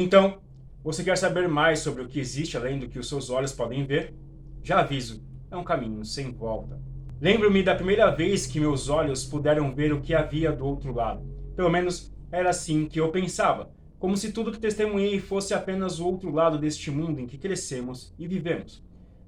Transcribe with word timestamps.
Então, 0.00 0.38
você 0.84 1.02
quer 1.02 1.18
saber 1.18 1.48
mais 1.48 1.80
sobre 1.80 2.04
o 2.04 2.06
que 2.06 2.20
existe 2.20 2.56
além 2.56 2.78
do 2.78 2.88
que 2.88 3.00
os 3.00 3.08
seus 3.08 3.30
olhos 3.30 3.50
podem 3.50 3.84
ver? 3.84 4.14
Já 4.62 4.78
aviso, 4.78 5.26
é 5.50 5.56
um 5.56 5.64
caminho 5.64 6.04
sem 6.04 6.30
volta. 6.30 6.80
Lembro-me 7.20 7.64
da 7.64 7.74
primeira 7.74 8.08
vez 8.08 8.46
que 8.46 8.60
meus 8.60 8.88
olhos 8.88 9.24
puderam 9.24 9.74
ver 9.74 9.92
o 9.92 10.00
que 10.00 10.14
havia 10.14 10.52
do 10.52 10.64
outro 10.64 10.94
lado. 10.94 11.26
Pelo 11.56 11.68
menos 11.68 12.14
era 12.30 12.50
assim 12.50 12.86
que 12.86 13.00
eu 13.00 13.10
pensava, 13.10 13.72
como 13.98 14.16
se 14.16 14.30
tudo 14.30 14.52
que 14.52 14.60
testemunhei 14.60 15.18
fosse 15.18 15.52
apenas 15.52 15.98
o 15.98 16.06
outro 16.06 16.30
lado 16.30 16.60
deste 16.60 16.92
mundo 16.92 17.18
em 17.18 17.26
que 17.26 17.36
crescemos 17.36 18.14
e 18.16 18.28
vivemos. 18.28 18.80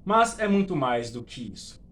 Mas 0.05 0.39
é 0.39 0.47
muito 0.47 0.73
mais 0.73 1.11
do 1.11 1.21
que 1.21 1.51
isso. 1.51 1.83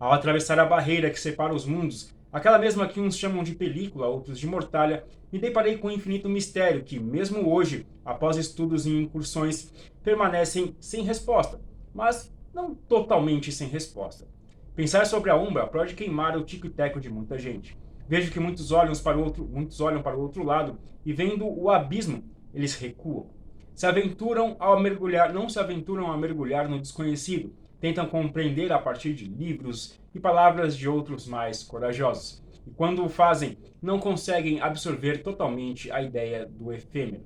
Ao 0.00 0.10
atravessar 0.10 0.58
a 0.58 0.64
barreira 0.64 1.10
que 1.10 1.20
separa 1.20 1.54
os 1.54 1.66
mundos, 1.66 2.15
aquela 2.32 2.58
mesma 2.58 2.88
que 2.88 3.00
uns 3.00 3.16
chamam 3.16 3.42
de 3.42 3.54
película, 3.54 4.08
outros 4.08 4.38
de 4.38 4.46
mortalha, 4.46 5.04
me 5.32 5.38
deparei 5.38 5.78
com 5.78 5.88
um 5.88 5.92
infinito 5.92 6.28
mistério 6.28 6.84
que, 6.84 6.98
mesmo 6.98 7.52
hoje, 7.52 7.86
após 8.04 8.36
estudos 8.36 8.86
e 8.86 8.90
incursões, 8.90 9.72
permanecem 10.02 10.76
sem 10.80 11.02
resposta, 11.02 11.60
mas 11.94 12.32
não 12.54 12.74
totalmente 12.74 13.50
sem 13.52 13.68
resposta. 13.68 14.26
Pensar 14.74 15.06
sobre 15.06 15.30
a 15.30 15.36
Umbra 15.36 15.66
pode 15.66 15.94
queimar 15.94 16.36
o 16.36 16.44
tico 16.44 16.66
e 16.66 16.70
teco 16.70 17.00
de 17.00 17.08
muita 17.10 17.38
gente. 17.38 17.76
Vejo 18.08 18.30
que 18.30 18.38
muitos 18.38 18.70
olham 18.70 18.94
para 18.94 19.18
o 19.18 19.24
outro, 19.24 19.44
muitos 19.44 19.80
olham 19.80 20.02
para 20.02 20.16
o 20.16 20.20
outro 20.20 20.44
lado 20.44 20.78
e 21.04 21.12
vendo 21.12 21.46
o 21.46 21.70
abismo, 21.70 22.22
eles 22.54 22.74
recuam. 22.74 23.26
Se 23.74 23.86
aventuram 23.86 24.56
ao 24.58 24.80
mergulhar, 24.80 25.32
não 25.32 25.48
se 25.48 25.58
aventuram 25.58 26.10
a 26.10 26.16
mergulhar 26.16 26.68
no 26.68 26.80
desconhecido. 26.80 27.54
Tentam 27.80 28.06
compreender 28.06 28.72
a 28.72 28.78
partir 28.78 29.14
de 29.14 29.26
livros 29.26 30.00
e 30.14 30.20
palavras 30.20 30.76
de 30.76 30.88
outros 30.88 31.26
mais 31.26 31.62
corajosos. 31.62 32.42
E 32.66 32.70
quando 32.70 33.04
o 33.04 33.08
fazem, 33.08 33.58
não 33.80 33.98
conseguem 33.98 34.60
absorver 34.60 35.22
totalmente 35.22 35.90
a 35.92 36.02
ideia 36.02 36.46
do 36.46 36.72
efêmero. 36.72 37.24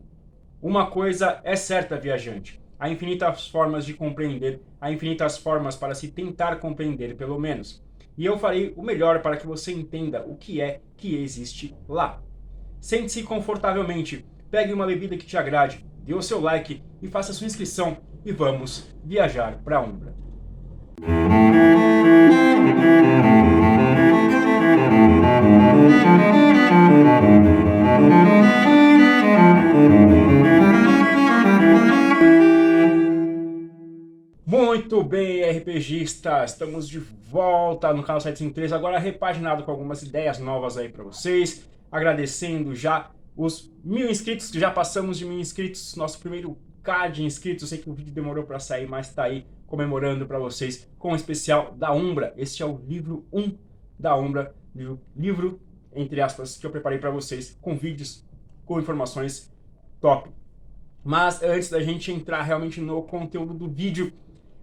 Uma 0.61 0.91
coisa 0.91 1.41
é 1.45 1.57
certa, 1.57 1.99
viajante: 1.99 2.61
Há 2.79 2.89
infinitas 2.89 3.47
formas 3.47 3.85
de 3.85 3.95
compreender, 3.95 4.61
há 4.81 4.91
infinitas 4.91 5.39
formas 5.39 5.77
para 5.77 5.95
se 5.95 6.09
tentar 6.09 6.57
compreender, 6.57 7.17
pelo 7.17 7.39
menos. 7.39 7.85
E 8.17 8.25
eu 8.25 8.39
farei 8.39 8.75
o 8.77 8.83
melhor 8.83 9.23
para 9.23 9.37
que 9.37 9.47
você 9.47 9.73
entenda 9.73 10.23
o 10.27 10.37
que 10.37 10.61
é 10.61 10.81
que 10.97 11.15
existe 11.15 11.77
lá. 11.89 12.23
Sente-se 12.81 13.23
confortavelmente, 13.23 14.27
pegue 14.51 14.73
uma 14.73 14.87
bebida 14.87 15.17
que 15.17 15.27
te 15.27 15.37
agrade, 15.37 15.87
dê 16.03 16.15
o 16.15 16.23
seu 16.23 16.41
like 16.41 16.83
e 17.01 17.09
faça 17.09 17.33
sua 17.33 17.47
inscrição 17.47 17.99
e 18.25 18.33
vamos 18.33 18.95
viajar 19.05 19.59
para 19.63 19.79
a 19.79 19.83
Umbra. 19.83 20.15
Muito 21.01 21.09
bem, 35.03 35.51
RPGista, 35.51 36.45
estamos 36.45 36.87
de 36.87 36.99
volta 36.99 37.95
no 37.95 38.03
canal 38.03 38.21
753, 38.21 38.73
agora 38.73 38.99
repaginado 38.99 39.65
com 39.65 39.71
algumas 39.71 40.03
ideias 40.03 40.39
novas 40.39 40.77
aí 40.77 40.91
para 40.91 41.03
vocês, 41.03 41.67
agradecendo 41.91 42.75
já 42.75 43.11
os 43.35 43.73
mil 43.83 44.11
inscritos, 44.11 44.51
que 44.51 44.61
já 44.61 44.71
passamos 44.71 45.17
de 45.17 45.25
mil 45.25 45.41
inscritos, 45.41 45.97
nosso 45.97 46.19
primeiro 46.19 46.59
K 46.83 47.09
de 47.09 47.25
inscritos, 47.25 47.63
eu 47.63 47.69
sei 47.69 47.79
que 47.79 47.89
o 47.89 47.95
vídeo 47.95 48.13
demorou 48.13 48.45
para 48.45 48.59
sair, 48.59 48.87
mas 48.87 49.09
está 49.09 49.25
aí 49.25 49.47
comemorando 49.71 50.27
para 50.27 50.39
vocês 50.41 50.91
com 50.99 51.13
o 51.13 51.17
especial 51.17 51.73
da 51.77 51.93
Umbra, 51.93 52.35
este 52.37 52.61
é 52.61 52.67
o 52.67 52.77
livro 52.89 53.25
1 53.33 53.57
da 53.97 54.17
Umbra, 54.17 54.53
livro, 54.75 55.01
livro 55.17 55.61
entre 55.95 56.21
aspas, 56.21 56.57
que 56.57 56.67
eu 56.67 56.73
preparei 56.73 56.99
para 56.99 57.11
vocês, 57.11 57.57
com 57.63 57.77
vídeos, 57.77 58.27
com 58.67 58.81
informações 58.81 59.53
top. 60.01 60.29
Mas 61.05 61.41
antes 61.41 61.71
da 61.71 61.81
gente 61.81 62.11
entrar 62.13 62.43
realmente 62.43 62.81
no 62.81 63.03
conteúdo 63.05 63.55
do 63.55 63.69
vídeo, 63.69 64.13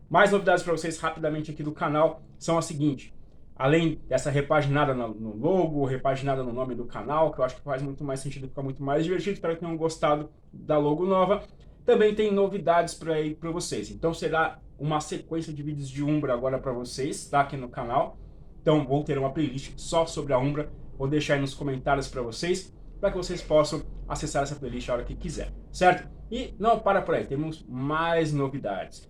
mais 0.09 0.31
novidades 0.31 0.61
para 0.61 0.73
vocês 0.73 0.99
rapidamente 0.99 1.52
aqui 1.52 1.64
do 1.64 1.71
canal 1.71 2.21
são 2.38 2.58
as 2.58 2.66
seguintes. 2.66 3.14
Além 3.55 4.02
dessa 4.09 4.30
repaginada 4.30 4.93
no 4.93 5.36
logo, 5.37 5.86
repaginada 5.86 6.43
no 6.43 6.52
nome 6.52 6.76
do 6.76 6.86
canal, 6.86 7.32
que 7.32 7.39
eu 7.39 7.45
acho 7.45 7.55
que 7.55 7.61
faz 7.61 7.82
muito 7.82 8.03
mais 8.03 8.20
sentido, 8.20 8.49
fica 8.49 8.61
muito 8.61 8.83
mais 8.83 9.05
divertido. 9.05 9.33
Espero 9.33 9.53
que 9.53 9.61
tenham 9.61 9.77
gostado 9.77 10.30
da 10.52 10.77
logo 10.77 11.05
nova. 11.05 11.43
Também 11.86 12.14
tem 12.14 12.32
novidades 12.32 12.93
para 12.93 13.52
vocês. 13.52 13.89
Então 13.89 14.14
será 14.14 14.59
uma 14.80 14.99
sequência 14.99 15.52
de 15.54 15.64
vídeos 15.64 15.89
de 15.89 16.04
Umbra 16.04 16.33
agora 16.33 16.60
para 16.60 16.71
vocês, 16.71 17.27
tá 17.27 17.42
aqui 17.42 17.58
no 17.58 17.70
canal. 17.70 18.17
Então 18.61 18.86
vou 18.86 19.04
ter 19.04 19.17
uma 19.17 19.32
playlist 19.32 19.73
só 19.77 20.05
sobre 20.05 20.33
a 20.33 20.38
Umbra. 20.38 20.71
Vou 20.98 21.08
deixar 21.08 21.36
aí 21.36 21.42
nos 21.42 21.54
comentários 21.54 22.08
para 22.08 22.21
vocês, 22.21 22.73
para 22.99 23.11
que 23.11 23.17
vocês 23.17 23.42
possam 23.42 23.83
acessar 24.08 24.43
essa 24.43 24.55
playlist 24.55 24.89
a 24.89 24.93
hora 24.93 25.04
que 25.04 25.15
quiser, 25.15 25.54
certo? 25.71 26.10
E 26.32 26.54
não 26.60 26.80
para 26.80 27.02
por 27.02 27.15
aí, 27.15 27.26
temos 27.26 27.65
mais 27.67 28.33
novidades. 28.33 29.10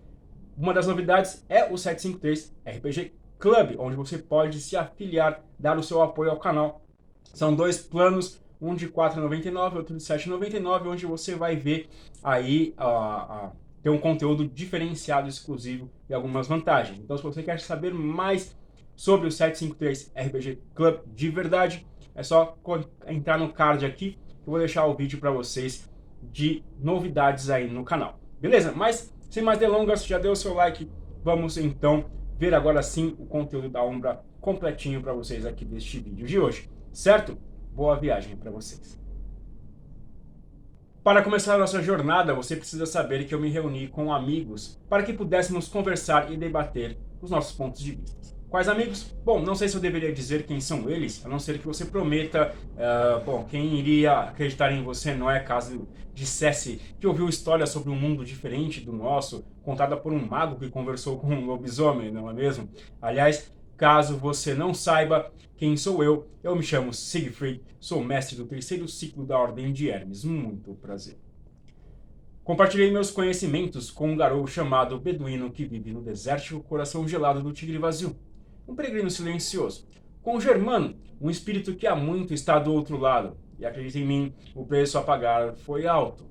Uma 0.56 0.74
das 0.74 0.86
novidades 0.86 1.44
é 1.48 1.64
o 1.64 1.78
753 1.78 2.54
RPG 2.66 3.12
Club, 3.38 3.76
onde 3.78 3.96
você 3.96 4.18
pode 4.18 4.60
se 4.60 4.76
afiliar, 4.76 5.42
dar 5.58 5.78
o 5.78 5.82
seu 5.82 6.02
apoio 6.02 6.30
ao 6.30 6.38
canal. 6.38 6.82
São 7.32 7.54
dois 7.54 7.78
planos, 7.78 8.40
um 8.60 8.74
de 8.74 8.86
R$ 8.86 8.92
4,99 8.92 9.76
outro 9.76 9.96
de 9.96 10.04
R$ 10.04 10.18
7,99, 10.18 10.88
onde 10.88 11.06
você 11.06 11.34
vai 11.36 11.54
ver 11.54 11.88
aí 12.22 12.74
uh, 12.78 13.46
uh, 13.46 13.52
ter 13.82 13.90
um 13.90 13.98
conteúdo 13.98 14.46
diferenciado, 14.46 15.28
exclusivo 15.28 15.90
e 16.08 16.14
algumas 16.14 16.46
vantagens. 16.46 16.98
Então, 16.98 17.16
se 17.16 17.22
você 17.22 17.42
quer 17.42 17.60
saber 17.60 17.92
mais 17.92 18.56
sobre 18.96 19.28
o 19.28 19.30
753 19.30 20.12
RPG 20.16 20.62
Club 20.74 21.00
de 21.06 21.28
verdade, 21.28 21.86
é 22.14 22.22
só 22.22 22.56
entrar 23.06 23.38
no 23.38 23.52
card 23.52 23.86
aqui. 23.86 24.18
Eu 24.44 24.50
vou 24.50 24.58
deixar 24.58 24.86
o 24.86 24.94
vídeo 24.94 25.18
para 25.20 25.30
vocês 25.30 25.88
de 26.22 26.64
novidades 26.80 27.48
aí 27.50 27.70
no 27.70 27.84
canal. 27.84 28.18
Beleza? 28.40 28.72
Mas 28.72 29.14
sem 29.30 29.42
mais 29.42 29.58
delongas, 29.58 30.04
já 30.04 30.18
deu 30.18 30.32
o 30.32 30.36
seu 30.36 30.54
like. 30.54 30.90
Vamos 31.22 31.56
então 31.56 32.06
ver 32.36 32.54
agora 32.54 32.82
sim 32.82 33.14
o 33.18 33.26
conteúdo 33.26 33.68
da 33.68 33.84
Umbra 33.84 34.22
completinho 34.40 35.02
para 35.02 35.12
vocês 35.12 35.44
aqui 35.44 35.64
deste 35.64 35.98
vídeo 35.98 36.26
de 36.26 36.38
hoje, 36.38 36.70
certo? 36.92 37.36
Boa 37.72 37.96
viagem 37.96 38.36
para 38.36 38.50
vocês. 38.50 38.97
Para 41.08 41.22
começar 41.22 41.54
a 41.54 41.58
nossa 41.58 41.82
jornada, 41.82 42.34
você 42.34 42.54
precisa 42.54 42.84
saber 42.84 43.24
que 43.26 43.34
eu 43.34 43.40
me 43.40 43.48
reuni 43.48 43.88
com 43.88 44.12
amigos 44.12 44.78
para 44.90 45.02
que 45.02 45.14
pudéssemos 45.14 45.66
conversar 45.66 46.30
e 46.30 46.36
debater 46.36 46.98
os 47.22 47.30
nossos 47.30 47.56
pontos 47.56 47.82
de 47.82 47.92
vista. 47.92 48.36
Quais 48.50 48.68
amigos? 48.68 49.16
Bom, 49.24 49.40
não 49.40 49.54
sei 49.54 49.70
se 49.70 49.74
eu 49.74 49.80
deveria 49.80 50.12
dizer 50.12 50.42
quem 50.42 50.60
são 50.60 50.90
eles, 50.90 51.24
a 51.24 51.28
não 51.30 51.38
ser 51.38 51.60
que 51.60 51.66
você 51.66 51.86
prometa. 51.86 52.54
Uh, 52.74 53.24
bom, 53.24 53.46
quem 53.48 53.78
iria 53.78 54.18
acreditar 54.18 54.70
em 54.70 54.82
você 54.82 55.14
não 55.14 55.30
é 55.30 55.40
caso 55.40 55.88
dissesse 56.12 56.78
que 57.00 57.06
ouviu 57.06 57.26
história 57.26 57.64
sobre 57.64 57.88
um 57.88 57.96
mundo 57.96 58.22
diferente 58.22 58.78
do 58.82 58.92
nosso, 58.92 59.46
contada 59.62 59.96
por 59.96 60.12
um 60.12 60.26
mago 60.26 60.58
que 60.58 60.68
conversou 60.68 61.18
com 61.18 61.28
um 61.28 61.46
lobisomem, 61.46 62.12
não 62.12 62.28
é 62.28 62.34
mesmo? 62.34 62.68
Aliás, 63.00 63.50
caso 63.78 64.16
você 64.16 64.54
não 64.54 64.74
saiba 64.74 65.32
quem 65.56 65.76
sou 65.76 66.02
eu, 66.02 66.28
eu 66.42 66.54
me 66.54 66.62
chamo 66.62 66.92
Siegfried, 66.92 67.62
sou 67.80 68.02
mestre 68.02 68.36
do 68.36 68.44
terceiro 68.44 68.86
ciclo 68.86 69.24
da 69.24 69.38
Ordem 69.38 69.72
de 69.72 69.88
Hermes. 69.88 70.24
Muito 70.24 70.74
prazer. 70.74 71.16
Compartilhei 72.42 72.90
meus 72.90 73.10
conhecimentos 73.10 73.90
com 73.90 74.10
um 74.10 74.16
garoto 74.16 74.48
chamado 74.48 74.98
Beduíno 74.98 75.50
que 75.50 75.64
vive 75.64 75.92
no 75.92 76.02
desértico 76.02 76.62
coração 76.62 77.06
gelado 77.06 77.42
do 77.42 77.52
Tigre 77.52 77.78
Vazio 77.78 78.16
um 78.66 78.74
peregrino 78.74 79.10
silencioso. 79.10 79.86
Com 80.22 80.40
Germano, 80.40 80.96
um 81.20 81.30
espírito 81.30 81.74
que 81.74 81.86
há 81.86 81.94
muito 81.94 82.34
está 82.34 82.58
do 82.58 82.72
outro 82.72 82.98
lado, 82.98 83.36
e 83.58 83.64
acredita 83.64 83.98
em 83.98 84.06
mim, 84.06 84.34
o 84.54 84.64
preço 84.64 84.98
a 84.98 85.02
pagar 85.02 85.54
foi 85.54 85.86
alto. 85.86 86.26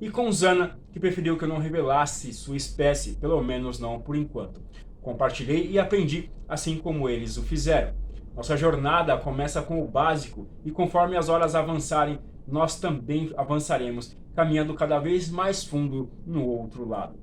E 0.00 0.08
com 0.08 0.30
Zana, 0.32 0.78
que 0.92 1.00
preferiu 1.00 1.36
que 1.36 1.44
eu 1.44 1.48
não 1.48 1.58
revelasse 1.58 2.32
sua 2.32 2.56
espécie, 2.56 3.16
pelo 3.16 3.42
menos 3.42 3.78
não 3.78 4.00
por 4.00 4.16
enquanto. 4.16 4.62
Compartilhei 5.02 5.70
e 5.70 5.78
aprendi, 5.78 6.30
assim 6.48 6.76
como 6.76 7.08
eles 7.08 7.36
o 7.36 7.42
fizeram. 7.42 7.94
Nossa 8.34 8.56
jornada 8.56 9.16
começa 9.16 9.62
com 9.62 9.82
o 9.82 9.88
básico, 9.88 10.48
e 10.64 10.70
conforme 10.70 11.16
as 11.16 11.28
horas 11.28 11.54
avançarem, 11.54 12.18
nós 12.46 12.78
também 12.78 13.32
avançaremos, 13.36 14.16
caminhando 14.34 14.74
cada 14.74 14.98
vez 14.98 15.30
mais 15.30 15.64
fundo 15.64 16.10
no 16.26 16.46
outro 16.46 16.88
lado. 16.88 17.18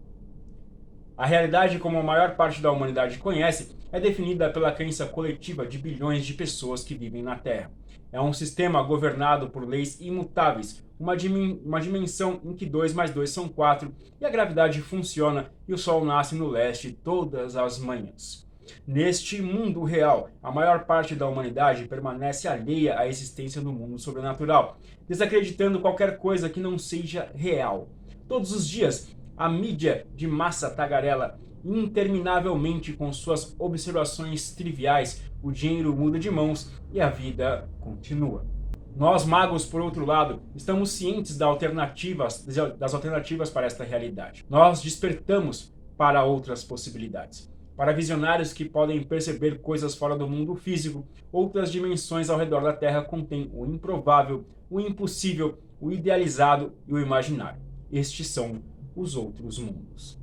A 1.17 1.25
realidade, 1.25 1.79
como 1.79 1.97
a 1.97 2.03
maior 2.03 2.35
parte 2.35 2.61
da 2.61 2.71
humanidade 2.71 3.17
conhece, 3.17 3.75
é 3.91 3.99
definida 3.99 4.49
pela 4.51 4.71
crença 4.71 5.05
coletiva 5.05 5.65
de 5.65 5.77
bilhões 5.77 6.25
de 6.25 6.33
pessoas 6.33 6.83
que 6.83 6.93
vivem 6.93 7.23
na 7.23 7.35
Terra. 7.35 7.71
É 8.11 8.21
um 8.21 8.33
sistema 8.33 8.81
governado 8.83 9.49
por 9.49 9.67
leis 9.67 9.99
imutáveis, 9.99 10.85
uma, 10.99 11.15
uma 11.63 11.79
dimensão 11.79 12.41
em 12.43 12.53
que 12.53 12.65
2 12.65 12.93
mais 12.93 13.11
2 13.11 13.29
são 13.29 13.47
4 13.47 13.93
e 14.19 14.25
a 14.25 14.29
gravidade 14.29 14.81
funciona 14.81 15.51
e 15.67 15.73
o 15.73 15.77
Sol 15.77 16.03
nasce 16.03 16.35
no 16.35 16.47
leste 16.47 16.91
todas 16.91 17.55
as 17.55 17.79
manhãs. 17.79 18.47
Neste 18.85 19.41
mundo 19.41 19.83
real, 19.83 20.29
a 20.41 20.51
maior 20.51 20.85
parte 20.85 21.15
da 21.15 21.27
humanidade 21.27 21.85
permanece 21.85 22.47
alheia 22.47 22.99
à 22.99 23.07
existência 23.07 23.61
do 23.61 23.71
mundo 23.71 23.97
sobrenatural, 23.97 24.77
desacreditando 25.07 25.79
qualquer 25.79 26.17
coisa 26.17 26.49
que 26.49 26.59
não 26.59 26.77
seja 26.77 27.31
real. 27.33 27.89
Todos 28.27 28.51
os 28.51 28.67
dias, 28.67 29.15
a 29.37 29.47
mídia 29.47 30.05
de 30.15 30.27
massa 30.27 30.69
tagarela 30.69 31.39
interminavelmente 31.63 32.93
com 32.93 33.11
suas 33.11 33.55
observações 33.59 34.51
triviais, 34.51 35.21
o 35.41 35.51
dinheiro 35.51 35.95
muda 35.95 36.19
de 36.19 36.29
mãos 36.29 36.71
e 36.91 37.01
a 37.01 37.09
vida 37.09 37.69
continua. 37.79 38.56
Nós, 38.97 39.25
magos, 39.25 39.63
por 39.63 39.79
outro 39.79 40.03
lado, 40.07 40.41
estamos 40.55 40.89
cientes 40.89 41.37
das 41.37 41.47
alternativas, 41.47 42.43
das 42.79 42.95
alternativas 42.95 43.47
para 43.47 43.67
esta 43.67 43.83
realidade. 43.83 44.43
Nós 44.49 44.81
despertamos 44.81 45.71
para 45.95 46.23
outras 46.23 46.63
possibilidades. 46.63 47.47
Para 47.75 47.93
visionários 47.93 48.53
que 48.53 48.65
podem 48.65 49.03
perceber 49.03 49.61
coisas 49.61 49.93
fora 49.93 50.17
do 50.17 50.27
mundo 50.27 50.55
físico, 50.55 51.07
outras 51.31 51.71
dimensões 51.71 52.27
ao 52.27 52.39
redor 52.39 52.61
da 52.61 52.73
Terra 52.73 53.03
contêm 53.03 53.51
o 53.53 53.67
improvável, 53.67 54.47
o 54.67 54.79
impossível, 54.79 55.59
o 55.79 55.91
idealizado 55.91 56.73
e 56.87 56.93
o 56.95 56.99
imaginário. 56.99 57.61
Estes 57.91 58.29
são 58.29 58.63
os 58.95 59.15
outros 59.15 59.59
mundos. 59.59 60.19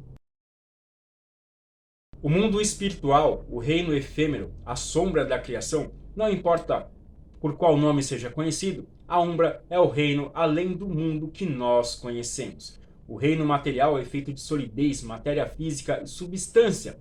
O 2.21 2.29
mundo 2.29 2.61
espiritual, 2.61 3.45
o 3.49 3.61
reino 3.61 3.95
efêmero, 3.95 4.53
a 4.67 4.75
sombra 4.75 5.25
da 5.25 5.39
criação, 5.39 5.93
não 6.17 6.29
importa 6.29 6.93
por 7.45 7.59
qual 7.59 7.77
nome 7.77 8.03
seja 8.03 8.31
conhecido, 8.31 8.89
a 9.07 9.21
Umbra 9.21 9.63
é 9.69 9.79
o 9.79 9.87
reino 9.87 10.31
além 10.33 10.73
do 10.73 10.89
mundo 10.89 11.29
que 11.29 11.45
nós 11.45 11.95
conhecemos. 11.95 12.81
O 13.07 13.17
reino 13.17 13.45
material 13.45 13.99
é 13.99 14.03
feito 14.07 14.33
de 14.33 14.41
solidez, 14.41 15.03
matéria 15.03 15.47
física 15.47 16.01
e 16.03 16.07
substância, 16.07 16.99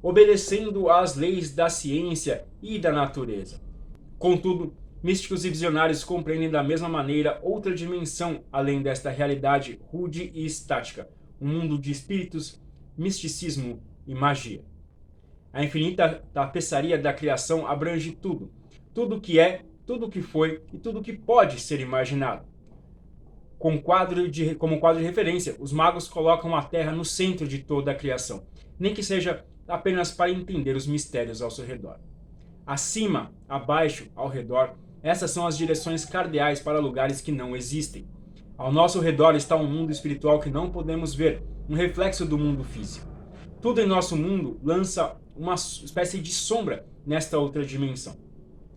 obedecendo 0.00 0.88
às 0.88 1.16
leis 1.16 1.54
da 1.54 1.68
ciência 1.68 2.46
e 2.62 2.78
da 2.78 2.90
natureza. 2.90 3.60
Contudo, 4.18 4.74
místicos 5.02 5.44
e 5.44 5.50
visionários 5.50 6.02
compreendem 6.02 6.48
da 6.48 6.64
mesma 6.64 6.88
maneira 6.88 7.38
outra 7.42 7.74
dimensão 7.74 8.42
além 8.50 8.80
desta 8.80 9.10
realidade 9.10 9.78
rude 9.92 10.30
e 10.32 10.46
estática, 10.46 11.10
um 11.38 11.46
mundo 11.46 11.78
de 11.78 11.92
espíritos, 11.92 12.58
misticismo 12.96 13.82
e 14.06 14.14
magia. 14.14 14.64
A 15.52 15.62
infinita 15.62 16.24
tapeçaria 16.32 16.96
da 16.96 17.12
criação 17.12 17.66
abrange 17.66 18.12
tudo, 18.12 18.50
tudo 18.94 19.20
que 19.20 19.38
é 19.38 19.62
tudo 19.86 20.06
o 20.06 20.10
que 20.10 20.22
foi 20.22 20.62
e 20.72 20.78
tudo 20.78 21.00
o 21.00 21.02
que 21.02 21.12
pode 21.12 21.60
ser 21.60 21.80
imaginado. 21.80 22.46
Com 23.58 23.80
quadro 23.80 24.30
de, 24.30 24.54
como 24.54 24.80
quadro 24.80 25.00
de 25.00 25.06
referência, 25.06 25.56
os 25.58 25.72
magos 25.72 26.08
colocam 26.08 26.54
a 26.54 26.62
Terra 26.62 26.92
no 26.92 27.04
centro 27.04 27.46
de 27.46 27.58
toda 27.58 27.90
a 27.90 27.94
criação, 27.94 28.46
nem 28.78 28.92
que 28.92 29.02
seja 29.02 29.44
apenas 29.66 30.10
para 30.10 30.30
entender 30.30 30.76
os 30.76 30.86
mistérios 30.86 31.40
ao 31.40 31.50
seu 31.50 31.64
redor. 31.64 31.98
Acima, 32.66 33.32
abaixo, 33.48 34.10
ao 34.14 34.28
redor, 34.28 34.74
essas 35.02 35.30
são 35.30 35.46
as 35.46 35.56
direções 35.56 36.04
cardeais 36.04 36.60
para 36.60 36.80
lugares 36.80 37.20
que 37.20 37.32
não 37.32 37.54
existem. 37.54 38.06
Ao 38.56 38.72
nosso 38.72 39.00
redor 39.00 39.34
está 39.34 39.56
um 39.56 39.66
mundo 39.66 39.90
espiritual 39.90 40.40
que 40.40 40.48
não 40.48 40.70
podemos 40.70 41.14
ver, 41.14 41.42
um 41.68 41.74
reflexo 41.74 42.24
do 42.24 42.38
mundo 42.38 42.64
físico. 42.64 43.06
Tudo 43.60 43.80
em 43.80 43.86
nosso 43.86 44.16
mundo 44.16 44.58
lança 44.62 45.16
uma 45.36 45.54
espécie 45.54 46.20
de 46.20 46.30
sombra 46.30 46.86
nesta 47.06 47.38
outra 47.38 47.64
dimensão. 47.64 48.16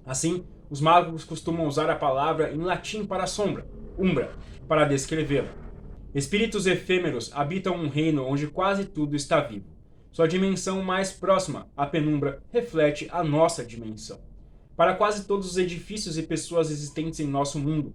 Assim, 0.05 0.45
os 0.69 0.81
magos 0.81 1.23
costumam 1.23 1.67
usar 1.67 1.89
a 1.89 1.95
palavra 1.95 2.51
em 2.53 2.57
latim 2.57 3.05
para 3.05 3.27
sombra, 3.27 3.65
umbra, 3.97 4.35
para 4.67 4.85
descrevê-la. 4.85 5.49
Espíritos 6.13 6.65
efêmeros 6.65 7.31
habitam 7.33 7.75
um 7.75 7.87
reino 7.87 8.25
onde 8.25 8.47
quase 8.47 8.85
tudo 8.85 9.15
está 9.15 9.39
vivo. 9.39 9.65
Sua 10.11 10.27
dimensão 10.27 10.81
mais 10.81 11.11
próxima, 11.11 11.69
a 11.75 11.85
penumbra, 11.85 12.41
reflete 12.51 13.07
a 13.11 13.23
nossa 13.23 13.63
dimensão. 13.63 14.19
Para 14.75 14.95
quase 14.95 15.25
todos 15.25 15.47
os 15.47 15.57
edifícios 15.57 16.17
e 16.17 16.23
pessoas 16.23 16.71
existentes 16.71 17.19
em 17.19 17.27
nosso 17.27 17.59
mundo, 17.59 17.93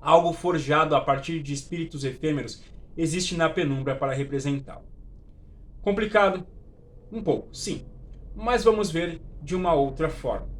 algo 0.00 0.32
forjado 0.32 0.94
a 0.94 1.00
partir 1.00 1.42
de 1.42 1.52
espíritos 1.52 2.04
efêmeros 2.04 2.62
existe 2.96 3.36
na 3.36 3.48
penumbra 3.48 3.94
para 3.94 4.12
representá-lo. 4.12 4.84
Complicado? 5.82 6.46
Um 7.10 7.22
pouco, 7.22 7.54
sim. 7.54 7.84
Mas 8.34 8.64
vamos 8.64 8.90
ver 8.90 9.20
de 9.42 9.54
uma 9.56 9.74
outra 9.74 10.08
forma. 10.08 10.57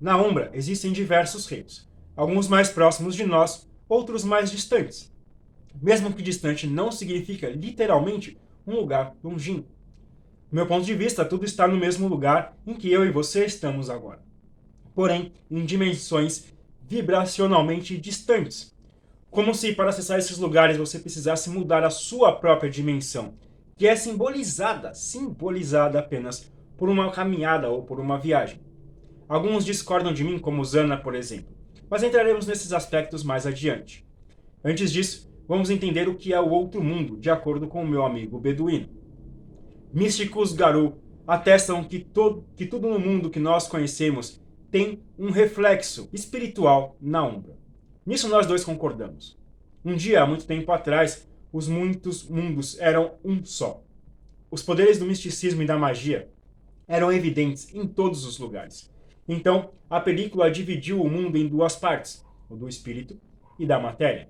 Na 0.00 0.20
Umbra 0.20 0.50
existem 0.52 0.92
diversos 0.92 1.46
reinos, 1.46 1.88
alguns 2.14 2.48
mais 2.48 2.68
próximos 2.68 3.14
de 3.14 3.24
nós, 3.24 3.66
outros 3.88 4.24
mais 4.24 4.50
distantes. 4.50 5.10
Mesmo 5.80 6.12
que 6.12 6.22
distante 6.22 6.66
não 6.66 6.92
significa 6.92 7.48
literalmente 7.48 8.38
um 8.66 8.74
lugar 8.74 9.14
longínquo. 9.24 9.68
Do 10.50 10.54
meu 10.54 10.66
ponto 10.66 10.84
de 10.84 10.94
vista, 10.94 11.24
tudo 11.24 11.44
está 11.44 11.66
no 11.66 11.76
mesmo 11.76 12.08
lugar 12.08 12.56
em 12.66 12.74
que 12.74 12.90
eu 12.90 13.06
e 13.06 13.10
você 13.10 13.46
estamos 13.46 13.88
agora. 13.88 14.22
Porém, 14.94 15.32
em 15.50 15.64
dimensões 15.64 16.44
vibracionalmente 16.82 17.96
distantes. 17.98 18.74
Como 19.30 19.54
se 19.54 19.74
para 19.74 19.90
acessar 19.90 20.18
esses 20.18 20.38
lugares 20.38 20.76
você 20.76 20.98
precisasse 20.98 21.50
mudar 21.50 21.84
a 21.84 21.90
sua 21.90 22.32
própria 22.32 22.70
dimensão, 22.70 23.34
que 23.76 23.86
é 23.86 23.96
simbolizada, 23.96 24.94
simbolizada 24.94 25.98
apenas 25.98 26.50
por 26.76 26.88
uma 26.88 27.10
caminhada 27.10 27.68
ou 27.68 27.82
por 27.82 27.98
uma 27.98 28.18
viagem. 28.18 28.60
Alguns 29.28 29.64
discordam 29.64 30.12
de 30.12 30.22
mim, 30.22 30.38
como 30.38 30.64
Zana, 30.64 30.96
por 30.96 31.14
exemplo, 31.14 31.54
mas 31.90 32.02
entraremos 32.02 32.46
nesses 32.46 32.72
aspectos 32.72 33.24
mais 33.24 33.46
adiante. 33.46 34.06
Antes 34.64 34.92
disso, 34.92 35.32
vamos 35.48 35.70
entender 35.70 36.08
o 36.08 36.14
que 36.14 36.32
é 36.32 36.40
o 36.40 36.50
outro 36.50 36.82
mundo, 36.82 37.16
de 37.16 37.30
acordo 37.30 37.66
com 37.66 37.82
o 37.82 37.86
meu 37.86 38.04
amigo 38.04 38.38
beduíno. 38.38 38.88
Místicos 39.92 40.52
Garou 40.52 41.00
atestam 41.26 41.82
que, 41.82 41.98
todo, 41.98 42.44
que 42.54 42.66
tudo 42.66 42.88
no 42.88 43.00
mundo 43.00 43.30
que 43.30 43.40
nós 43.40 43.66
conhecemos 43.66 44.40
tem 44.70 45.02
um 45.18 45.30
reflexo 45.30 46.08
espiritual 46.12 46.96
na 47.00 47.24
Umbra. 47.24 47.56
Nisso 48.04 48.28
nós 48.28 48.46
dois 48.46 48.62
concordamos. 48.64 49.36
Um 49.84 49.96
dia, 49.96 50.22
há 50.22 50.26
muito 50.26 50.46
tempo 50.46 50.70
atrás, 50.70 51.28
os 51.52 51.66
muitos 51.66 52.28
mundos 52.28 52.78
eram 52.78 53.14
um 53.24 53.44
só. 53.44 53.82
Os 54.50 54.62
poderes 54.62 54.98
do 54.98 55.06
misticismo 55.06 55.62
e 55.62 55.66
da 55.66 55.76
magia 55.76 56.28
eram 56.86 57.12
evidentes 57.12 57.74
em 57.74 57.86
todos 57.86 58.24
os 58.24 58.38
lugares. 58.38 58.90
Então, 59.28 59.70
a 59.90 60.00
película 60.00 60.50
dividiu 60.50 61.02
o 61.02 61.10
mundo 61.10 61.36
em 61.36 61.48
duas 61.48 61.76
partes, 61.76 62.24
o 62.48 62.56
do 62.56 62.68
espírito 62.68 63.20
e 63.58 63.66
da 63.66 63.78
matéria. 63.78 64.28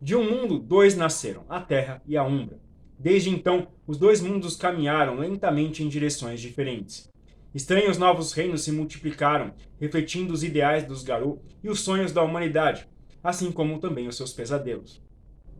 De 0.00 0.14
um 0.16 0.28
mundo, 0.28 0.58
dois 0.58 0.96
nasceram, 0.96 1.44
a 1.48 1.60
Terra 1.60 2.02
e 2.06 2.16
a 2.16 2.24
Umbra. 2.24 2.58
Desde 2.98 3.30
então, 3.30 3.68
os 3.86 3.98
dois 3.98 4.20
mundos 4.20 4.56
caminharam 4.56 5.16
lentamente 5.16 5.82
em 5.82 5.88
direções 5.88 6.40
diferentes. 6.40 7.08
Estranhos 7.54 7.98
novos 7.98 8.32
reinos 8.32 8.64
se 8.64 8.72
multiplicaram, 8.72 9.52
refletindo 9.80 10.32
os 10.32 10.42
ideais 10.42 10.84
dos 10.84 11.02
Garou 11.02 11.42
e 11.62 11.68
os 11.68 11.80
sonhos 11.80 12.12
da 12.12 12.22
humanidade, 12.22 12.88
assim 13.22 13.52
como 13.52 13.78
também 13.78 14.08
os 14.08 14.16
seus 14.16 14.32
pesadelos. 14.32 15.02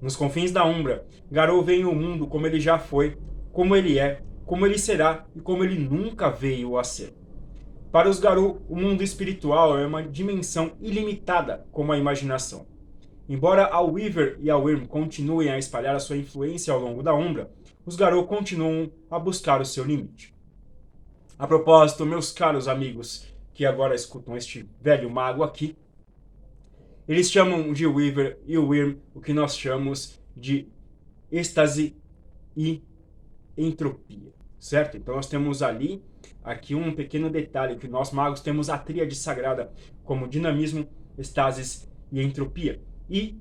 Nos 0.01 0.17
confins 0.17 0.51
da 0.51 0.65
Umbra, 0.65 1.07
Garou 1.31 1.63
vê 1.63 1.85
o 1.85 1.95
mundo 1.95 2.27
como 2.27 2.47
ele 2.47 2.61
já 2.61 2.79
foi, 2.79 3.17
como 3.53 3.77
ele 3.77 3.99
é, 3.99 4.23
como 4.45 4.67
ele 4.67 4.79
será 4.79 5.25
e 5.35 5.41
como 5.41 5.65
ele 5.65 5.79
nunca 5.79 6.29
veio 6.31 6.77
a 6.77 6.85
ser. 6.85 7.15
Para 7.95 8.11
os 8.11 8.19
Garou, 8.19 8.61
o 8.69 8.75
mundo 8.75 9.05
espiritual 9.05 9.79
é 9.79 9.87
uma 9.87 10.03
dimensão 10.03 10.73
ilimitada 10.81 11.65
como 11.71 11.93
a 11.93 11.97
imaginação. 11.97 12.67
Embora 13.29 13.67
a 13.67 13.81
Weaver 13.81 14.37
e 14.41 14.51
a 14.51 14.57
Wyrm 14.57 14.85
continuem 14.87 15.49
a 15.49 15.59
espalhar 15.59 15.95
a 15.95 16.01
sua 16.01 16.17
influência 16.17 16.75
ao 16.75 16.81
longo 16.81 17.05
da 17.05 17.15
Umbra, 17.15 17.53
os 17.87 17.95
Garou 17.95 18.27
continuam 18.27 18.91
a 19.09 19.17
buscar 19.17 19.61
o 19.61 19.65
seu 19.65 19.85
limite. 19.85 20.35
A 21.39 21.47
propósito, 21.47 22.05
meus 22.05 22.33
caros 22.33 22.67
amigos 22.67 23.33
que 23.53 23.65
agora 23.65 23.95
escutam 23.95 24.37
este 24.37 24.69
velho 24.81 25.09
mago 25.09 25.45
aqui, 25.45 25.77
eles 27.07 27.31
chamam 27.31 27.73
de 27.73 27.87
Weaver 27.87 28.41
e 28.45 28.59
Wyrm 28.59 28.97
o 29.15 29.21
que 29.21 29.33
nós 29.33 29.57
chamamos 29.57 30.21
de 30.37 30.67
êxtase 31.31 31.97
e 32.57 32.83
entropia, 33.57 34.35
certo? 34.59 34.97
Então 34.97 35.15
nós 35.15 35.29
temos 35.29 35.63
ali 35.63 36.03
aqui 36.45 36.75
um 36.75 36.95
pequeno 36.95 37.31
detalhe, 37.31 37.77
que 37.77 37.89
nós 37.89 38.13
magos 38.13 38.41
temos 38.41 38.69
a 38.69 38.77
tríade 38.77 39.17
sagrada 39.17 39.73
como 40.05 40.29
dinamismo, 40.29 40.87
estasis 41.17 41.91
e 42.13 42.23
entropia. 42.23 42.81
E 43.09 43.41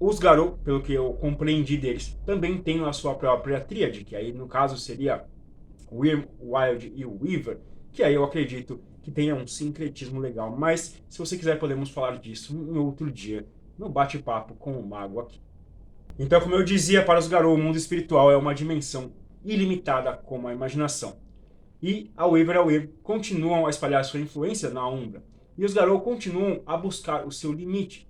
os 0.00 0.18
Garou, 0.18 0.58
pelo 0.64 0.82
que 0.82 0.92
eu 0.92 1.14
compreendi 1.14 1.76
deles, 1.76 2.18
também 2.26 2.60
têm 2.60 2.84
a 2.84 2.92
sua 2.92 3.14
própria 3.14 3.60
tríade, 3.60 4.04
que 4.04 4.16
aí 4.16 4.32
no 4.32 4.48
caso 4.48 4.76
seria 4.76 5.24
Wyrm, 5.90 6.24
Wild 6.40 6.92
e 6.96 7.06
Weaver, 7.06 7.60
que 7.92 8.02
aí 8.02 8.14
eu 8.14 8.24
acredito 8.24 8.80
que 9.00 9.12
tenha 9.12 9.36
um 9.36 9.46
sincretismo 9.46 10.18
legal. 10.18 10.54
Mas 10.56 11.00
se 11.08 11.18
você 11.18 11.36
quiser 11.36 11.58
podemos 11.58 11.90
falar 11.90 12.18
disso 12.18 12.52
em 12.52 12.76
outro 12.76 13.10
dia, 13.12 13.46
no 13.78 13.88
bate-papo 13.88 14.54
com 14.54 14.72
o 14.72 14.86
mago 14.86 15.20
aqui. 15.20 15.40
Então, 16.18 16.40
como 16.40 16.54
eu 16.54 16.64
dizia, 16.64 17.04
para 17.04 17.18
os 17.18 17.28
Garou, 17.28 17.54
o 17.54 17.58
mundo 17.58 17.76
espiritual 17.76 18.30
é 18.30 18.36
uma 18.36 18.54
dimensão 18.54 19.12
ilimitada 19.44 20.12
como 20.16 20.48
a 20.48 20.52
imaginação 20.52 21.23
e 21.86 22.10
a 22.16 22.26
Weaver 22.26 22.56
e 22.56 22.58
a 22.58 22.62
Weir 22.62 22.90
continuam 23.02 23.66
a 23.66 23.68
espalhar 23.68 24.02
sua 24.06 24.18
influência 24.18 24.70
na 24.70 24.88
Umbra, 24.88 25.22
e 25.54 25.66
os 25.66 25.74
Garou 25.74 26.00
continuam 26.00 26.62
a 26.64 26.78
buscar 26.78 27.26
o 27.26 27.30
seu 27.30 27.52
limite. 27.52 28.08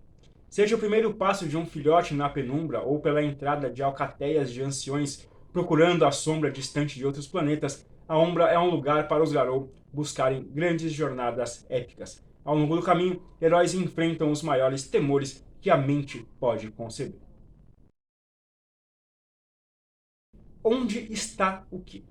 Seja 0.48 0.76
o 0.76 0.78
primeiro 0.78 1.12
passo 1.14 1.48
de 1.48 1.56
um 1.56 1.66
filhote 1.66 2.14
na 2.14 2.28
penumbra 2.28 2.82
ou 2.82 3.00
pela 3.00 3.20
entrada 3.20 3.68
de 3.68 3.82
alcateias 3.82 4.52
de 4.52 4.62
anciões 4.62 5.28
procurando 5.52 6.04
a 6.04 6.12
sombra 6.12 6.52
distante 6.52 6.94
de 6.94 7.04
outros 7.04 7.26
planetas, 7.26 7.84
a 8.06 8.16
Umbra 8.16 8.44
é 8.44 8.56
um 8.56 8.70
lugar 8.70 9.08
para 9.08 9.24
os 9.24 9.32
Garou 9.32 9.72
buscarem 9.92 10.44
grandes 10.44 10.92
jornadas 10.92 11.66
épicas. 11.68 12.24
Ao 12.44 12.56
longo 12.56 12.76
do 12.76 12.82
caminho, 12.82 13.20
heróis 13.42 13.74
enfrentam 13.74 14.30
os 14.30 14.40
maiores 14.40 14.86
temores 14.86 15.44
que 15.60 15.68
a 15.68 15.76
mente 15.76 16.24
pode 16.38 16.70
conceber. 16.70 17.18
Onde 20.62 21.12
está 21.12 21.66
o 21.72 21.80
que? 21.80 22.04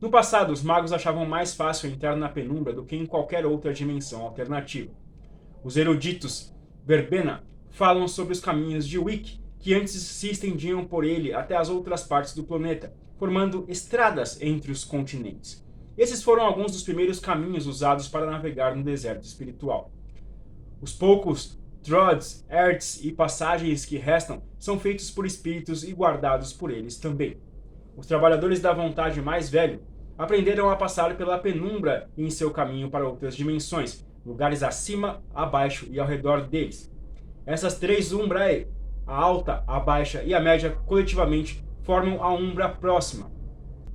No 0.00 0.08
passado, 0.08 0.50
os 0.50 0.62
magos 0.62 0.92
achavam 0.92 1.26
mais 1.26 1.54
fácil 1.54 1.90
entrar 1.90 2.16
na 2.16 2.28
penumbra 2.28 2.72
do 2.72 2.86
que 2.86 2.96
em 2.96 3.04
qualquer 3.04 3.44
outra 3.44 3.74
dimensão 3.74 4.22
alternativa. 4.22 4.90
Os 5.62 5.76
eruditos 5.76 6.54
Verbena 6.86 7.44
falam 7.68 8.08
sobre 8.08 8.32
os 8.32 8.40
caminhos 8.40 8.88
de 8.88 8.98
Wick, 8.98 9.38
que 9.58 9.74
antes 9.74 9.92
se 9.92 10.30
estendiam 10.30 10.86
por 10.86 11.04
ele 11.04 11.34
até 11.34 11.54
as 11.54 11.68
outras 11.68 12.02
partes 12.02 12.34
do 12.34 12.42
planeta, 12.42 12.94
formando 13.18 13.66
estradas 13.68 14.40
entre 14.40 14.72
os 14.72 14.84
continentes. 14.84 15.62
Esses 15.98 16.22
foram 16.22 16.44
alguns 16.44 16.72
dos 16.72 16.82
primeiros 16.82 17.20
caminhos 17.20 17.66
usados 17.66 18.08
para 18.08 18.30
navegar 18.30 18.74
no 18.74 18.82
deserto 18.82 19.24
espiritual. 19.24 19.92
Os 20.80 20.94
poucos 20.94 21.60
trods, 21.82 22.42
erts 22.48 23.04
e 23.04 23.12
passagens 23.12 23.84
que 23.84 23.98
restam 23.98 24.42
são 24.58 24.80
feitos 24.80 25.10
por 25.10 25.26
espíritos 25.26 25.84
e 25.84 25.92
guardados 25.92 26.54
por 26.54 26.70
eles 26.70 26.96
também. 26.96 27.36
Os 27.94 28.06
trabalhadores 28.06 28.60
da 28.60 28.72
vontade 28.72 29.20
mais 29.20 29.50
velho 29.50 29.89
aprenderam 30.20 30.68
a 30.68 30.76
passar 30.76 31.16
pela 31.16 31.38
penumbra 31.38 32.10
em 32.14 32.28
seu 32.28 32.50
caminho 32.50 32.90
para 32.90 33.08
outras 33.08 33.34
dimensões, 33.34 34.04
lugares 34.24 34.62
acima, 34.62 35.24
abaixo 35.34 35.86
e 35.90 35.98
ao 35.98 36.06
redor 36.06 36.46
deles. 36.46 36.92
Essas 37.46 37.78
três 37.78 38.12
umbrae, 38.12 38.66
a 39.06 39.16
alta, 39.16 39.64
a 39.66 39.80
baixa 39.80 40.22
e 40.22 40.34
a 40.34 40.38
média, 40.38 40.76
coletivamente 40.84 41.64
formam 41.84 42.22
a 42.22 42.30
umbra 42.34 42.68
próxima. 42.68 43.32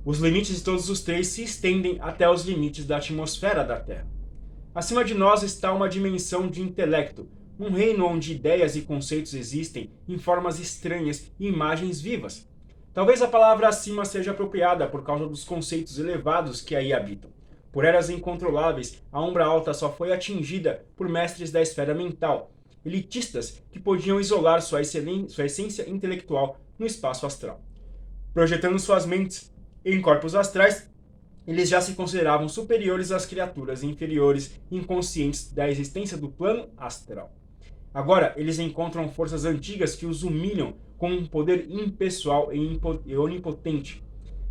Os 0.04 0.18
limites 0.18 0.56
de 0.56 0.64
todos 0.64 0.90
os 0.90 1.00
três 1.00 1.28
se 1.28 1.44
estendem 1.44 1.98
até 2.00 2.28
os 2.28 2.44
limites 2.44 2.84
da 2.84 2.96
atmosfera 2.96 3.62
da 3.62 3.78
Terra. 3.78 4.08
Acima 4.74 5.04
de 5.04 5.14
nós 5.14 5.44
está 5.44 5.72
uma 5.72 5.88
dimensão 5.88 6.48
de 6.48 6.60
intelecto, 6.60 7.30
um 7.56 7.70
reino 7.70 8.04
onde 8.04 8.34
ideias 8.34 8.74
e 8.74 8.82
conceitos 8.82 9.32
existem 9.32 9.92
em 10.08 10.18
formas 10.18 10.58
estranhas 10.58 11.32
e 11.38 11.46
imagens 11.46 12.00
vivas. 12.00 12.48
Talvez 12.96 13.20
a 13.20 13.28
palavra 13.28 13.68
acima 13.68 14.06
seja 14.06 14.30
apropriada 14.30 14.86
por 14.86 15.04
causa 15.04 15.26
dos 15.26 15.44
conceitos 15.44 15.98
elevados 15.98 16.62
que 16.62 16.74
aí 16.74 16.94
habitam. 16.94 17.30
Por 17.70 17.84
eras 17.84 18.08
incontroláveis, 18.08 19.04
a 19.12 19.20
Umbra 19.20 19.44
Alta 19.44 19.74
só 19.74 19.92
foi 19.92 20.14
atingida 20.14 20.82
por 20.96 21.06
mestres 21.06 21.52
da 21.52 21.60
esfera 21.60 21.94
mental, 21.94 22.50
elitistas 22.82 23.62
que 23.70 23.78
podiam 23.78 24.18
isolar 24.18 24.62
sua, 24.62 24.80
sua 24.82 25.44
essência 25.44 25.86
intelectual 25.86 26.58
no 26.78 26.86
espaço 26.86 27.26
astral. 27.26 27.60
Projetando 28.32 28.78
suas 28.78 29.04
mentes 29.04 29.54
em 29.84 30.00
corpos 30.00 30.34
astrais, 30.34 30.90
eles 31.46 31.68
já 31.68 31.82
se 31.82 31.92
consideravam 31.92 32.48
superiores 32.48 33.12
às 33.12 33.26
criaturas 33.26 33.82
inferiores 33.82 34.58
inconscientes 34.70 35.52
da 35.52 35.68
existência 35.68 36.16
do 36.16 36.30
plano 36.30 36.70
astral. 36.78 37.30
Agora, 37.92 38.32
eles 38.38 38.58
encontram 38.58 39.06
forças 39.10 39.44
antigas 39.44 39.94
que 39.94 40.06
os 40.06 40.22
humilham 40.22 40.78
com 40.96 41.10
um 41.10 41.26
poder 41.26 41.70
impessoal 41.70 42.50
e 42.52 43.16
onipotente. 43.16 44.02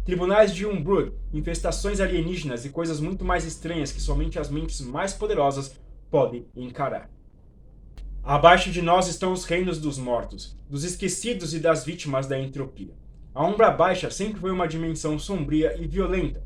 Tribunais 0.03 0.53
de 0.53 0.65
Umbrood, 0.65 1.13
infestações 1.33 1.99
alienígenas 1.99 2.63
e 2.63 2.69
coisas 2.69 2.99
muito 2.99 3.25
mais 3.25 3.43
estranhas 3.43 3.91
que 3.91 3.99
somente 3.99 4.37
as 4.37 4.51
mentes 4.51 4.79
mais 4.81 5.13
poderosas 5.13 5.79
podem 6.11 6.45
encarar. 6.55 7.09
Abaixo 8.23 8.71
de 8.71 8.81
nós 8.81 9.07
estão 9.07 9.31
os 9.31 9.45
reinos 9.45 9.79
dos 9.79 9.97
mortos, 9.97 10.57
dos 10.69 10.83
esquecidos 10.83 11.53
e 11.53 11.59
das 11.59 11.83
vítimas 11.85 12.27
da 12.27 12.39
entropia. 12.39 12.93
A 13.33 13.45
Umbra 13.45 13.69
Baixa 13.69 14.09
sempre 14.09 14.39
foi 14.39 14.51
uma 14.51 14.67
dimensão 14.67 15.19
sombria 15.19 15.75
e 15.79 15.85
violenta. 15.85 16.43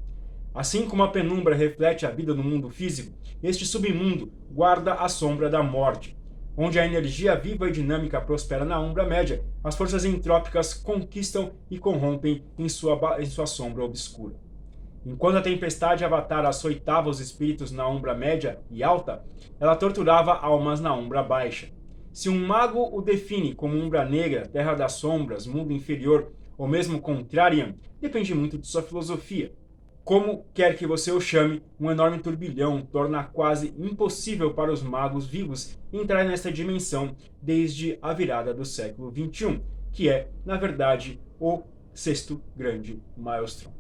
Assim 0.54 0.88
como 0.88 1.04
a 1.04 1.08
penumbra 1.08 1.56
reflete 1.56 2.06
a 2.06 2.10
vida 2.10 2.34
no 2.34 2.44
mundo 2.44 2.70
físico, 2.70 3.16
este 3.42 3.66
submundo 3.66 4.32
guarda 4.52 4.96
a 4.96 5.08
sombra 5.08 5.50
da 5.50 5.64
morte, 5.64 6.18
Onde 6.62 6.78
a 6.78 6.86
energia 6.86 7.38
viva 7.38 7.70
e 7.70 7.72
dinâmica 7.72 8.20
prospera 8.20 8.66
na 8.66 8.78
umbra 8.82 9.06
média, 9.06 9.42
as 9.64 9.78
forças 9.78 10.04
entrópicas 10.04 10.74
conquistam 10.74 11.54
e 11.72 11.80
corrompem 11.80 12.44
em 12.58 12.68
sua, 12.68 13.00
em 13.18 13.26
sua 13.26 13.46
sombra 13.46 13.82
obscura. 13.82 14.36
Enquanto 15.06 15.38
a 15.38 15.42
tempestade 15.42 16.04
avatar 16.04 16.46
açoitava 16.46 17.08
os 17.08 17.22
espíritos 17.22 17.72
na 17.72 17.88
umbra 17.88 18.14
média 18.14 18.60
e 18.70 18.84
alta, 18.84 19.24
ela 19.58 19.74
torturava 19.74 20.34
almas 20.34 20.82
na 20.82 20.94
umbra 20.94 21.24
baixa. 21.24 21.70
Se 22.12 22.28
um 22.28 22.46
mago 22.46 22.90
o 22.92 23.02
define 23.02 23.56
como 23.56 23.78
umbra 23.78 24.04
negra, 24.04 24.46
terra 24.46 24.74
das 24.74 24.92
sombras, 24.92 25.48
mundo 25.48 25.72
inferior, 25.72 26.34
ou 26.58 26.68
mesmo 26.68 27.00
contrarian, 27.00 27.76
depende 28.02 28.36
muito 28.36 28.58
de 28.58 28.68
sua 28.68 28.82
filosofia. 28.82 29.54
Como 30.10 30.44
quer 30.56 30.76
que 30.76 30.88
você 30.88 31.12
o 31.12 31.22
chame, 31.22 31.64
um 31.80 31.92
enorme 31.92 32.18
turbilhão 32.18 32.84
torna 32.84 33.24
quase 33.24 33.76
impossível 33.78 34.56
para 34.56 34.74
os 34.74 34.82
magos 34.82 35.28
vivos 35.28 35.78
entrar 35.94 36.24
nesta 36.26 36.52
dimensão 36.52 37.16
desde 37.40 38.00
a 38.02 38.12
virada 38.12 38.52
do 38.52 38.66
século 38.66 39.12
XXI, 39.12 39.62
que 39.92 40.10
é, 40.10 40.28
na 40.44 40.58
verdade, 40.58 41.22
o 41.40 41.62
sexto 41.94 42.42
grande 42.56 43.00
maelstrom. 43.16 43.72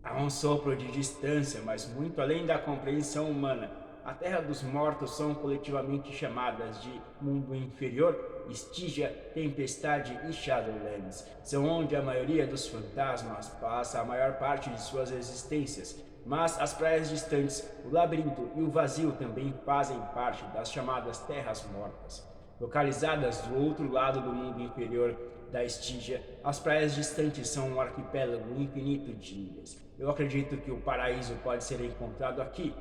Há 0.00 0.22
um 0.22 0.30
sopro 0.30 0.76
de 0.76 0.92
distância, 0.92 1.60
mas 1.60 1.92
muito 1.92 2.20
além 2.20 2.46
da 2.46 2.56
compreensão 2.56 3.28
humana 3.28 3.80
a 4.04 4.14
terra 4.14 4.40
dos 4.40 4.62
mortos 4.62 5.16
são 5.16 5.34
coletivamente 5.34 6.12
chamadas 6.12 6.82
de 6.82 7.00
mundo 7.20 7.54
inferior, 7.54 8.39
Stygia, 8.52 9.08
Tempestade 9.34 10.18
e 10.28 10.32
Shadowlands. 10.32 11.26
São 11.42 11.66
onde 11.66 11.96
a 11.96 12.02
maioria 12.02 12.46
dos 12.46 12.66
fantasmas 12.66 13.48
passa 13.60 14.00
a 14.00 14.04
maior 14.04 14.34
parte 14.34 14.70
de 14.70 14.80
suas 14.80 15.10
existências. 15.10 16.00
Mas 16.24 16.60
as 16.60 16.74
praias 16.74 17.08
distantes, 17.08 17.68
o 17.84 17.90
labirinto 17.90 18.50
e 18.54 18.60
o 18.60 18.70
vazio 18.70 19.12
também 19.12 19.54
fazem 19.64 19.98
parte 20.14 20.44
das 20.54 20.70
chamadas 20.70 21.18
Terras 21.20 21.64
Mortas. 21.72 22.28
Localizadas 22.60 23.38
do 23.42 23.58
outro 23.58 23.90
lado 23.90 24.20
do 24.20 24.32
mundo 24.32 24.60
inferior 24.60 25.16
da 25.50 25.64
Estígia, 25.64 26.22
as 26.44 26.60
praias 26.60 26.94
distantes 26.94 27.48
são 27.48 27.70
um 27.70 27.80
arquipélago 27.80 28.54
infinito 28.60 29.12
de 29.14 29.34
ilhas. 29.34 29.80
Eu 29.98 30.10
acredito 30.10 30.56
que 30.58 30.70
o 30.70 30.80
paraíso 30.80 31.34
pode 31.42 31.64
ser 31.64 31.80
encontrado 31.80 32.40
aqui, 32.40 32.74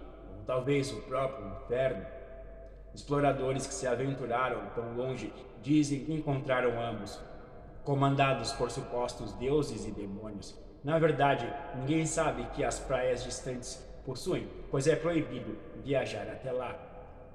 talvez 0.45 0.91
o 0.91 1.01
próprio 1.03 1.47
inferno. 1.47 2.05
Exploradores 2.93 3.67
que 3.67 3.73
se 3.73 3.87
aventuraram 3.87 4.61
tão 4.75 4.95
longe 4.95 5.33
dizem 5.61 6.03
que 6.05 6.13
encontraram 6.13 6.81
ambos, 6.81 7.19
comandados 7.83 8.51
por 8.53 8.71
supostos 8.71 9.33
deuses 9.33 9.85
e 9.85 9.91
demônios. 9.91 10.57
Na 10.83 10.97
verdade, 10.97 11.51
ninguém 11.75 12.05
sabe 12.05 12.47
que 12.55 12.63
as 12.63 12.79
praias 12.79 13.23
distantes 13.23 13.85
possuem, 14.05 14.47
pois 14.71 14.87
é 14.87 14.95
proibido 14.95 15.57
viajar 15.83 16.27
até 16.29 16.51
lá. 16.51 16.75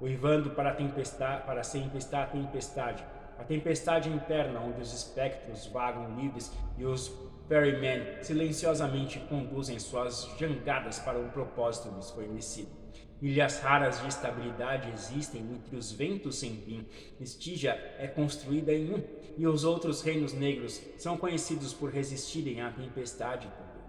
Uivando 0.01 0.49
para 0.51 0.71
a 0.71 0.75
tempestade, 0.75 1.43
para 1.45 1.63
se 1.63 1.77
empestar 1.77 2.23
a 2.23 2.27
tempestade, 2.27 3.03
a 3.37 3.43
tempestade 3.43 4.09
interna 4.09 4.59
onde 4.59 4.81
os 4.81 4.93
espectros 4.93 5.67
vagam 5.67 6.15
livres 6.15 6.51
e 6.77 6.85
os 6.85 7.13
ferrymen 7.47 8.23
silenciosamente 8.23 9.19
conduzem 9.29 9.79
suas 9.79 10.29
jangadas 10.37 10.99
para 10.99 11.19
um 11.19 11.29
propósito 11.29 11.89
desconhecido. 11.95 12.84
Ilhas 13.21 13.59
raras 13.61 14.01
de 14.01 14.07
estabilidade 14.07 14.91
existem 14.91 15.41
entre 15.41 15.75
os 15.75 15.91
ventos 15.91 16.37
sem 16.37 16.57
fim. 16.57 16.85
Estígia 17.19 17.71
é 17.97 18.07
construída 18.07 18.73
em 18.73 18.93
um, 18.93 19.03
e 19.37 19.47
os 19.47 19.63
outros 19.63 20.01
reinos 20.01 20.33
negros 20.33 20.81
são 20.97 21.17
conhecidos 21.17 21.73
por 21.73 21.89
resistirem 21.89 22.61
à 22.61 22.71
tempestade 22.71 23.47
também. 23.47 23.85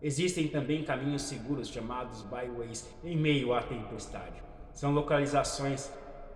Existem 0.00 0.48
também 0.48 0.82
caminhos 0.84 1.22
seguros 1.22 1.68
chamados 1.68 2.22
byways 2.22 2.88
em 3.04 3.16
meio 3.16 3.52
à 3.52 3.62
tempestade. 3.62 4.42
São 4.72 4.92
localizações 4.92 5.90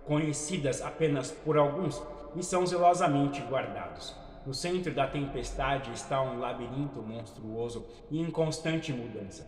conhecidas 0.05 0.81
apenas 0.81 1.31
por 1.31 1.57
alguns 1.57 2.01
e 2.35 2.43
são 2.43 2.65
zelosamente 2.65 3.41
guardados. 3.41 4.15
No 4.45 4.53
centro 4.53 4.93
da 4.93 5.05
tempestade 5.05 5.91
está 5.91 6.21
um 6.21 6.39
labirinto 6.39 7.01
monstruoso 7.01 7.85
e 8.09 8.21
em 8.21 8.31
constante 8.31 8.93
mudança. 8.93 9.45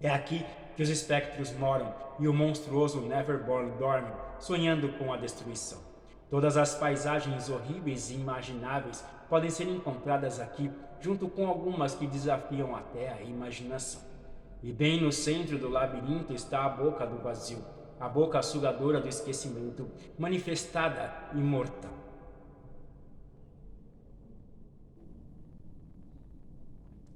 É 0.00 0.08
aqui 0.08 0.46
que 0.80 0.84
os 0.84 0.88
espectros 0.88 1.52
moram 1.52 1.94
e 2.18 2.26
o 2.26 2.32
monstruoso 2.32 3.02
Neverborn 3.02 3.70
dorme, 3.78 4.10
sonhando 4.38 4.88
com 4.94 5.12
a 5.12 5.18
destruição. 5.18 5.78
Todas 6.30 6.56
as 6.56 6.74
paisagens 6.74 7.50
horríveis 7.50 8.08
e 8.08 8.14
imagináveis 8.14 9.04
podem 9.28 9.50
ser 9.50 9.68
encontradas 9.68 10.40
aqui, 10.40 10.70
junto 10.98 11.28
com 11.28 11.46
algumas 11.46 11.94
que 11.94 12.06
desafiam 12.06 12.74
até 12.74 13.12
a 13.12 13.20
imaginação. 13.20 14.00
E 14.62 14.72
bem 14.72 15.02
no 15.02 15.12
centro 15.12 15.58
do 15.58 15.68
labirinto 15.68 16.32
está 16.32 16.64
a 16.64 16.70
boca 16.70 17.06
do 17.06 17.18
vazio, 17.18 17.62
a 18.00 18.08
boca 18.08 18.40
sugadora 18.40 19.02
do 19.02 19.08
esquecimento, 19.08 19.86
manifestada 20.18 21.12
imortal. 21.34 21.92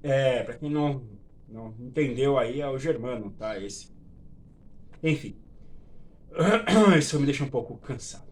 É, 0.03 0.43
para 0.43 0.53
quem 0.53 0.69
não 0.69 1.14
não 1.55 1.73
entendeu 1.79 2.37
aí 2.37 2.61
é 2.61 2.69
o 2.69 2.77
germano, 2.77 3.31
tá? 3.31 3.59
Esse. 3.61 3.95
Enfim. 5.01 5.37
Isso 6.99 7.21
me 7.21 7.27
deixa 7.27 7.45
um 7.45 7.49
pouco 7.49 7.79
cansado. 7.79 8.25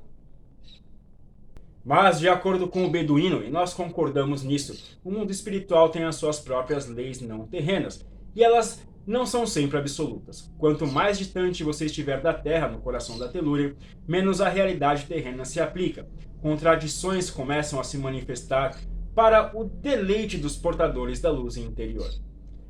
Mas, 1.85 2.19
de 2.19 2.29
acordo 2.29 2.67
com 2.67 2.85
o 2.85 2.91
beduíno, 2.91 3.45
e 3.45 3.51
nós 3.51 3.75
concordamos 3.75 4.43
nisso, 4.43 4.99
o 5.05 5.11
mundo 5.11 5.31
espiritual 5.31 5.89
tem 5.89 6.05
as 6.05 6.17
suas 6.17 6.39
próprias 6.39 6.89
leis 6.89 7.21
não 7.21 7.47
terrenas, 7.47 8.05
e 8.35 8.43
elas 8.43 8.85
não 9.05 9.27
são 9.27 9.47
sempre 9.47 9.79
absolutas. 9.79 10.53
Quanto 10.59 10.87
mais 10.87 11.19
distante 11.19 11.65
você 11.65 11.87
estiver 11.87 12.21
da 12.21 12.35
Terra, 12.35 12.69
no 12.69 12.81
coração 12.81 13.19
da 13.19 13.29
telúria, 13.29 13.77
menos 14.07 14.41
a 14.41 14.49
realidade 14.49 15.07
terrena 15.07 15.45
se 15.45 15.61
aplica. 15.61 16.09
Contradições 16.41 17.31
começam 17.31 17.81
a 17.81 17.85
se 17.85 17.99
manifestar 17.99 18.79
para 19.15 19.57
o 19.57 19.65
deleite 19.65 20.39
dos 20.39 20.57
portadores 20.57 21.21
da 21.21 21.31
luz 21.31 21.57
interior. 21.57 22.09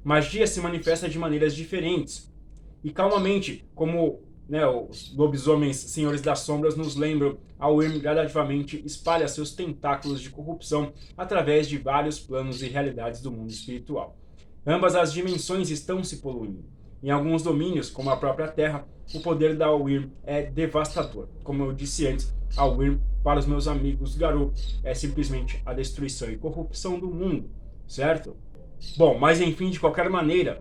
Magia 0.05 0.47
se 0.47 0.61
manifesta 0.61 1.09
de 1.09 1.19
maneiras 1.19 1.55
diferentes. 1.55 2.33
E 2.83 2.91
calmamente, 2.91 3.65
como 3.75 4.21
né, 4.49 4.67
os 4.67 5.15
lobisomens 5.17 5.77
senhores 5.77 6.21
das 6.21 6.41
sombras 6.41 6.77
nos 6.77 6.97
lembram, 6.97 7.39
a 7.59 7.69
Wyrm 7.69 8.01
gradativamente 8.01 8.83
espalha 8.85 9.29
seus 9.29 9.53
tentáculos 9.53 10.21
de 10.21 10.31
corrupção 10.31 10.93
através 11.17 11.69
de 11.69 11.79
vários 11.79 12.19
planos 12.19 12.61
e 12.61 12.69
realidades 12.69 13.21
do 13.21 13.31
mundo 13.31 13.51
espiritual. 13.51 14.17
Ambas 14.67 14.95
as 14.95 15.13
dimensões 15.13 15.71
estão 15.71 16.03
se 16.03 16.19
poluindo. 16.19 16.65
Em 17.03 17.11
alguns 17.11 17.43
domínios, 17.43 17.91
como 17.91 18.11
a 18.11 18.17
própria 18.17 18.49
Terra, 18.49 18.87
o 19.15 19.21
poder 19.21 19.57
da 19.57 19.71
Wyrm 19.73 20.11
é 20.23 20.43
devastador. 20.43 21.29
Como 21.43 21.65
eu 21.65 21.73
disse 21.73 22.07
antes, 22.07 22.33
a 22.57 22.65
Wyrm, 22.65 22.99
para 23.25 23.41
os 23.41 23.47
meus 23.47 23.67
amigos 23.67 24.17
Garou, 24.17 24.53
é 24.85 24.95
simplesmente 24.95 25.63
a 25.65 25.73
destruição 25.73 26.31
e 26.31 26.37
corrupção 26.37 26.99
do 26.99 27.09
mundo, 27.09 27.51
certo? 27.87 28.37
Bom, 28.97 29.19
mas 29.19 29.41
enfim, 29.41 29.71
de 29.71 29.81
qualquer 29.81 30.11
maneira, 30.11 30.61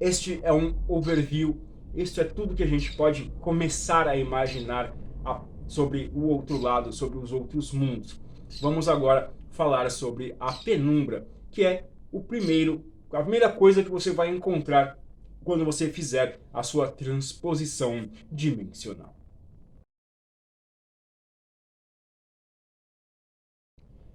este 0.00 0.40
é 0.42 0.52
um 0.52 0.74
overview, 0.86 1.60
isto 1.94 2.20
é 2.20 2.24
tudo 2.24 2.54
que 2.54 2.62
a 2.62 2.66
gente 2.66 2.94
pode 2.96 3.32
começar 3.40 4.06
a 4.06 4.16
imaginar 4.16 4.94
a, 5.24 5.40
sobre 5.66 6.10
o 6.14 6.26
outro 6.26 6.60
lado, 6.60 6.92
sobre 6.92 7.18
os 7.18 7.32
outros 7.32 7.72
mundos. 7.72 8.20
Vamos 8.60 8.88
agora 8.88 9.32
falar 9.50 9.90
sobre 9.90 10.34
a 10.38 10.52
penumbra, 10.52 11.26
que 11.50 11.64
é 11.64 11.88
o 12.10 12.20
primeiro, 12.20 12.84
a 13.12 13.22
primeira 13.22 13.50
coisa 13.50 13.82
que 13.82 13.90
você 13.90 14.10
vai 14.10 14.28
encontrar 14.28 14.98
quando 15.42 15.64
você 15.64 15.88
fizer 15.88 16.40
a 16.52 16.62
sua 16.62 16.88
transposição 16.88 18.10
dimensional. 18.30 19.21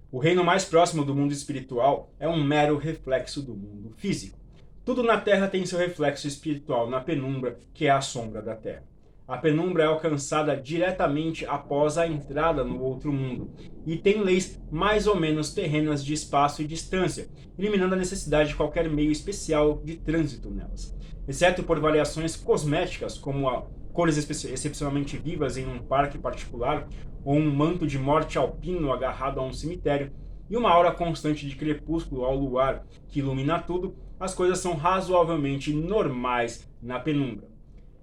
O 0.10 0.20
reino 0.20 0.42
mais 0.42 0.64
próximo 0.64 1.04
do 1.04 1.14
mundo 1.14 1.34
espiritual 1.34 2.14
é 2.18 2.30
um 2.30 2.42
mero 2.42 2.78
reflexo 2.78 3.42
do 3.42 3.54
mundo 3.54 3.92
físico. 3.98 4.40
Tudo 4.86 5.04
na 5.04 5.20
Terra 5.20 5.50
tem 5.50 5.66
seu 5.66 5.78
reflexo 5.78 6.30
espiritual 6.30 6.90
na 6.90 7.02
penumbra, 7.02 7.60
que 7.74 7.88
é 7.88 7.90
a 7.90 8.00
sombra 8.00 8.42
da 8.42 8.56
Terra. 8.56 8.86
A 9.28 9.38
penumbra 9.38 9.84
é 9.84 9.86
alcançada 9.88 10.56
diretamente 10.56 11.46
após 11.46 11.98
a 11.98 12.08
entrada 12.08 12.64
no 12.64 12.82
outro 12.82 13.12
mundo 13.12 13.52
e 13.86 13.98
tem 13.98 14.24
leis 14.24 14.58
mais 14.72 15.08
ou 15.08 15.18
menos 15.18 15.54
terrenas 15.54 16.06
de 16.06 16.14
espaço 16.14 16.62
e 16.62 16.68
distância, 16.68 17.28
eliminando 17.60 17.94
a 17.94 17.98
necessidade 17.98 18.50
de 18.50 18.56
qualquer 18.56 18.90
meio 18.90 19.12
especial 19.12 19.82
de 19.84 19.98
trânsito 19.98 20.50
nelas. 20.50 20.96
Exceto 21.28 21.64
por 21.64 21.82
variações 21.82 22.38
cosméticas, 22.38 23.18
como 23.18 23.50
a 23.50 23.68
cores 23.92 24.18
excepcionalmente 24.18 25.18
vivas 25.18 25.58
em 25.58 25.68
um 25.68 25.80
parque 25.80 26.18
particular 26.18 26.88
ou 27.28 27.36
um 27.36 27.54
manto 27.54 27.86
de 27.86 28.00
morte 28.00 28.38
alpino 28.38 28.90
agarrado 28.90 29.42
a 29.42 29.44
um 29.44 29.52
cemitério, 29.52 30.14
e 30.50 30.56
uma 30.56 30.72
aura 30.72 30.94
constante 30.94 31.46
de 31.46 31.58
crepúsculo 31.58 32.24
ao 32.24 32.34
luar 32.34 32.86
que 33.10 33.20
ilumina 33.20 33.60
tudo, 33.60 33.98
as 34.18 34.34
coisas 34.34 34.60
são 34.60 34.76
razoavelmente 34.76 35.74
normais 35.74 36.66
na 36.82 37.02
penumbra. 37.02 37.50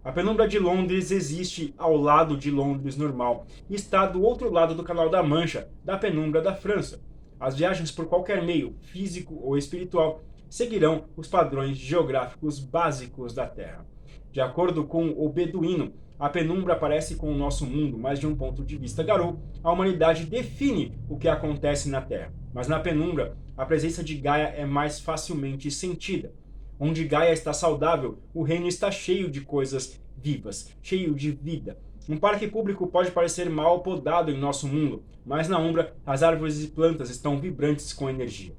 A 0.05 0.13
penumbra 0.13 0.47
de 0.47 0.59
Londres 0.59 1.11
existe 1.11 1.75
ao 1.79 1.97
lado 1.97 2.37
de 2.37 2.51
Londres 2.51 2.99
normal 2.99 3.47
e 3.71 3.75
está 3.75 4.05
do 4.05 4.21
outro 4.21 4.53
lado 4.53 4.75
do 4.75 4.85
Canal 4.85 5.09
da 5.09 5.23
Mancha, 5.23 5.71
da 5.83 5.97
penumbra 5.97 6.43
da 6.43 6.55
França. 6.55 7.03
As 7.41 7.57
viagens 7.57 7.91
por 7.91 8.05
qualquer 8.05 8.45
meio, 8.45 8.77
físico 8.83 9.41
ou 9.43 9.57
espiritual, 9.57 10.21
seguirão 10.51 11.05
os 11.17 11.29
padrões 11.29 11.79
geográficos 11.79 12.61
básicos 12.61 13.33
da 13.33 13.47
Terra. 13.47 13.87
De 14.31 14.43
acordo 14.43 14.85
com 14.85 15.15
o 15.17 15.31
Beduíno, 15.31 15.95
a 16.19 16.29
penumbra 16.29 16.75
aparece 16.75 17.17
com 17.17 17.33
o 17.33 17.37
nosso 17.37 17.67
mundo, 17.67 17.99
mas 17.99 18.21
de 18.21 18.27
um 18.27 18.37
ponto 18.37 18.65
de 18.65 18.77
vista 18.77 19.03
garou, 19.03 19.41
a 19.63 19.73
humanidade 19.73 20.27
define 20.27 20.97
o 21.09 21.17
que 21.17 21.29
acontece 21.29 21.89
na 21.89 22.01
Terra. 22.01 22.33
Mas 22.53 22.69
na 22.69 22.79
penumbra, 22.79 23.37
a 23.57 23.67
presença 23.67 24.03
de 24.03 24.15
Gaia 24.15 24.55
é 24.57 24.65
mais 24.65 25.01
facilmente 25.01 25.71
sentida. 25.71 26.33
Onde 26.79 27.05
Gaia 27.05 27.33
está 27.33 27.53
saudável, 27.53 28.19
o 28.33 28.43
reino 28.43 28.69
está 28.69 28.91
cheio 28.91 29.31
de 29.31 29.41
coisas 29.41 30.01
vivas, 30.17 30.71
cheio 30.83 31.15
de 31.15 31.31
vida. 31.33 31.79
Um 32.09 32.17
parque 32.17 32.47
público 32.47 32.87
pode 32.87 33.11
parecer 33.11 33.49
mal 33.49 33.81
podado 33.81 34.31
em 34.31 34.39
nosso 34.39 34.69
mundo, 34.69 35.03
mas 35.25 35.49
na 35.49 35.59
Umbra 35.59 35.97
as 36.05 36.23
árvores 36.23 36.63
e 36.63 36.69
plantas 36.69 37.11
estão 37.11 37.41
vibrantes 37.41 37.93
com 37.93 38.11
energia. 38.11 38.55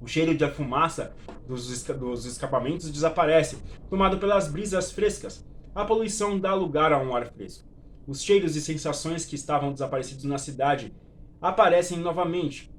O 0.00 0.06
cheiro 0.06 0.34
de 0.34 0.48
fumaça 0.48 1.12
dos, 1.46 1.84
dos 1.84 2.24
escapamentos 2.24 2.90
desaparece, 2.90 3.58
tomado 3.90 4.18
pelas 4.18 4.48
brisas 4.48 4.92
frescas. 4.92 5.44
A 5.74 5.84
poluição 5.84 6.38
dá 6.38 6.54
lugar 6.54 6.92
a 6.92 6.98
um 6.98 7.14
ar 7.14 7.26
fresco. 7.26 7.68
Os 8.06 8.22
cheiros 8.22 8.56
e 8.56 8.60
sensações 8.60 9.24
que 9.24 9.34
estavam 9.34 9.72
desaparecidos 9.72 10.24
na 10.24 10.38
cidade 10.38 10.94
aparecem 11.40 11.98
novamente, 11.98 12.72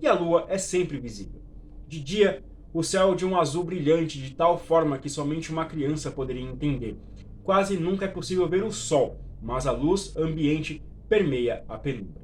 e 0.00 0.06
a 0.06 0.12
lua 0.12 0.46
é 0.48 0.58
sempre 0.58 0.98
visível. 0.98 1.40
De 1.86 2.00
dia, 2.00 2.42
o 2.74 2.82
céu 2.82 3.14
de 3.14 3.24
um 3.24 3.38
azul 3.38 3.64
brilhante 3.64 4.20
de 4.20 4.34
tal 4.34 4.58
forma 4.58 4.98
que 4.98 5.08
somente 5.08 5.52
uma 5.52 5.66
criança 5.66 6.10
poderia 6.10 6.42
entender. 6.42 6.98
Quase 7.44 7.76
nunca 7.76 8.06
é 8.06 8.08
possível 8.08 8.48
ver 8.48 8.64
o 8.64 8.72
sol, 8.72 9.20
mas 9.40 9.66
a 9.66 9.72
luz 9.72 10.16
ambiente 10.16 10.82
permeia 11.08 11.64
a 11.68 11.78
penumbra. 11.78 12.22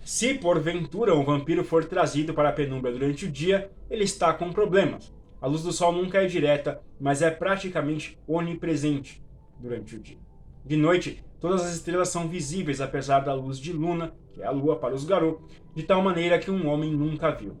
Se 0.00 0.34
porventura 0.34 1.16
um 1.16 1.24
vampiro 1.24 1.64
for 1.64 1.84
trazido 1.84 2.34
para 2.34 2.50
a 2.50 2.52
penumbra 2.52 2.92
durante 2.92 3.24
o 3.24 3.30
dia, 3.30 3.70
ele 3.90 4.04
está 4.04 4.32
com 4.32 4.52
problemas. 4.52 5.12
A 5.40 5.46
luz 5.46 5.62
do 5.62 5.72
sol 5.72 5.92
nunca 5.92 6.22
é 6.22 6.26
direta, 6.26 6.80
mas 7.00 7.22
é 7.22 7.30
praticamente 7.30 8.18
onipresente 8.26 9.25
durante 9.58 9.96
o 9.96 10.00
dia. 10.00 10.18
De 10.64 10.76
noite, 10.76 11.24
todas 11.40 11.62
as 11.62 11.74
estrelas 11.74 12.08
são 12.08 12.28
visíveis 12.28 12.80
apesar 12.80 13.20
da 13.20 13.34
luz 13.34 13.58
de 13.58 13.72
luna, 13.72 14.14
que 14.32 14.42
é 14.42 14.46
a 14.46 14.50
lua 14.50 14.76
para 14.76 14.94
os 14.94 15.04
garotos, 15.04 15.44
de 15.74 15.82
tal 15.82 16.02
maneira 16.02 16.38
que 16.38 16.50
um 16.50 16.66
homem 16.68 16.92
nunca 16.92 17.30
viu. 17.30 17.56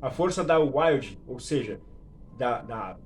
A 0.00 0.10
força 0.10 0.44
da 0.44 0.58
wild, 0.58 1.18
ou 1.26 1.38
seja, 1.38 1.80
da, 2.36 2.62
da 2.62 2.98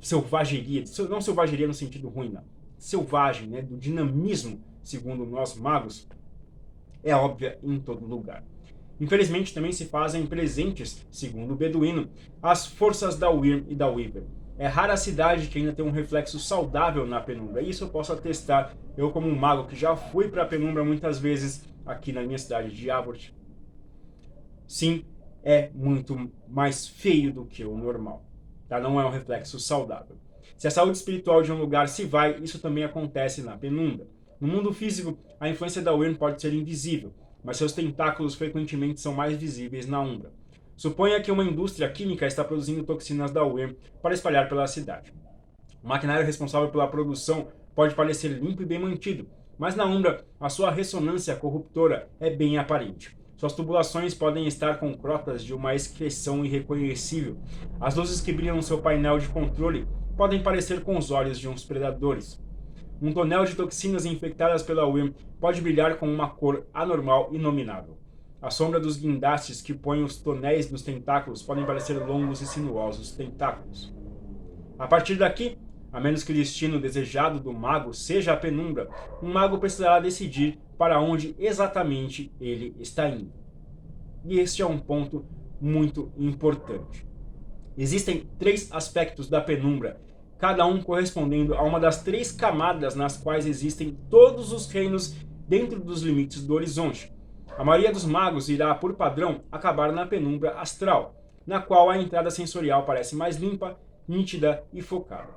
selvageria, 0.00 0.84
não 1.08 1.20
selvageria 1.20 1.66
no 1.66 1.74
sentido 1.74 2.08
ruim, 2.08 2.30
não, 2.30 2.44
selvagem, 2.78 3.48
né, 3.48 3.62
do 3.62 3.76
dinamismo, 3.76 4.60
segundo 4.82 5.24
nós 5.24 5.56
magos, 5.56 6.08
é 7.02 7.14
óbvia 7.14 7.58
em 7.62 7.78
todo 7.80 8.06
lugar. 8.06 8.44
Infelizmente 9.00 9.54
também 9.54 9.72
se 9.72 9.86
fazem 9.86 10.26
presentes, 10.26 11.04
segundo 11.10 11.54
o 11.54 11.56
Beduíno, 11.56 12.10
as 12.42 12.66
forças 12.66 13.16
da 13.16 13.30
Wyrm 13.30 13.64
e 13.68 13.74
da 13.74 13.88
Weaver. 13.88 14.24
É 14.58 14.66
rara 14.66 14.92
a 14.92 14.96
cidade 14.96 15.48
que 15.48 15.58
ainda 15.58 15.72
tem 15.72 15.84
um 15.84 15.90
reflexo 15.90 16.38
saudável 16.38 17.06
na 17.06 17.20
penumbra. 17.20 17.62
Isso 17.62 17.84
eu 17.84 17.88
posso 17.88 18.12
atestar, 18.12 18.76
eu 18.96 19.10
como 19.10 19.26
um 19.26 19.34
mago 19.34 19.66
que 19.66 19.76
já 19.76 19.96
fui 19.96 20.28
para 20.28 20.42
a 20.42 20.46
penumbra 20.46 20.84
muitas 20.84 21.18
vezes 21.18 21.66
aqui 21.84 22.12
na 22.12 22.22
minha 22.22 22.38
cidade 22.38 22.70
de 22.70 22.90
Avort. 22.90 23.30
Sim, 24.66 25.04
é 25.42 25.70
muito 25.74 26.30
mais 26.48 26.86
feio 26.86 27.32
do 27.32 27.44
que 27.44 27.64
o 27.64 27.76
normal. 27.76 28.24
Tá? 28.68 28.78
Não 28.78 29.00
é 29.00 29.04
um 29.04 29.10
reflexo 29.10 29.58
saudável. 29.58 30.16
Se 30.56 30.68
a 30.68 30.70
saúde 30.70 30.96
espiritual 30.96 31.42
de 31.42 31.50
um 31.50 31.58
lugar 31.58 31.88
se 31.88 32.04
vai, 32.04 32.38
isso 32.40 32.58
também 32.58 32.84
acontece 32.84 33.42
na 33.42 33.56
penumbra. 33.56 34.06
No 34.40 34.48
mundo 34.48 34.72
físico, 34.72 35.18
a 35.40 35.48
influência 35.48 35.82
da 35.82 35.92
Wyrm 35.92 36.14
pode 36.14 36.40
ser 36.40 36.54
invisível, 36.54 37.12
mas 37.42 37.56
seus 37.56 37.72
tentáculos 37.72 38.34
frequentemente 38.34 39.00
são 39.00 39.12
mais 39.12 39.36
visíveis 39.36 39.86
na 39.86 40.00
Umbra. 40.00 40.32
Suponha 40.82 41.20
que 41.20 41.30
uma 41.30 41.44
indústria 41.44 41.88
química 41.88 42.26
está 42.26 42.42
produzindo 42.42 42.82
toxinas 42.82 43.30
da 43.30 43.44
Wyrm 43.44 43.74
para 44.02 44.14
espalhar 44.14 44.48
pela 44.48 44.66
cidade. 44.66 45.14
O 45.80 45.86
maquinário 45.86 46.26
responsável 46.26 46.70
pela 46.70 46.88
produção 46.88 47.46
pode 47.72 47.94
parecer 47.94 48.30
limpo 48.30 48.62
e 48.62 48.66
bem 48.66 48.80
mantido, 48.80 49.28
mas 49.56 49.76
na 49.76 49.84
Umbra 49.84 50.24
a 50.40 50.48
sua 50.48 50.72
ressonância 50.72 51.36
corruptora 51.36 52.10
é 52.18 52.30
bem 52.30 52.58
aparente. 52.58 53.16
Suas 53.36 53.52
tubulações 53.52 54.12
podem 54.12 54.44
estar 54.48 54.80
com 54.80 54.92
crotas 54.92 55.44
de 55.44 55.54
uma 55.54 55.72
excreção 55.72 56.44
irreconhecível. 56.44 57.38
As 57.80 57.94
luzes 57.94 58.20
que 58.20 58.32
brilham 58.32 58.56
no 58.56 58.62
seu 58.64 58.82
painel 58.82 59.20
de 59.20 59.28
controle 59.28 59.86
podem 60.16 60.42
parecer 60.42 60.80
com 60.82 60.98
os 60.98 61.12
olhos 61.12 61.38
de 61.38 61.48
uns 61.48 61.64
predadores. 61.64 62.42
Um 63.00 63.12
tonel 63.12 63.44
de 63.44 63.54
toxinas 63.54 64.04
infectadas 64.04 64.64
pela 64.64 64.84
Wyrm 64.84 65.12
pode 65.38 65.60
brilhar 65.60 65.96
com 65.96 66.12
uma 66.12 66.28
cor 66.28 66.66
anormal 66.74 67.28
e 67.30 67.38
nominável. 67.38 68.01
A 68.42 68.50
sombra 68.50 68.80
dos 68.80 68.96
guindastes 68.96 69.62
que 69.62 69.72
põem 69.72 70.02
os 70.02 70.16
tonéis 70.16 70.68
dos 70.68 70.82
tentáculos 70.82 71.44
podem 71.44 71.64
parecer 71.64 71.94
longos 71.94 72.42
e 72.42 72.46
sinuosos 72.46 73.12
tentáculos. 73.12 73.94
A 74.76 74.88
partir 74.88 75.14
daqui, 75.14 75.56
a 75.92 76.00
menos 76.00 76.24
que 76.24 76.32
o 76.32 76.34
destino 76.34 76.80
desejado 76.80 77.38
do 77.38 77.52
mago 77.52 77.94
seja 77.94 78.32
a 78.32 78.36
penumbra, 78.36 78.90
um 79.22 79.32
mago 79.32 79.58
precisará 79.58 80.00
decidir 80.00 80.58
para 80.76 81.00
onde 81.00 81.36
exatamente 81.38 82.34
ele 82.40 82.74
está 82.80 83.08
indo. 83.08 83.32
E 84.24 84.40
este 84.40 84.60
é 84.60 84.66
um 84.66 84.78
ponto 84.78 85.24
muito 85.60 86.10
importante. 86.16 87.06
Existem 87.78 88.28
três 88.40 88.72
aspectos 88.72 89.28
da 89.28 89.40
penumbra 89.40 90.00
cada 90.36 90.66
um 90.66 90.82
correspondendo 90.82 91.54
a 91.54 91.62
uma 91.62 91.78
das 91.78 92.02
três 92.02 92.32
camadas 92.32 92.96
nas 92.96 93.16
quais 93.16 93.46
existem 93.46 93.96
todos 94.10 94.50
os 94.50 94.66
reinos 94.66 95.14
dentro 95.46 95.78
dos 95.78 96.02
limites 96.02 96.44
do 96.44 96.54
horizonte. 96.54 97.12
A 97.58 97.64
maioria 97.64 97.92
dos 97.92 98.04
magos 98.04 98.48
irá, 98.48 98.74
por 98.74 98.94
padrão, 98.94 99.44
acabar 99.52 99.92
na 99.92 100.06
penumbra 100.06 100.58
astral, 100.58 101.14
na 101.46 101.60
qual 101.60 101.90
a 101.90 101.98
entrada 101.98 102.30
sensorial 102.30 102.84
parece 102.84 103.14
mais 103.14 103.36
limpa, 103.36 103.78
nítida 104.08 104.64
e 104.72 104.80
focada. 104.80 105.34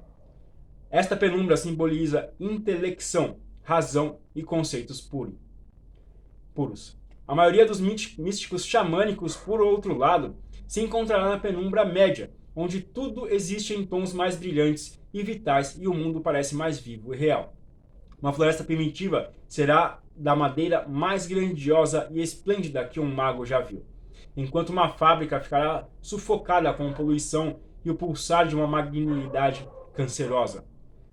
Esta 0.90 1.18
penumbra 1.18 1.58
simboliza 1.58 2.34
intelecção, 2.40 3.38
razão 3.64 4.20
e 4.34 4.42
conceitos 4.42 5.02
puros. 6.54 6.98
A 7.28 7.36
maioria 7.36 7.66
dos 7.66 7.82
místicos 7.82 8.66
xamânicos, 8.66 9.36
por 9.36 9.62
outro 9.62 9.98
lado, 9.98 10.38
se 10.68 10.82
encontrará 10.82 11.30
na 11.30 11.40
penumbra 11.40 11.84
média, 11.84 12.32
onde 12.56 12.80
tudo 12.80 13.28
existe 13.28 13.74
em 13.74 13.86
tons 13.86 14.14
mais 14.14 14.38
brilhantes 14.38 15.00
e 15.14 15.22
vitais 15.22 15.78
e 15.80 15.88
o 15.88 15.94
mundo 15.94 16.22
parece 16.22 16.56
mais 16.56 16.80
vivo 16.80 17.14
e 17.14 17.18
real. 17.18 17.54
Uma 18.22 18.34
floresta 18.34 18.64
primitiva 18.64 19.32
será 19.48 20.00
da 20.16 20.36
madeira 20.36 20.88
mais 20.88 21.28
grandiosa 21.28 22.08
e 22.12 22.22
esplêndida 22.22 22.86
que 22.86 23.00
um 23.00 23.06
mago 23.06 23.46
já 23.46 23.60
viu, 23.60 23.86
enquanto 24.36 24.70
uma 24.70 24.90
fábrica 24.90 25.40
ficará 25.40 25.88
sufocada 26.02 26.74
com 26.74 26.94
poluição 26.94 27.60
e 27.84 27.90
o 27.90 27.96
pulsar 27.96 28.48
de 28.48 28.56
uma 28.56 28.66
magnanimidade 28.66 29.68
cancerosa. 29.94 30.66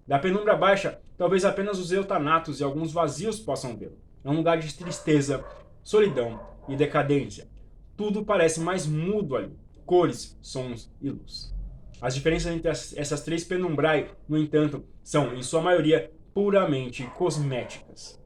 Da 0.06 0.18
penumbra 0.18 0.56
baixa, 0.56 1.00
talvez 1.16 1.44
apenas 1.44 1.78
os 1.78 1.92
eutanatos 1.92 2.60
e 2.60 2.64
alguns 2.64 2.92
vazios 2.92 3.38
possam 3.38 3.76
vê-lo. 3.76 3.98
É 4.24 4.30
um 4.30 4.36
lugar 4.36 4.58
de 4.58 4.72
tristeza, 4.72 5.44
solidão 5.82 6.40
e 6.68 6.76
decadência. 6.76 7.48
Tudo 7.96 8.24
parece 8.24 8.60
mais 8.60 8.86
mudo 8.86 9.36
ali. 9.36 9.56
Cores, 9.84 10.38
sons 10.40 10.90
e 11.00 11.10
luz. 11.10 11.54
As 12.00 12.14
diferenças 12.14 12.52
entre 12.52 12.68
as, 12.68 12.96
essas 12.96 13.22
três 13.22 13.44
penumbrai, 13.44 14.10
no 14.28 14.38
entanto, 14.38 14.84
são, 15.04 15.34
em 15.34 15.42
sua 15.42 15.60
maioria, 15.60 16.10
puramente 16.34 17.04
cosméticas. 17.16 18.20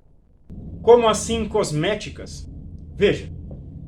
Como 0.82 1.08
assim 1.08 1.46
cosméticas? 1.46 2.48
Veja, 2.94 3.32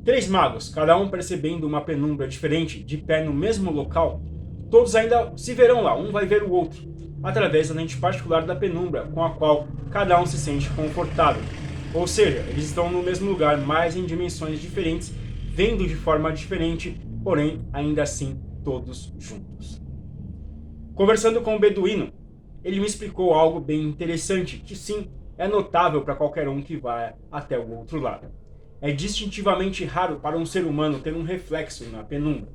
três 0.03 0.27
magos, 0.27 0.69
cada 0.69 0.97
um 0.97 1.09
percebendo 1.09 1.65
uma 1.65 1.81
penumbra 1.81 2.27
diferente, 2.27 2.83
de 2.83 2.97
pé 2.97 3.23
no 3.23 3.33
mesmo 3.33 3.71
local, 3.71 4.21
todos 4.69 4.95
ainda 4.95 5.33
se 5.37 5.53
verão 5.53 5.81
lá, 5.81 5.95
um 5.97 6.11
vai 6.11 6.25
ver 6.25 6.43
o 6.43 6.51
outro, 6.51 6.81
através 7.23 7.69
da 7.69 7.75
lente 7.75 7.97
particular 7.97 8.45
da 8.45 8.55
penumbra, 8.55 9.03
com 9.03 9.23
a 9.23 9.31
qual 9.31 9.67
cada 9.89 10.21
um 10.21 10.25
se 10.25 10.37
sente 10.37 10.69
confortável. 10.71 11.41
Ou 11.93 12.05
seja, 12.05 12.39
eles 12.49 12.65
estão 12.65 12.91
no 12.91 13.01
mesmo 13.01 13.29
lugar, 13.29 13.57
mas 13.57 13.95
em 13.95 14.05
dimensões 14.05 14.59
diferentes, 14.59 15.11
vendo 15.47 15.87
de 15.87 15.95
forma 15.95 16.31
diferente, 16.31 16.99
porém 17.23 17.61
ainda 17.73 18.03
assim 18.03 18.39
todos 18.63 19.13
juntos. 19.17 19.81
Conversando 20.93 21.41
com 21.41 21.55
o 21.55 21.59
beduíno, 21.59 22.11
ele 22.63 22.79
me 22.79 22.85
explicou 22.85 23.33
algo 23.33 23.59
bem 23.59 23.81
interessante, 23.81 24.57
que 24.57 24.75
sim, 24.75 25.09
é 25.37 25.47
notável 25.47 26.01
para 26.01 26.15
qualquer 26.15 26.49
um 26.49 26.61
que 26.61 26.75
vá 26.75 27.13
até 27.31 27.57
o 27.57 27.77
outro 27.77 27.99
lado. 27.99 28.27
É 28.81 28.91
distintivamente 28.91 29.85
raro 29.85 30.19
para 30.19 30.37
um 30.37 30.45
ser 30.45 30.65
humano 30.65 30.99
ter 30.99 31.13
um 31.13 31.23
reflexo 31.23 31.89
na 31.89 32.03
penumbra. 32.03 32.49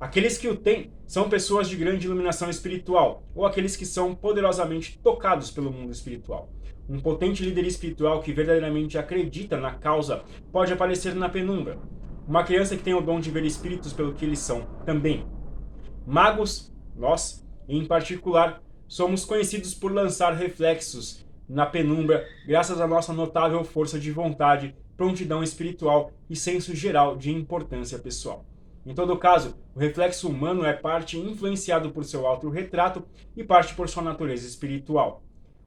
Aqueles 0.00 0.38
que 0.38 0.48
o 0.48 0.56
têm 0.56 0.92
são 1.06 1.28
pessoas 1.28 1.68
de 1.68 1.76
grande 1.76 2.06
iluminação 2.06 2.48
espiritual, 2.48 3.22
ou 3.34 3.44
aqueles 3.44 3.76
que 3.76 3.84
são 3.84 4.14
poderosamente 4.14 4.98
tocados 5.02 5.50
pelo 5.50 5.70
mundo 5.70 5.92
espiritual. 5.92 6.48
Um 6.88 6.98
potente 6.98 7.44
líder 7.44 7.66
espiritual 7.66 8.20
que 8.20 8.32
verdadeiramente 8.32 8.98
acredita 8.98 9.56
na 9.56 9.74
causa 9.74 10.24
pode 10.50 10.72
aparecer 10.72 11.14
na 11.14 11.28
penumbra. 11.28 11.78
Uma 12.26 12.42
criança 12.42 12.76
que 12.76 12.82
tem 12.82 12.94
o 12.94 13.00
dom 13.00 13.20
de 13.20 13.30
ver 13.30 13.44
espíritos 13.44 13.92
pelo 13.92 14.14
que 14.14 14.24
eles 14.24 14.38
são 14.38 14.62
também. 14.84 15.26
Magos, 16.06 16.72
nós, 16.96 17.46
em 17.68 17.84
particular, 17.84 18.62
somos 18.90 19.24
conhecidos 19.24 19.72
por 19.72 19.92
lançar 19.92 20.32
reflexos 20.32 21.24
na 21.48 21.64
penumbra 21.64 22.26
graças 22.44 22.80
à 22.80 22.88
nossa 22.88 23.12
notável 23.12 23.62
força 23.62 24.00
de 24.00 24.10
vontade, 24.10 24.74
prontidão 24.96 25.44
espiritual 25.44 26.10
e 26.28 26.34
senso 26.34 26.74
geral 26.74 27.16
de 27.16 27.30
importância 27.30 28.00
pessoal. 28.00 28.44
Em 28.84 28.92
todo 28.92 29.16
caso, 29.16 29.56
o 29.76 29.78
reflexo 29.78 30.28
humano 30.28 30.64
é 30.64 30.72
parte 30.72 31.16
influenciado 31.16 31.90
por 31.92 32.04
seu 32.04 32.26
autorretrato 32.26 33.04
e 33.36 33.44
parte 33.44 33.74
por 33.74 33.88
sua 33.88 34.02
natureza 34.02 34.44
espiritual. 34.44 35.22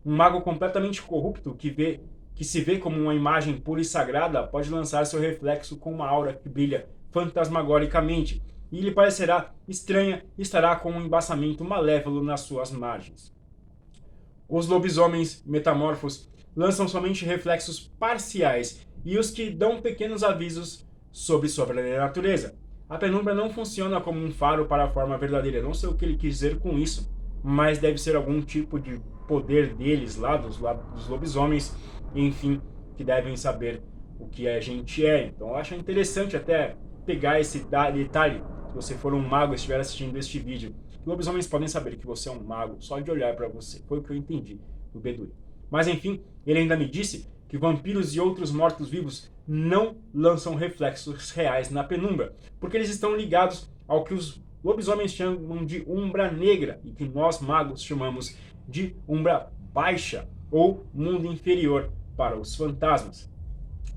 Um 0.06 0.14
mago 0.14 0.42
completamente 0.42 1.02
corrupto 1.02 1.56
que 1.56 1.70
vê 1.70 2.02
que 2.36 2.44
se 2.44 2.60
vê 2.60 2.78
como 2.78 3.00
uma 3.00 3.16
imagem 3.16 3.56
pura 3.56 3.80
e 3.80 3.86
sagrada 3.86 4.44
pode 4.44 4.70
lançar 4.70 5.06
seu 5.06 5.22
reflexo 5.22 5.78
com 5.78 5.94
uma 5.94 6.10
aura 6.10 6.34
que 6.34 6.50
brilha 6.50 6.90
fantasmagoricamente 7.10 8.42
e 8.74 8.82
lhe 8.82 8.92
parecerá 8.92 9.54
estranha 9.68 10.26
e 10.36 10.42
estará 10.42 10.76
com 10.76 10.92
um 10.92 11.02
embaçamento 11.06 11.64
malévolo 11.64 12.24
nas 12.24 12.42
suas 12.42 12.72
margens. 12.72 13.32
Os 14.50 14.68
lobisomens 14.68 15.44
metamorfos 15.46 16.28
lançam 16.56 16.88
somente 16.88 17.24
reflexos 17.24 17.80
parciais 18.00 18.86
e 19.06 19.16
os 19.16 19.30
que 19.30 19.52
dão 19.52 19.80
pequenos 19.80 20.24
avisos 20.24 20.88
sobre 21.12 21.50
sua 21.50 21.68
verdadeira 21.68 22.02
natureza. 22.02 22.58
A 22.90 22.98
penumbra 22.98 23.36
não 23.36 23.52
funciona 23.52 24.02
como 24.02 24.20
um 24.20 24.32
faro 24.32 24.66
para 24.66 24.86
a 24.86 24.90
forma 24.90 25.18
verdadeira. 25.20 25.62
Não 25.62 25.74
sei 25.74 25.90
o 25.90 25.94
que 25.94 26.04
ele 26.04 26.18
quis 26.18 26.34
dizer 26.34 26.58
com 26.58 26.78
isso, 26.78 27.14
mas 27.44 27.78
deve 27.78 28.00
ser 28.00 28.16
algum 28.16 28.42
tipo 28.42 28.80
de 28.80 29.00
poder 29.28 29.76
deles 29.76 30.16
lá, 30.16 30.36
dos, 30.36 30.60
lá, 30.60 30.74
dos 30.74 31.08
lobisomens, 31.08 31.76
enfim, 32.16 32.60
que 32.98 33.04
devem 33.04 33.38
saber 33.38 33.84
o 34.20 34.28
que 34.28 34.48
a 34.48 34.60
gente 34.60 35.06
é. 35.06 35.28
Então 35.28 35.50
eu 35.50 35.56
acho 35.56 35.76
interessante 35.76 36.36
até 36.36 36.76
pegar 37.06 37.40
esse 37.40 37.60
detalhe. 37.94 38.44
Se 38.74 38.76
você 38.76 38.96
for 38.96 39.14
um 39.14 39.22
mago 39.22 39.54
e 39.54 39.56
estiver 39.56 39.80
assistindo 39.80 40.18
este 40.18 40.40
vídeo, 40.40 40.74
lobisomens 41.06 41.46
podem 41.46 41.68
saber 41.68 41.96
que 41.96 42.08
você 42.08 42.28
é 42.28 42.32
um 42.32 42.42
mago 42.42 42.78
só 42.80 43.00
de 43.00 43.12
olhar 43.12 43.36
para 43.36 43.48
você. 43.48 43.84
Foi 43.88 44.00
o 44.00 44.02
que 44.02 44.10
eu 44.10 44.16
entendi 44.16 44.60
do 44.92 45.00
Beduíno. 45.00 45.32
Mas 45.70 45.88
enfim, 45.88 46.24
ele 46.44 46.58
ainda 46.58 46.76
me 46.76 46.90
disse 46.90 47.30
que 47.48 47.56
vampiros 47.56 48.16
e 48.16 48.20
outros 48.20 48.52
mortos-vivos 48.52 49.32
não 49.48 49.98
lançam 50.12 50.56
reflexos 50.56 51.30
reais 51.30 51.70
na 51.70 51.84
penumbra, 51.84 52.36
porque 52.60 52.76
eles 52.76 52.90
estão 52.90 53.16
ligados 53.16 53.72
ao 53.88 54.04
que 54.04 54.16
os 54.16 54.44
lobisomens 54.64 55.12
chamam 55.12 55.64
de 55.64 55.84
umbra 55.88 56.32
negra 56.32 56.82
e 56.84 56.92
que 56.94 57.08
nós 57.08 57.40
magos 57.42 57.84
chamamos 57.84 58.36
de 58.68 58.96
umbra 59.08 59.52
baixa 59.72 60.28
ou 60.50 60.84
mundo 60.92 61.32
inferior 61.32 61.94
para 62.18 62.40
os 62.40 62.56
fantasmas. 62.56 63.32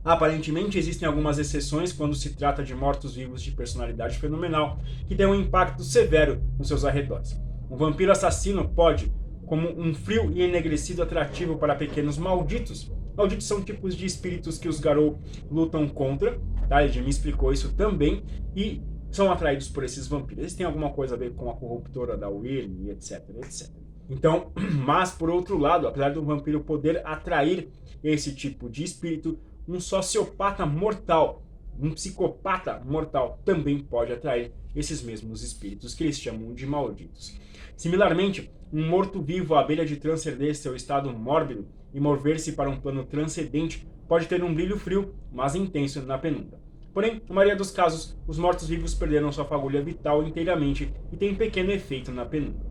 Aparentemente 0.06 0.78
existem 0.78 1.08
algumas 1.08 1.36
exceções 1.36 1.92
quando 1.92 2.14
se 2.14 2.36
trata 2.36 2.62
de 2.62 2.72
mortos-vivos 2.76 3.42
de 3.42 3.50
personalidade 3.50 4.20
fenomenal 4.20 4.78
que 5.08 5.16
têm 5.16 5.26
um 5.26 5.34
impacto 5.34 5.82
severo 5.82 6.40
nos 6.56 6.68
seus 6.68 6.84
arredores. 6.84 7.36
Um 7.68 7.76
vampiro 7.76 8.12
assassino 8.12 8.68
pode, 8.68 9.12
como 9.44 9.68
um 9.68 9.92
frio 9.92 10.30
e 10.30 10.42
enegrecido 10.42 11.02
atrativo 11.02 11.58
para 11.58 11.74
pequenos 11.74 12.16
malditos, 12.16 12.88
Malditos 13.16 13.46
são 13.46 13.62
tipos 13.62 13.96
de 13.96 14.04
espíritos 14.04 14.58
que 14.58 14.68
os 14.68 14.78
Garou 14.78 15.18
lutam 15.50 15.88
contra, 15.88 16.38
tá? 16.68 16.84
Ele 16.84 17.00
me 17.00 17.08
explicou 17.08 17.50
isso 17.50 17.74
também, 17.74 18.22
e 18.54 18.82
são 19.10 19.32
atraídos 19.32 19.68
por 19.68 19.82
esses 19.82 20.06
vampiros. 20.06 20.42
Eles 20.42 20.54
têm 20.54 20.66
alguma 20.66 20.90
coisa 20.90 21.14
a 21.14 21.18
ver 21.18 21.32
com 21.32 21.50
a 21.50 21.56
corruptora 21.56 22.16
da 22.16 22.28
Wyrm, 22.28 22.90
etc, 22.90 23.24
etc. 23.38 23.70
Então, 24.10 24.52
mas 24.84 25.12
por 25.12 25.30
outro 25.30 25.56
lado, 25.56 25.88
apesar 25.88 26.10
do 26.10 26.22
vampiro 26.22 26.60
poder 26.60 27.04
atrair 27.06 27.70
esse 28.04 28.34
tipo 28.34 28.68
de 28.68 28.84
espírito, 28.84 29.38
um 29.68 29.80
sociopata 29.80 30.64
mortal, 30.64 31.42
um 31.78 31.90
psicopata 31.92 32.80
mortal 32.84 33.40
também 33.44 33.78
pode 33.78 34.12
atrair 34.12 34.52
esses 34.74 35.02
mesmos 35.02 35.42
espíritos 35.42 35.94
que 35.94 36.04
eles 36.04 36.18
chamam 36.18 36.54
de 36.54 36.66
malditos. 36.66 37.38
Similarmente, 37.76 38.50
um 38.72 38.88
morto-vivo 38.88 39.54
à 39.54 39.62
beira 39.62 39.84
de 39.84 39.96
transcender 39.96 40.54
seu 40.54 40.74
estado 40.74 41.12
mórbido 41.12 41.68
e 41.92 42.00
mover-se 42.00 42.52
para 42.52 42.70
um 42.70 42.80
plano 42.80 43.04
transcendente 43.04 43.86
pode 44.08 44.26
ter 44.26 44.42
um 44.42 44.54
brilho 44.54 44.78
frio, 44.78 45.14
mas 45.32 45.54
intenso 45.54 46.02
na 46.02 46.18
penumbra. 46.18 46.60
Porém, 46.94 47.20
na 47.28 47.34
maioria 47.34 47.56
dos 47.56 47.70
casos, 47.70 48.16
os 48.26 48.38
mortos-vivos 48.38 48.94
perderam 48.94 49.30
sua 49.30 49.44
fagulha 49.44 49.82
vital 49.82 50.26
inteiramente 50.26 50.92
e 51.12 51.16
têm 51.16 51.34
pequeno 51.34 51.70
efeito 51.70 52.10
na 52.10 52.24
penumbra. 52.24 52.66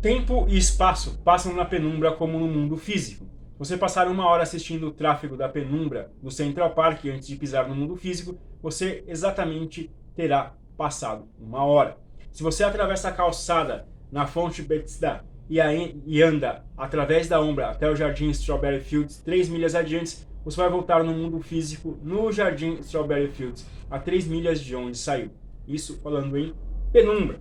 Tempo 0.00 0.46
e 0.48 0.56
espaço 0.56 1.18
passam 1.24 1.52
na 1.54 1.64
penumbra 1.64 2.12
como 2.12 2.38
no 2.38 2.46
mundo 2.46 2.76
físico. 2.76 3.26
Você 3.58 3.74
passar 3.74 4.06
uma 4.06 4.28
hora 4.28 4.42
assistindo 4.42 4.88
o 4.88 4.90
tráfego 4.90 5.34
da 5.34 5.48
penumbra 5.48 6.12
no 6.22 6.30
Central 6.30 6.74
Park 6.74 7.06
antes 7.06 7.26
de 7.26 7.36
pisar 7.36 7.66
no 7.66 7.74
mundo 7.74 7.96
físico, 7.96 8.38
você 8.62 9.02
exatamente 9.08 9.90
terá 10.14 10.54
passado 10.76 11.26
uma 11.40 11.64
hora. 11.64 11.96
Se 12.30 12.42
você 12.42 12.62
atravessa 12.62 13.08
a 13.08 13.12
calçada 13.12 13.88
na 14.12 14.26
fonte 14.26 14.60
Bethesda 14.60 15.24
e, 15.48 15.58
e 16.04 16.22
anda 16.22 16.66
através 16.76 17.28
da 17.28 17.40
Umbra 17.40 17.70
até 17.70 17.90
o 17.90 17.96
Jardim 17.96 18.28
Strawberry 18.28 18.80
Fields, 18.80 19.22
3 19.22 19.48
milhas 19.48 19.74
adiante, 19.74 20.18
você 20.44 20.58
vai 20.58 20.68
voltar 20.68 21.02
no 21.02 21.14
mundo 21.14 21.40
físico 21.40 21.98
no 22.02 22.30
Jardim 22.30 22.74
Strawberry 22.80 23.28
Fields, 23.28 23.66
a 23.90 23.98
3 23.98 24.28
milhas 24.28 24.60
de 24.60 24.76
onde 24.76 24.98
saiu. 24.98 25.30
Isso 25.66 25.98
falando 26.02 26.36
em 26.36 26.54
penumbra, 26.92 27.40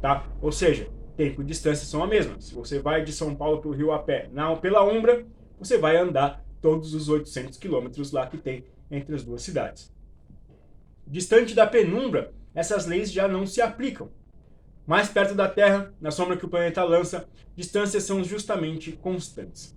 tá? 0.00 0.24
Ou 0.40 0.50
seja, 0.50 0.88
tempo 1.18 1.42
e 1.42 1.44
distância 1.44 1.84
são 1.84 2.02
a 2.02 2.06
mesma. 2.06 2.40
Se 2.40 2.54
você 2.54 2.78
vai 2.78 3.04
de 3.04 3.12
São 3.12 3.34
Paulo 3.34 3.60
para 3.60 3.68
o 3.68 3.74
Rio 3.74 3.92
a 3.92 3.98
pé, 3.98 4.30
não 4.32 4.56
pela 4.56 4.82
Umbra, 4.82 5.22
você 5.60 5.78
vai 5.78 5.96
andar 5.96 6.44
todos 6.60 6.94
os 6.94 7.08
800 7.08 7.56
quilômetros 7.58 8.10
lá 8.10 8.26
que 8.26 8.36
tem 8.36 8.64
entre 8.90 9.14
as 9.14 9.22
duas 9.22 9.42
cidades. 9.42 9.92
Distante 11.06 11.54
da 11.54 11.66
penumbra, 11.66 12.32
essas 12.54 12.86
leis 12.86 13.12
já 13.12 13.28
não 13.28 13.46
se 13.46 13.60
aplicam. 13.60 14.10
Mais 14.86 15.08
perto 15.08 15.34
da 15.34 15.48
Terra, 15.48 15.94
na 16.00 16.10
sombra 16.10 16.36
que 16.36 16.44
o 16.44 16.48
planeta 16.48 16.82
lança, 16.82 17.28
distâncias 17.54 18.02
são 18.02 18.24
justamente 18.24 18.92
constantes. 18.92 19.76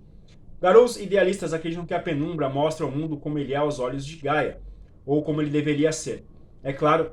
Garous 0.60 0.98
idealistas 0.98 1.54
acreditam 1.54 1.86
que 1.86 1.93
a 1.93 2.00
penumbra 2.00 2.50
mostra 2.50 2.86
o 2.86 2.91
mundo 2.91 3.17
como 3.17 3.38
ele 3.38 3.54
é 3.54 3.58
aos 3.58 3.80
olhos 3.80 4.06
de 4.06 4.15
Gaia, 4.15 4.62
ou 5.06 5.22
como 5.22 5.41
ele 5.41 5.52
deveria 5.52 5.91
ser. 5.91 6.26
É 6.63 6.72
claro 6.72 7.12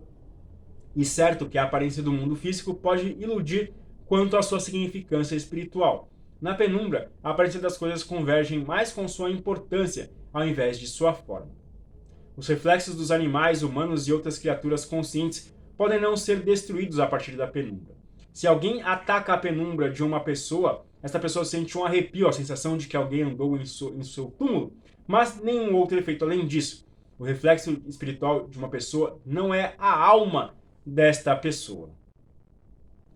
e 0.95 1.05
certo 1.05 1.49
que 1.49 1.59
a 1.59 1.65
aparência 1.65 2.03
do 2.03 2.13
mundo 2.13 2.37
físico 2.37 2.75
pode 2.75 3.17
iludir 3.19 3.73
quanto 4.07 4.37
à 4.37 4.43
sua 4.43 4.61
significância 4.61 5.35
espiritual. 5.35 6.09
Na 6.41 6.55
penumbra, 6.55 7.13
a 7.23 7.31
aparência 7.31 7.61
das 7.61 7.77
coisas 7.77 8.03
converge 8.03 8.59
mais 8.59 8.91
com 8.93 9.07
sua 9.07 9.31
importância, 9.31 10.11
ao 10.33 10.47
invés 10.47 10.79
de 10.79 10.87
sua 10.87 11.13
forma. 11.13 11.51
Os 12.35 12.49
reflexos 12.49 12.95
dos 12.95 13.11
animais, 13.11 13.63
humanos 13.63 14.09
e 14.09 14.13
outras 14.13 14.39
criaturas 14.39 14.87
conscientes 14.87 15.55
podem 15.77 16.01
não 16.01 16.17
ser 16.17 16.41
destruídos 16.41 16.99
a 16.99 17.07
partir 17.07 17.37
da 17.37 17.47
penumbra. 17.47 17.95
Se 18.33 18.47
alguém 18.47 18.81
ataca 18.83 19.35
a 19.35 19.39
penumbra 19.39 19.91
de 19.91 20.03
uma 20.03 20.21
pessoa, 20.21 20.87
esta 21.03 21.19
pessoa 21.19 21.45
sente 21.45 21.77
um 21.77 21.85
arrepio, 21.85 22.27
a 22.27 22.33
sensação 22.33 22.79
de 22.79 22.89
que 22.89 22.97
alguém 22.97 23.23
andou 23.23 23.57
em, 23.59 23.67
so, 23.67 23.95
em 23.95 24.03
seu 24.03 24.31
túmulo, 24.31 24.73
mas 25.07 25.39
nenhum 25.43 25.75
outro 25.75 25.99
efeito 25.99 26.25
além 26.25 26.47
disso. 26.47 26.87
O 27.19 27.25
reflexo 27.25 27.83
espiritual 27.87 28.49
de 28.49 28.57
uma 28.57 28.71
pessoa 28.71 29.21
não 29.27 29.53
é 29.53 29.75
a 29.77 29.93
alma 29.93 30.55
desta 30.87 31.37
pessoa. 31.37 31.91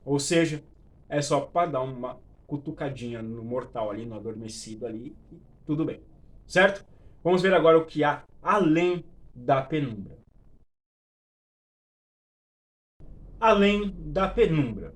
Ou 0.04 0.18
seja, 0.18 0.62
é 1.08 1.22
só 1.22 1.40
para 1.40 1.70
dar 1.70 1.80
uma 1.80 2.18
cutucadinha 2.54 3.20
no 3.20 3.42
mortal 3.42 3.90
ali, 3.90 4.06
no 4.06 4.14
adormecido 4.14 4.86
ali, 4.86 5.16
e 5.32 5.40
tudo 5.66 5.84
bem. 5.84 6.00
Certo? 6.46 6.84
Vamos 7.22 7.42
ver 7.42 7.52
agora 7.52 7.78
o 7.78 7.84
que 7.84 8.04
há 8.04 8.22
além 8.40 9.04
da 9.34 9.60
penumbra. 9.60 10.16
Além 13.40 13.92
da 13.98 14.28
penumbra. 14.28 14.94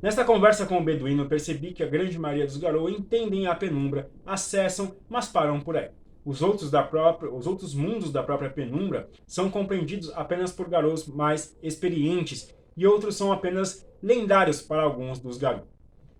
Nesta 0.00 0.24
conversa 0.24 0.66
com 0.66 0.78
o 0.78 0.84
beduíno, 0.84 1.28
percebi 1.28 1.72
que 1.72 1.82
a 1.82 1.88
grande 1.88 2.18
maioria 2.18 2.46
dos 2.46 2.56
Garou 2.56 2.88
entendem 2.88 3.46
a 3.46 3.54
penumbra, 3.54 4.10
acessam, 4.24 4.96
mas 5.08 5.28
param 5.28 5.60
por 5.60 5.76
aí. 5.76 5.90
Os 6.24 6.42
outros, 6.42 6.70
da 6.70 6.82
própria, 6.82 7.30
os 7.30 7.46
outros 7.46 7.74
mundos 7.74 8.10
da 8.10 8.22
própria 8.22 8.50
penumbra 8.50 9.08
são 9.26 9.50
compreendidos 9.50 10.10
apenas 10.14 10.52
por 10.52 10.68
Garous 10.68 11.06
mais 11.06 11.56
experientes 11.62 12.54
e 12.76 12.86
outros 12.86 13.16
são 13.16 13.32
apenas 13.32 13.86
lendários 14.02 14.62
para 14.62 14.82
alguns 14.82 15.18
dos 15.18 15.38
Garou. 15.38 15.66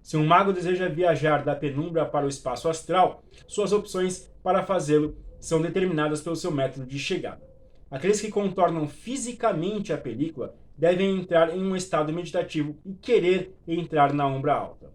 Se 0.06 0.16
um 0.16 0.24
mago 0.24 0.52
deseja 0.52 0.88
viajar 0.88 1.42
da 1.42 1.56
penumbra 1.56 2.06
para 2.06 2.26
o 2.26 2.28
espaço 2.28 2.68
astral, 2.68 3.24
suas 3.48 3.72
opções 3.72 4.30
para 4.40 4.62
fazê-lo 4.62 5.16
são 5.40 5.60
determinadas 5.60 6.20
pelo 6.20 6.36
seu 6.36 6.52
método 6.52 6.86
de 6.86 6.96
chegada. 6.96 7.42
Aqueles 7.90 8.20
que 8.20 8.30
contornam 8.30 8.86
fisicamente 8.86 9.92
a 9.92 9.98
película 9.98 10.54
devem 10.78 11.18
entrar 11.18 11.52
em 11.52 11.60
um 11.60 11.74
estado 11.74 12.12
meditativo 12.12 12.78
e 12.86 12.94
querer 12.94 13.52
entrar 13.66 14.12
na 14.12 14.28
umbra 14.28 14.54
alta. 14.54 14.92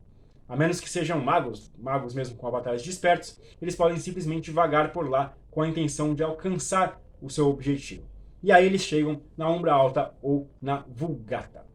A 0.47 0.55
menos 0.55 0.79
que 0.79 0.89
sejam 0.89 1.19
magos, 1.19 1.69
magos 1.77 2.13
mesmo 2.13 2.37
com 2.37 2.47
avatares 2.47 2.81
despertos, 2.81 3.37
eles 3.61 3.75
podem 3.75 3.97
simplesmente 3.97 4.49
vagar 4.49 4.93
por 4.93 5.09
lá 5.09 5.35
com 5.49 5.61
a 5.61 5.67
intenção 5.67 6.15
de 6.15 6.23
alcançar 6.23 7.01
o 7.21 7.29
seu 7.29 7.49
objetivo. 7.49 8.07
E 8.41 8.49
aí 8.49 8.65
eles 8.65 8.81
chegam 8.81 9.21
na 9.35 9.49
umbra 9.49 9.73
alta 9.73 10.13
ou 10.21 10.49
na 10.61 10.85
vulgata. 10.87 11.69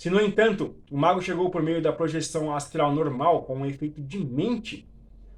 Se, 0.00 0.08
no 0.08 0.18
entanto, 0.18 0.76
o 0.90 0.96
mago 0.96 1.20
chegou 1.20 1.50
por 1.50 1.62
meio 1.62 1.82
da 1.82 1.92
projeção 1.92 2.56
astral 2.56 2.90
normal 2.90 3.42
com 3.42 3.54
um 3.58 3.66
efeito 3.66 4.00
de 4.00 4.18
mente, 4.18 4.88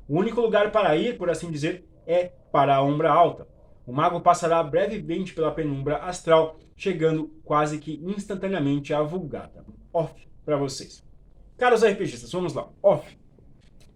o 0.09 0.17
único 0.17 0.41
lugar 0.41 0.71
para 0.71 0.97
ir, 0.97 1.19
por 1.19 1.29
assim 1.29 1.51
dizer, 1.51 1.85
é 2.07 2.31
para 2.53 2.77
a 2.77 2.81
umbra 2.81 3.11
alta. 3.11 3.49
O 3.85 3.93
mago 3.93 4.21
passará 4.21 4.63
brevemente 4.63 5.35
pela 5.35 5.51
penumbra 5.51 5.97
astral, 5.97 6.61
chegando 6.77 7.29
quase 7.43 7.81
que 7.81 8.01
instantaneamente 8.05 8.95
à 8.95 9.03
vulgata. 9.03 9.65
Off 9.93 10.15
para 10.45 10.57
vocês. 10.57 11.05
Caros 11.59 11.83
RPGistas, 11.83 12.31
vamos 12.31 12.55
lá. 12.55 12.69
Off. 12.81 13.19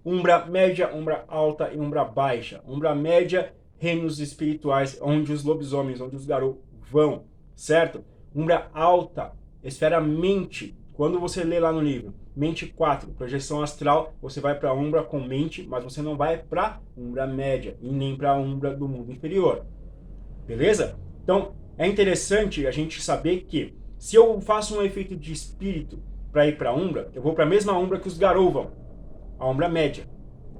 Umbra 0.04 0.46
média, 0.46 0.92
umbra 0.92 1.24
alta 1.28 1.70
e 1.72 1.78
umbra 1.78 2.04
baixa. 2.04 2.60
Umbra 2.66 2.92
média, 2.92 3.54
reinos 3.78 4.18
espirituais, 4.18 4.98
onde 5.00 5.32
os 5.32 5.44
lobisomens, 5.44 6.00
onde 6.00 6.16
os 6.16 6.26
garotos 6.26 6.60
vão, 6.90 7.22
certo? 7.54 8.04
Umbra 8.34 8.68
alta, 8.74 9.32
esfera 9.68 10.00
mente. 10.00 10.76
Quando 10.92 11.20
você 11.20 11.44
lê 11.44 11.60
lá 11.60 11.70
no 11.70 11.80
livro, 11.80 12.14
mente 12.34 12.66
4, 12.66 13.10
projeção 13.12 13.62
astral, 13.62 14.14
você 14.20 14.40
vai 14.40 14.58
para 14.58 14.70
a 14.70 14.74
umbra 14.74 15.02
com 15.02 15.20
mente, 15.20 15.66
mas 15.68 15.84
você 15.84 16.00
não 16.00 16.16
vai 16.16 16.38
para 16.38 16.80
umbra 16.96 17.26
média 17.26 17.76
e 17.82 17.90
nem 17.90 18.16
para 18.16 18.34
umbra 18.34 18.74
do 18.74 18.88
mundo 18.88 19.12
inferior. 19.12 19.66
Beleza? 20.46 20.98
Então, 21.22 21.54
é 21.76 21.86
interessante 21.86 22.66
a 22.66 22.70
gente 22.70 23.02
saber 23.02 23.42
que 23.42 23.74
se 23.98 24.16
eu 24.16 24.40
faço 24.40 24.78
um 24.78 24.82
efeito 24.82 25.16
de 25.16 25.32
espírito 25.32 26.02
para 26.32 26.46
ir 26.46 26.56
para 26.56 26.70
a 26.70 26.74
umbra, 26.74 27.10
eu 27.14 27.20
vou 27.20 27.34
para 27.34 27.44
a 27.44 27.48
mesma 27.48 27.76
umbra 27.76 27.98
que 27.98 28.08
os 28.08 28.16
Garou 28.16 28.50
vão, 28.50 28.72
a 29.38 29.48
umbra 29.48 29.68
média. 29.68 30.08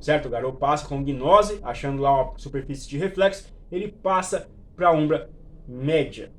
Certo? 0.01 0.27
O 0.27 0.31
Garou 0.31 0.53
passa 0.53 0.87
com 0.87 1.03
gnose, 1.03 1.61
achando 1.62 2.03
lá 2.03 2.23
uma 2.23 2.38
superfície 2.38 2.88
de 2.88 2.99
reflexo, 2.99 3.55
ele 3.71 3.88
passa 3.88 4.49
para 4.75 4.88
a 4.88 4.92
umbra 4.92 5.31
média. 5.66 6.33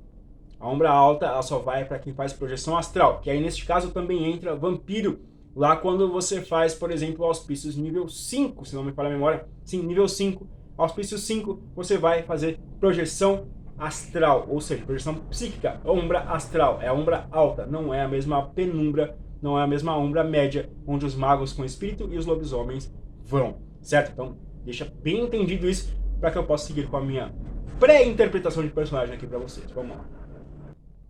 A 0.60 0.70
umbra 0.70 0.90
alta 0.90 1.26
ela 1.28 1.42
só 1.42 1.60
vai 1.60 1.86
para 1.86 2.00
quem 2.00 2.14
faz 2.14 2.34
projeção 2.34 2.78
astral, 2.78 3.20
que 3.20 3.30
aí 3.30 3.40
neste 3.40 3.66
caso 3.66 3.92
também 3.92 4.32
entra 4.32 4.56
vampiro, 4.56 5.20
lá 5.56 5.76
quando 5.76 6.12
você 6.12 6.42
faz, 6.42 6.74
por 6.74 6.92
exemplo, 6.92 7.26
auspícios 7.26 7.76
nível 7.76 8.08
5, 8.08 8.66
se 8.66 8.76
não 8.76 8.84
me 8.84 8.92
falha 8.92 9.10
a 9.10 9.14
memória, 9.14 9.48
sim, 9.64 9.84
nível 9.84 10.08
5, 10.08 10.48
auspício 10.78 11.18
5, 11.18 11.62
você 11.76 11.98
vai 11.98 12.24
fazer 12.24 12.60
projeção 12.80 13.48
astral, 13.78 14.48
ou 14.50 14.60
seja, 14.60 14.84
projeção 14.84 15.16
psíquica, 15.16 15.80
umbra 15.86 16.22
astral, 16.22 16.80
é 16.82 16.88
a 16.88 16.94
umbra 16.94 17.28
alta, 17.32 17.66
não 17.66 17.94
é 17.94 18.02
a 18.02 18.08
mesma 18.08 18.42
penumbra, 18.50 19.16
não 19.42 19.60
é 19.60 19.64
a 19.64 19.68
mesma 19.68 19.96
umbra 19.98 20.24
média, 20.24 20.70
onde 20.88 21.06
os 21.06 21.16
magos 21.16 21.54
com 21.54 21.64
espírito 21.64 22.10
e 22.12 22.18
os 22.18 22.26
lobisomens 22.26 22.92
vão, 23.24 23.58
certo? 23.82 24.12
Então, 24.12 24.38
deixa 24.64 24.92
bem 25.04 25.22
entendido 25.22 25.70
isso 25.70 25.96
para 26.20 26.32
que 26.32 26.38
eu 26.38 26.44
possa 26.44 26.66
seguir 26.66 26.88
com 26.88 26.98
a 26.98 27.02
minha 27.02 27.32
pré-interpretação 27.80 28.64
de 28.64 28.70
personagem 28.70 29.14
aqui 29.14 29.28
para 29.28 29.38
vocês. 29.38 29.70
Vamos 29.72 29.96
lá. 29.96 30.27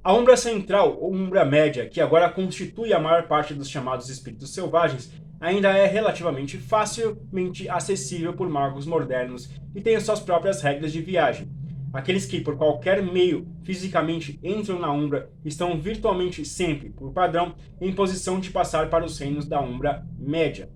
A 0.07 0.13
Umbra 0.13 0.37
Central, 0.37 0.97
ou 1.01 1.13
Umbra 1.13 1.43
Média, 1.43 1.85
que 1.85 1.99
agora 1.99 2.29
constitui 2.29 2.93
a 2.93 2.99
maior 2.99 3.23
parte 3.23 3.53
dos 3.53 3.69
chamados 3.69 4.07
espíritos 4.07 4.53
selvagens, 4.53 5.11
ainda 5.37 5.67
é 5.77 5.85
relativamente 5.85 6.57
facilmente 6.57 7.67
acessível 7.67 8.31
por 8.31 8.47
magos 8.49 8.85
modernos 8.85 9.49
e 9.75 9.81
tem 9.81 9.99
suas 9.99 10.21
próprias 10.21 10.61
regras 10.61 10.93
de 10.93 11.01
viagem. 11.01 11.51
Aqueles 11.91 12.25
que, 12.25 12.39
por 12.39 12.55
qualquer 12.55 13.03
meio, 13.03 13.49
fisicamente 13.65 14.39
entram 14.41 14.79
na 14.79 14.89
Umbra 14.89 15.29
estão 15.43 15.77
virtualmente 15.77 16.45
sempre, 16.45 16.89
por 16.89 17.11
padrão, 17.11 17.53
em 17.81 17.91
posição 17.91 18.39
de 18.39 18.49
passar 18.49 18.89
para 18.89 19.03
os 19.03 19.19
reinos 19.19 19.45
da 19.45 19.59
Umbra 19.59 20.07
Média. 20.17 20.69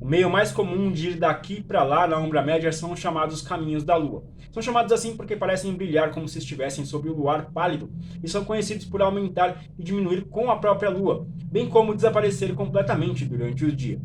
O 0.00 0.04
meio 0.04 0.28
mais 0.28 0.50
comum 0.50 0.90
de 0.90 1.10
ir 1.10 1.14
daqui 1.14 1.62
para 1.62 1.84
lá 1.84 2.08
na 2.08 2.18
Umbra 2.18 2.42
Média 2.42 2.72
são 2.72 2.90
os 2.90 2.98
chamados 2.98 3.42
Caminhos 3.42 3.84
da 3.84 3.94
Lua. 3.94 4.24
São 4.52 4.62
chamados 4.62 4.92
assim 4.92 5.16
porque 5.16 5.34
parecem 5.34 5.72
brilhar 5.74 6.10
como 6.10 6.28
se 6.28 6.38
estivessem 6.38 6.84
sob 6.84 7.08
o 7.08 7.14
luar 7.14 7.50
pálido 7.52 7.90
e 8.22 8.28
são 8.28 8.44
conhecidos 8.44 8.84
por 8.84 9.00
aumentar 9.00 9.64
e 9.78 9.82
diminuir 9.82 10.26
com 10.26 10.50
a 10.50 10.58
própria 10.58 10.90
Lua, 10.90 11.26
bem 11.46 11.70
como 11.70 11.94
desaparecer 11.94 12.54
completamente 12.54 13.24
durante 13.24 13.64
o 13.64 13.72
dia. 13.74 13.98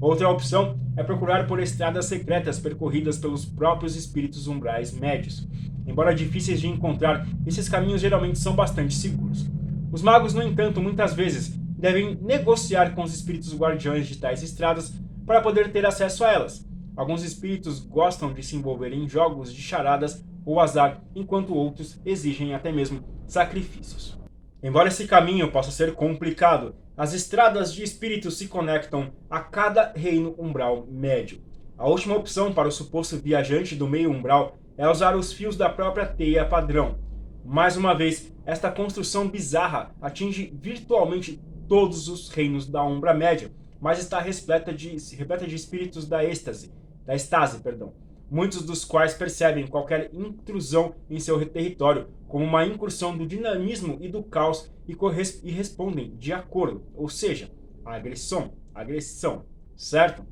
Outra 0.00 0.28
opção 0.28 0.78
é 0.96 1.02
procurar 1.02 1.48
por 1.48 1.58
estradas 1.60 2.06
secretas 2.06 2.60
percorridas 2.60 3.18
pelos 3.18 3.44
próprios 3.44 3.96
espíritos 3.96 4.46
umbrais 4.46 4.92
médios. 4.92 5.48
Embora 5.84 6.14
difíceis 6.14 6.60
de 6.60 6.68
encontrar, 6.68 7.26
esses 7.44 7.68
caminhos 7.68 8.00
geralmente 8.00 8.38
são 8.38 8.54
bastante 8.54 8.94
seguros. 8.94 9.50
Os 9.90 10.00
magos, 10.00 10.32
no 10.32 10.42
entanto, 10.42 10.80
muitas 10.80 11.12
vezes 11.12 11.48
devem 11.76 12.16
negociar 12.22 12.94
com 12.94 13.02
os 13.02 13.12
espíritos 13.12 13.52
guardiões 13.52 14.06
de 14.06 14.16
tais 14.16 14.44
estradas 14.44 14.94
para 15.26 15.40
poder 15.40 15.72
ter 15.72 15.84
acesso 15.84 16.24
a 16.24 16.32
elas. 16.32 16.67
Alguns 16.98 17.22
espíritos 17.22 17.78
gostam 17.78 18.32
de 18.32 18.42
se 18.42 18.56
envolver 18.56 18.92
em 18.92 19.08
jogos 19.08 19.54
de 19.54 19.62
charadas 19.62 20.24
ou 20.44 20.58
azar, 20.58 21.00
enquanto 21.14 21.54
outros 21.54 22.00
exigem 22.04 22.54
até 22.54 22.72
mesmo 22.72 23.04
sacrifícios. 23.24 24.18
Embora 24.60 24.88
esse 24.88 25.06
caminho 25.06 25.52
possa 25.52 25.70
ser 25.70 25.94
complicado, 25.94 26.74
as 26.96 27.14
estradas 27.14 27.72
de 27.72 27.84
espíritos 27.84 28.36
se 28.36 28.48
conectam 28.48 29.12
a 29.30 29.38
cada 29.38 29.92
reino 29.92 30.34
umbral 30.36 30.88
médio. 30.90 31.40
A 31.78 31.88
última 31.88 32.16
opção 32.16 32.52
para 32.52 32.66
o 32.66 32.72
suposto 32.72 33.16
viajante 33.16 33.76
do 33.76 33.86
meio 33.86 34.10
umbral 34.10 34.58
é 34.76 34.88
usar 34.88 35.14
os 35.14 35.32
fios 35.32 35.56
da 35.56 35.68
própria 35.68 36.04
teia 36.04 36.44
padrão. 36.44 36.98
Mais 37.44 37.76
uma 37.76 37.94
vez, 37.94 38.34
esta 38.44 38.72
construção 38.72 39.28
bizarra 39.28 39.94
atinge 40.02 40.52
virtualmente 40.60 41.40
todos 41.68 42.08
os 42.08 42.28
reinos 42.28 42.66
da 42.66 42.82
Umbra 42.82 43.14
Média, 43.14 43.52
mas 43.80 44.00
está 44.00 44.18
repleta 44.18 44.72
de, 44.72 44.96
repleta 45.14 45.46
de 45.46 45.54
espíritos 45.54 46.04
da 46.04 46.24
êxtase, 46.24 46.72
da 47.08 47.14
estase, 47.14 47.60
perdão, 47.60 47.94
muitos 48.30 48.60
dos 48.66 48.84
quais 48.84 49.14
percebem 49.14 49.66
qualquer 49.66 50.10
intrusão 50.12 50.94
em 51.08 51.18
seu 51.18 51.42
território 51.48 52.06
como 52.28 52.44
uma 52.44 52.66
incursão 52.66 53.16
do 53.16 53.26
dinamismo 53.26 53.96
e 53.98 54.10
do 54.10 54.22
caos 54.22 54.70
e, 54.86 54.94
e 55.42 55.50
respondem 55.50 56.14
de 56.16 56.34
acordo, 56.34 56.84
ou 56.94 57.08
seja, 57.08 57.50
agressão, 57.82 58.52
agressão, 58.74 59.46
certo? 59.74 60.22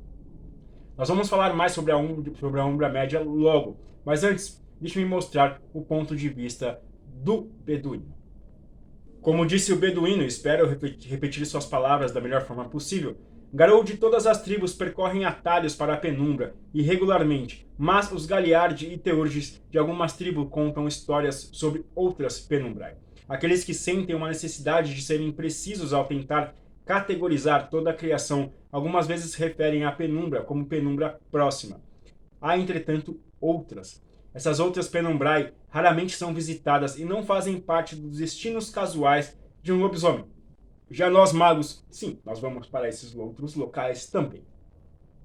Nós 0.95 1.09
vamos 1.09 1.27
falar 1.27 1.55
mais 1.55 1.71
sobre 1.71 1.91
a, 1.91 1.97
um, 1.97 2.23
sobre 2.35 2.59
a 2.59 2.65
Umbra 2.65 2.89
Média 2.89 3.19
logo, 3.21 3.79
mas 4.05 4.23
antes, 4.23 4.63
deixe-me 4.79 5.05
mostrar 5.05 5.59
o 5.73 5.81
ponto 5.81 6.15
de 6.15 6.29
vista 6.29 6.79
do 7.07 7.49
Beduíno. 7.65 8.15
Como 9.19 9.47
disse 9.47 9.73
o 9.73 9.77
Beduíno, 9.77 10.21
espero 10.21 10.67
repetir 10.67 11.43
suas 11.47 11.65
palavras 11.65 12.11
da 12.11 12.21
melhor 12.21 12.43
forma 12.43 12.69
possível, 12.69 13.17
Garou 13.53 13.81
de 13.81 13.95
todas 13.95 14.27
as 14.27 14.41
tribos 14.41 14.73
percorrem 14.73 15.23
atalhos 15.23 15.73
para 15.73 15.93
a 15.93 15.97
penumbra, 15.97 16.53
irregularmente, 16.73 17.65
mas 17.77 18.11
os 18.11 18.25
Galiardi 18.25 18.91
e 18.91 18.97
Teurges 18.97 19.63
de 19.71 19.77
algumas 19.77 20.13
tribos 20.13 20.49
contam 20.49 20.85
histórias 20.85 21.49
sobre 21.53 21.85
outras 21.95 22.41
penumbrai. 22.41 22.95
Aqueles 23.27 23.63
que 23.63 23.73
sentem 23.73 24.15
uma 24.15 24.27
necessidade 24.27 24.93
de 24.93 25.01
serem 25.01 25.31
precisos 25.31 25.93
ao 25.93 26.05
tentar 26.05 26.55
categorizar 26.85 27.69
toda 27.69 27.91
a 27.91 27.93
criação, 27.93 28.51
algumas 28.69 29.07
vezes 29.07 29.33
referem 29.35 29.85
a 29.85 29.93
penumbra 29.93 30.41
como 30.41 30.65
penumbra 30.65 31.17
próxima. 31.31 31.81
Há, 32.41 32.57
entretanto, 32.57 33.17
outras. 33.39 34.03
Essas 34.33 34.59
outras 34.59 34.89
penumbrai 34.89 35.53
raramente 35.69 36.17
são 36.17 36.33
visitadas 36.33 36.99
e 36.99 37.05
não 37.05 37.23
fazem 37.23 37.59
parte 37.59 37.95
dos 37.95 38.17
destinos 38.17 38.69
casuais 38.69 39.37
de 39.63 39.71
um 39.71 39.79
lobisomem. 39.79 40.25
Já 40.89 41.09
nós 41.09 41.33
magos, 41.33 41.85
sim, 41.89 42.19
nós 42.25 42.39
vamos 42.39 42.67
para 42.67 42.87
esses 42.87 43.13
outros 43.15 43.55
locais 43.55 44.07
também. 44.07 44.43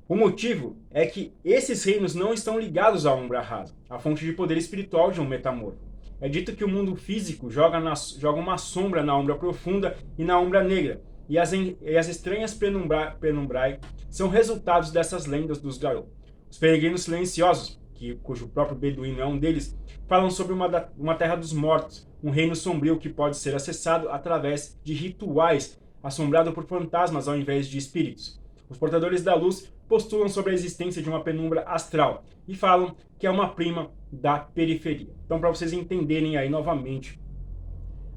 O 0.08 0.16
motivo 0.16 0.76
é 0.90 1.06
que 1.06 1.32
esses 1.44 1.84
reinos 1.84 2.14
não 2.14 2.34
estão 2.34 2.58
ligados 2.58 3.06
à 3.06 3.14
Umbra 3.14 3.40
Rasa, 3.40 3.74
a 3.88 3.98
fonte 3.98 4.24
de 4.24 4.32
poder 4.32 4.58
espiritual 4.58 5.12
de 5.12 5.20
um 5.20 5.26
metamorfo. 5.26 5.78
É 6.20 6.28
dito 6.28 6.54
que 6.54 6.64
o 6.64 6.68
mundo 6.68 6.96
físico 6.96 7.50
joga, 7.50 7.80
na, 7.80 7.94
joga 7.94 8.38
uma 8.38 8.58
sombra 8.58 9.02
na 9.02 9.16
Umbra 9.16 9.36
Profunda 9.36 9.96
e 10.18 10.24
na 10.24 10.38
Umbra 10.38 10.62
Negra, 10.62 11.00
e 11.28 11.38
as, 11.38 11.52
e 11.52 11.96
as 11.96 12.08
estranhas 12.08 12.52
penumbra, 12.52 13.12
penumbrae 13.12 13.78
são 14.10 14.28
resultados 14.28 14.90
dessas 14.90 15.26
lendas 15.26 15.58
dos 15.58 15.78
Garou. 15.78 16.08
Os 16.50 16.58
peregrinos 16.58 17.04
silenciosos, 17.04 17.80
que, 17.94 18.14
cujo 18.16 18.48
próprio 18.48 18.76
Beduíno 18.76 19.20
é 19.20 19.26
um 19.26 19.38
deles, 19.38 19.76
falam 20.12 20.30
sobre 20.30 20.52
uma, 20.52 20.68
uma 20.98 21.14
terra 21.14 21.36
dos 21.36 21.54
mortos, 21.54 22.06
um 22.22 22.28
reino 22.28 22.54
sombrio 22.54 22.98
que 22.98 23.08
pode 23.08 23.34
ser 23.38 23.54
acessado 23.54 24.10
através 24.10 24.78
de 24.84 24.92
rituais, 24.92 25.80
assombrado 26.02 26.52
por 26.52 26.66
fantasmas 26.66 27.28
ao 27.28 27.34
invés 27.34 27.66
de 27.66 27.78
espíritos. 27.78 28.38
Os 28.68 28.76
portadores 28.76 29.22
da 29.24 29.34
luz 29.34 29.72
postulam 29.88 30.28
sobre 30.28 30.50
a 30.50 30.54
existência 30.54 31.00
de 31.00 31.08
uma 31.08 31.22
penumbra 31.22 31.62
astral 31.62 32.24
e 32.46 32.54
falam 32.54 32.94
que 33.18 33.26
é 33.26 33.30
uma 33.30 33.54
prima 33.54 33.90
da 34.12 34.38
periferia. 34.38 35.08
Então, 35.24 35.40
para 35.40 35.48
vocês 35.48 35.72
entenderem 35.72 36.36
aí 36.36 36.50
novamente, 36.50 37.18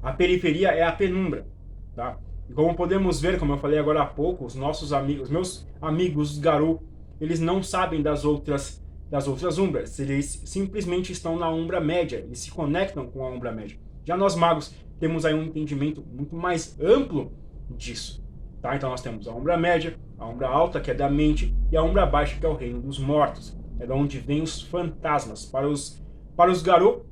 a 0.02 0.12
periferia 0.12 0.72
é 0.72 0.82
a 0.82 0.92
penumbra, 0.92 1.46
tá? 1.94 2.18
E 2.46 2.52
como 2.52 2.74
podemos 2.74 3.22
ver, 3.22 3.38
como 3.38 3.54
eu 3.54 3.58
falei 3.58 3.78
agora 3.78 4.02
há 4.02 4.06
pouco, 4.06 4.44
os 4.44 4.54
nossos 4.54 4.92
amigos, 4.92 5.30
meus 5.30 5.66
amigos 5.80 6.38
Garou, 6.38 6.82
eles 7.18 7.40
não 7.40 7.62
sabem 7.62 8.02
das 8.02 8.22
outras 8.22 8.84
das 9.10 9.28
outras 9.28 9.58
umbras, 9.58 9.98
eles 9.98 10.42
simplesmente 10.44 11.12
estão 11.12 11.38
na 11.38 11.48
umbra 11.48 11.80
média, 11.80 12.16
eles 12.16 12.40
se 12.40 12.50
conectam 12.50 13.06
com 13.06 13.24
a 13.24 13.30
umbra 13.30 13.52
média. 13.52 13.78
Já 14.04 14.16
nós 14.16 14.34
magos 14.34 14.74
temos 14.98 15.24
aí 15.24 15.34
um 15.34 15.44
entendimento 15.44 16.02
muito 16.02 16.34
mais 16.34 16.78
amplo 16.80 17.32
disso. 17.70 18.24
Tá? 18.60 18.74
Então 18.74 18.90
nós 18.90 19.00
temos 19.00 19.28
a 19.28 19.32
umbra 19.32 19.56
média, 19.56 19.96
a 20.18 20.26
umbra 20.26 20.48
alta, 20.48 20.80
que 20.80 20.90
é 20.90 20.94
da 20.94 21.08
mente, 21.08 21.54
e 21.70 21.76
a 21.76 21.82
umbra 21.82 22.06
baixa, 22.06 22.38
que 22.38 22.46
é 22.46 22.48
o 22.48 22.56
reino 22.56 22.80
dos 22.80 22.98
mortos. 22.98 23.56
É 23.78 23.86
da 23.86 23.94
onde 23.94 24.18
vêm 24.18 24.42
os 24.42 24.62
fantasmas. 24.62 25.44
Para 25.44 25.68
os, 25.68 26.02
para 26.34 26.50
os 26.50 26.62
Garou, 26.62 27.06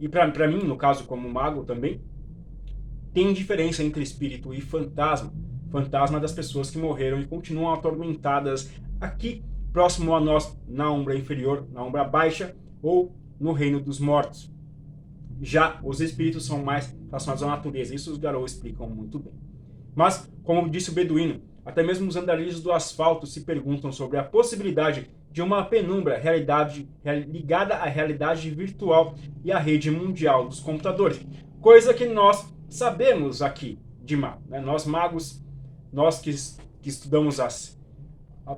e 0.00 0.08
para 0.08 0.48
mim, 0.48 0.62
no 0.64 0.76
caso 0.76 1.04
como 1.04 1.28
mago 1.28 1.64
também, 1.64 2.00
tem 3.12 3.32
diferença 3.32 3.82
entre 3.82 4.02
espírito 4.02 4.52
e 4.52 4.60
fantasma. 4.60 5.32
Fantasma 5.70 6.20
das 6.20 6.32
pessoas 6.32 6.70
que 6.70 6.78
morreram 6.78 7.20
e 7.20 7.26
continuam 7.26 7.72
atormentadas 7.72 8.70
aqui, 9.00 9.42
próximo 9.74 10.14
a 10.14 10.20
nós, 10.20 10.56
na 10.68 10.88
umbra 10.92 11.16
inferior, 11.16 11.66
na 11.72 11.82
umbra 11.82 12.04
baixa 12.04 12.54
ou 12.80 13.12
no 13.40 13.50
reino 13.50 13.80
dos 13.80 13.98
mortos. 13.98 14.48
Já 15.42 15.80
os 15.82 16.00
espíritos 16.00 16.46
são 16.46 16.62
mais 16.62 16.96
relacionados 17.06 17.42
à 17.42 17.48
natureza, 17.48 17.92
isso 17.92 18.12
os 18.12 18.16
Garou 18.16 18.44
explicam 18.44 18.88
muito 18.88 19.18
bem. 19.18 19.34
Mas, 19.92 20.30
como 20.44 20.70
disse 20.70 20.90
o 20.90 20.92
Beduíno, 20.92 21.42
até 21.66 21.82
mesmo 21.82 22.08
os 22.08 22.14
andarilhos 22.14 22.62
do 22.62 22.70
asfalto 22.70 23.26
se 23.26 23.40
perguntam 23.40 23.90
sobre 23.90 24.16
a 24.16 24.22
possibilidade 24.22 25.10
de 25.32 25.42
uma 25.42 25.64
penumbra 25.64 26.18
realidade, 26.18 26.88
ligada 27.28 27.74
à 27.74 27.86
realidade 27.86 28.48
virtual 28.50 29.16
e 29.42 29.50
à 29.50 29.58
rede 29.58 29.90
mundial 29.90 30.46
dos 30.46 30.60
computadores, 30.60 31.20
coisa 31.60 31.92
que 31.92 32.06
nós 32.06 32.48
sabemos 32.68 33.42
aqui 33.42 33.80
de 34.04 34.16
mago. 34.16 34.42
Né? 34.48 34.60
Nós 34.60 34.86
magos, 34.86 35.42
nós 35.92 36.20
que, 36.20 36.32
que 36.80 36.88
estudamos 36.88 37.40
as, 37.40 37.73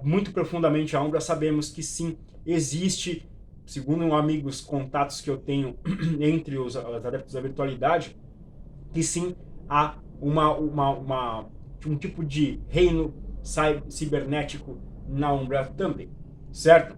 muito 0.02 0.32
profundamente 0.32 0.96
a 0.96 1.02
Umbra, 1.02 1.20
sabemos 1.20 1.70
que 1.70 1.82
sim, 1.82 2.18
existe, 2.44 3.28
segundo 3.64 4.12
amigos, 4.14 4.60
contatos 4.60 5.20
que 5.20 5.30
eu 5.30 5.36
tenho 5.36 5.76
entre 6.20 6.58
os, 6.58 6.74
os 6.74 7.06
adeptos 7.06 7.34
da 7.34 7.40
virtualidade, 7.40 8.16
que 8.92 9.02
sim, 9.02 9.36
há 9.68 9.98
uma, 10.20 10.54
uma, 10.54 10.90
uma, 10.90 11.48
um 11.86 11.96
tipo 11.96 12.24
de 12.24 12.60
reino 12.68 13.14
cibernético 13.88 14.78
na 15.08 15.32
Umbra 15.32 15.66
também, 15.66 16.10
certo? 16.52 16.96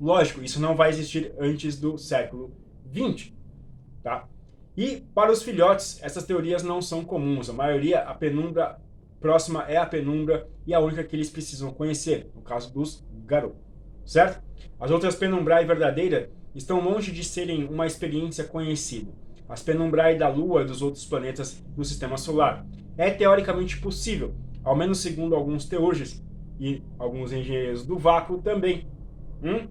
Lógico, 0.00 0.42
isso 0.42 0.60
não 0.60 0.74
vai 0.74 0.90
existir 0.90 1.34
antes 1.38 1.78
do 1.78 1.96
século 1.96 2.54
XX, 2.92 3.32
tá? 4.02 4.28
E 4.76 5.02
para 5.14 5.30
os 5.30 5.42
filhotes, 5.42 6.02
essas 6.02 6.24
teorias 6.24 6.62
não 6.62 6.82
são 6.82 7.04
comuns. 7.04 7.48
A 7.48 7.52
maioria, 7.52 8.00
a 8.00 8.12
penumbra 8.12 8.80
próxima 9.20 9.62
é 9.62 9.76
a 9.76 9.86
penumbra 9.86 10.48
e 10.66 10.74
a 10.74 10.80
única 10.80 11.04
que 11.04 11.14
eles 11.14 11.30
precisam 11.30 11.72
conhecer, 11.72 12.30
no 12.34 12.42
caso 12.42 12.72
dos 12.72 13.04
Garou, 13.26 13.56
certo? 14.04 14.42
As 14.78 14.90
outras 14.90 15.14
penumbrae 15.14 15.64
verdadeiras 15.64 16.28
estão 16.54 16.80
longe 16.80 17.10
de 17.12 17.24
serem 17.24 17.64
uma 17.64 17.86
experiência 17.86 18.44
conhecida. 18.44 19.12
As 19.48 19.62
penumbrae 19.62 20.16
da 20.16 20.28
Lua 20.28 20.62
e 20.62 20.66
dos 20.66 20.80
outros 20.80 21.04
planetas 21.04 21.62
do 21.76 21.84
Sistema 21.84 22.16
Solar. 22.16 22.66
É 22.96 23.10
teoricamente 23.10 23.78
possível, 23.78 24.34
ao 24.62 24.76
menos 24.76 24.98
segundo 24.98 25.34
alguns 25.34 25.66
teóricos 25.66 26.22
e 26.58 26.82
alguns 26.98 27.32
engenheiros 27.32 27.84
do 27.84 27.98
vácuo 27.98 28.40
também. 28.40 28.86
Hum? 29.42 29.68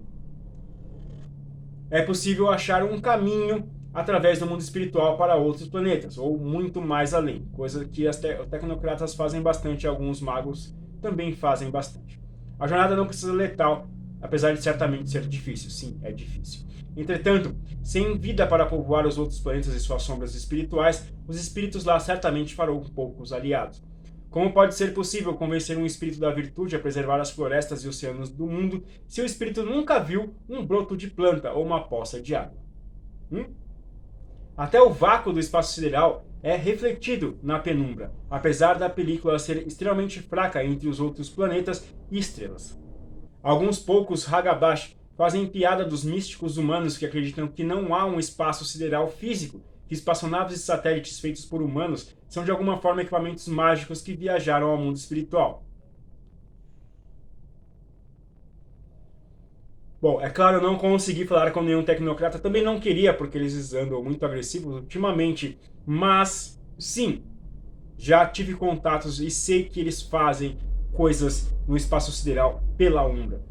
É 1.90 2.02
possível 2.02 2.50
achar 2.50 2.84
um 2.84 3.00
caminho 3.00 3.68
através 3.92 4.40
do 4.40 4.46
mundo 4.46 4.60
espiritual 4.60 5.16
para 5.16 5.36
outros 5.36 5.68
planetas, 5.68 6.18
ou 6.18 6.36
muito 6.36 6.80
mais 6.82 7.14
além, 7.14 7.46
coisa 7.52 7.84
que 7.84 8.08
as 8.08 8.18
te 8.18 8.26
tecnocratas 8.50 9.14
fazem 9.14 9.40
bastante 9.40 9.86
alguns 9.86 10.20
magos 10.20 10.74
também 11.04 11.34
fazem 11.34 11.70
bastante. 11.70 12.18
A 12.58 12.66
jornada 12.66 12.96
não 12.96 13.06
precisa 13.06 13.30
letal, 13.30 13.86
apesar 14.22 14.54
de 14.54 14.62
certamente 14.62 15.10
ser 15.10 15.26
difícil. 15.28 15.68
Sim, 15.68 16.00
é 16.02 16.10
difícil. 16.10 16.64
Entretanto, 16.96 17.54
sem 17.82 18.16
vida 18.16 18.46
para 18.46 18.64
povoar 18.64 19.06
os 19.06 19.18
outros 19.18 19.38
planetas 19.38 19.74
e 19.74 19.80
suas 19.80 20.02
sombras 20.02 20.34
espirituais, 20.34 21.12
os 21.28 21.38
espíritos 21.38 21.84
lá 21.84 22.00
certamente 22.00 22.54
farão 22.54 22.80
poucos 22.80 23.34
aliados. 23.34 23.82
Como 24.30 24.52
pode 24.54 24.74
ser 24.74 24.94
possível 24.94 25.34
convencer 25.34 25.76
um 25.76 25.84
espírito 25.84 26.18
da 26.18 26.32
virtude 26.32 26.74
a 26.74 26.80
preservar 26.80 27.20
as 27.20 27.30
florestas 27.30 27.84
e 27.84 27.88
oceanos 27.88 28.30
do 28.30 28.46
mundo 28.46 28.82
se 29.06 29.20
o 29.20 29.26
espírito 29.26 29.62
nunca 29.62 29.98
viu 29.98 30.34
um 30.48 30.64
broto 30.64 30.96
de 30.96 31.10
planta 31.10 31.52
ou 31.52 31.64
uma 31.64 31.86
poça 31.86 32.20
de 32.20 32.34
água? 32.34 32.58
Hum? 33.30 33.44
Até 34.56 34.80
o 34.80 34.90
vácuo 34.90 35.32
do 35.32 35.40
espaço 35.40 35.74
sideral 35.74 36.24
é 36.40 36.54
refletido 36.54 37.36
na 37.42 37.58
penumbra, 37.58 38.12
apesar 38.30 38.78
da 38.78 38.88
película 38.88 39.36
ser 39.36 39.66
extremamente 39.66 40.20
fraca 40.20 40.64
entre 40.64 40.88
os 40.88 41.00
outros 41.00 41.28
planetas 41.28 41.84
e 42.08 42.18
estrelas. 42.20 42.78
Alguns 43.42 43.80
poucos 43.80 44.32
Hagabash 44.32 44.96
fazem 45.16 45.46
piada 45.46 45.84
dos 45.84 46.04
místicos 46.04 46.56
humanos 46.56 46.96
que 46.96 47.04
acreditam 47.04 47.48
que 47.48 47.64
não 47.64 47.92
há 47.92 48.06
um 48.06 48.20
espaço 48.20 48.64
sideral 48.64 49.10
físico, 49.10 49.60
que 49.88 49.94
espaçonaves 49.94 50.56
e 50.56 50.62
satélites 50.62 51.18
feitos 51.18 51.44
por 51.44 51.60
humanos 51.60 52.14
são 52.28 52.44
de 52.44 52.52
alguma 52.52 52.78
forma 52.78 53.02
equipamentos 53.02 53.48
mágicos 53.48 54.02
que 54.02 54.14
viajaram 54.14 54.68
ao 54.68 54.78
mundo 54.78 54.96
espiritual. 54.96 55.63
Bom, 60.04 60.20
é 60.20 60.28
claro, 60.28 60.58
eu 60.58 60.62
não 60.62 60.76
consegui 60.76 61.24
falar 61.24 61.50
com 61.50 61.62
nenhum 61.62 61.82
tecnocrata, 61.82 62.38
também 62.38 62.62
não 62.62 62.78
queria, 62.78 63.14
porque 63.14 63.38
eles 63.38 63.72
andam 63.72 64.04
muito 64.04 64.22
agressivos 64.22 64.74
ultimamente, 64.74 65.58
mas 65.86 66.60
sim, 66.78 67.22
já 67.96 68.26
tive 68.26 68.54
contatos 68.54 69.18
e 69.18 69.30
sei 69.30 69.64
que 69.64 69.80
eles 69.80 70.02
fazem 70.02 70.58
coisas 70.92 71.50
no 71.66 71.74
espaço 71.74 72.12
sideral 72.12 72.62
pela 72.76 73.06
Umbra. 73.06 73.42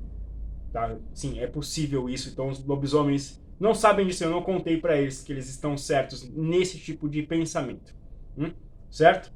Tá? 0.72 0.96
Sim, 1.12 1.40
é 1.40 1.48
possível 1.48 2.08
isso, 2.08 2.30
então 2.30 2.50
os 2.50 2.64
lobisomens 2.64 3.42
não 3.60 3.74
sabem 3.74 4.06
disso, 4.06 4.24
eu 4.24 4.30
não 4.30 4.44
contei 4.44 4.78
para 4.78 4.96
eles 4.96 5.24
que 5.24 5.34
eles 5.34 5.50
estão 5.50 5.76
certos 5.76 6.30
nesse 6.30 6.78
tipo 6.78 7.10
de 7.10 7.24
pensamento. 7.24 7.96
Hum? 8.38 8.52
Certo? 8.92 9.34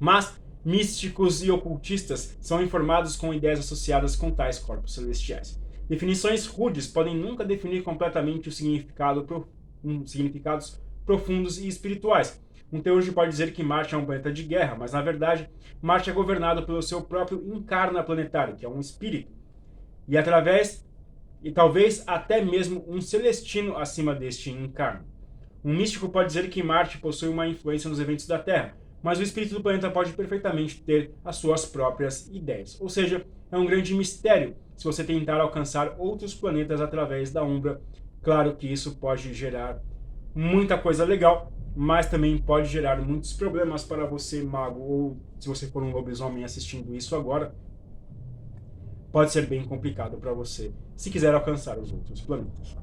Mas 0.00 0.36
místicos 0.64 1.44
e 1.44 1.50
ocultistas 1.52 2.36
são 2.40 2.60
informados 2.60 3.14
com 3.14 3.32
ideias 3.32 3.60
associadas 3.60 4.16
com 4.16 4.32
tais 4.32 4.58
corpos 4.58 4.94
celestiais. 4.94 5.61
Definições 5.88 6.46
rudes 6.46 6.86
podem 6.86 7.16
nunca 7.16 7.44
definir 7.44 7.82
completamente 7.82 8.48
o 8.48 8.52
significado 8.52 9.24
pro, 9.24 9.48
um, 9.84 10.06
significados 10.06 10.80
profundos 11.04 11.58
e 11.58 11.66
espirituais. 11.66 12.40
Um 12.72 12.80
teórico 12.80 13.12
pode 13.12 13.30
dizer 13.30 13.52
que 13.52 13.62
Marte 13.62 13.94
é 13.94 13.98
um 13.98 14.06
planeta 14.06 14.32
de 14.32 14.42
guerra, 14.44 14.74
mas 14.74 14.92
na 14.92 15.02
verdade 15.02 15.50
Marte 15.80 16.08
é 16.08 16.12
governado 16.12 16.64
pelo 16.64 16.80
seu 16.80 17.02
próprio 17.02 17.42
encarna 17.54 18.02
planetário, 18.02 18.56
que 18.56 18.64
é 18.64 18.68
um 18.68 18.80
espírito. 18.80 19.30
E 20.08 20.16
através, 20.16 20.86
e 21.42 21.52
talvez 21.52 22.02
até 22.06 22.42
mesmo 22.42 22.84
um 22.88 23.00
celestino 23.00 23.76
acima 23.76 24.14
deste 24.14 24.50
encarno. 24.50 25.04
Um 25.64 25.74
místico 25.74 26.08
pode 26.08 26.28
dizer 26.28 26.48
que 26.48 26.62
Marte 26.62 26.98
possui 26.98 27.28
uma 27.28 27.46
influência 27.46 27.90
nos 27.90 28.00
eventos 28.00 28.26
da 28.26 28.38
Terra, 28.38 28.76
mas 29.02 29.18
o 29.18 29.22
espírito 29.22 29.54
do 29.54 29.62
planeta 29.62 29.90
pode 29.90 30.12
perfeitamente 30.12 30.80
ter 30.82 31.12
as 31.24 31.36
suas 31.36 31.66
próprias 31.66 32.28
ideias. 32.28 32.80
Ou 32.80 32.88
seja, 32.88 33.26
é 33.50 33.56
um 33.58 33.66
grande 33.66 33.94
mistério 33.94 34.56
se 34.76 34.84
você 34.84 35.04
tentar 35.04 35.40
alcançar 35.40 35.94
outros 35.98 36.34
planetas 36.34 36.80
através 36.80 37.32
da 37.32 37.42
Umbra. 37.42 37.80
Claro 38.22 38.54
que 38.56 38.66
isso 38.66 38.96
pode 38.96 39.32
gerar 39.34 39.80
muita 40.34 40.78
coisa 40.78 41.04
legal, 41.04 41.52
mas 41.74 42.08
também 42.08 42.38
pode 42.38 42.68
gerar 42.68 43.00
muitos 43.00 43.32
problemas 43.32 43.84
para 43.84 44.06
você, 44.06 44.42
mago, 44.42 44.80
ou 44.80 45.16
se 45.38 45.48
você 45.48 45.66
for 45.66 45.82
um 45.82 45.90
lobisomem 45.90 46.44
assistindo 46.44 46.94
isso 46.94 47.16
agora, 47.16 47.54
pode 49.10 49.30
ser 49.30 49.46
bem 49.46 49.64
complicado 49.64 50.16
para 50.16 50.32
você 50.32 50.72
se 50.96 51.10
quiser 51.10 51.34
alcançar 51.34 51.78
os 51.78 51.92
outros 51.92 52.20
planetas. 52.20 52.76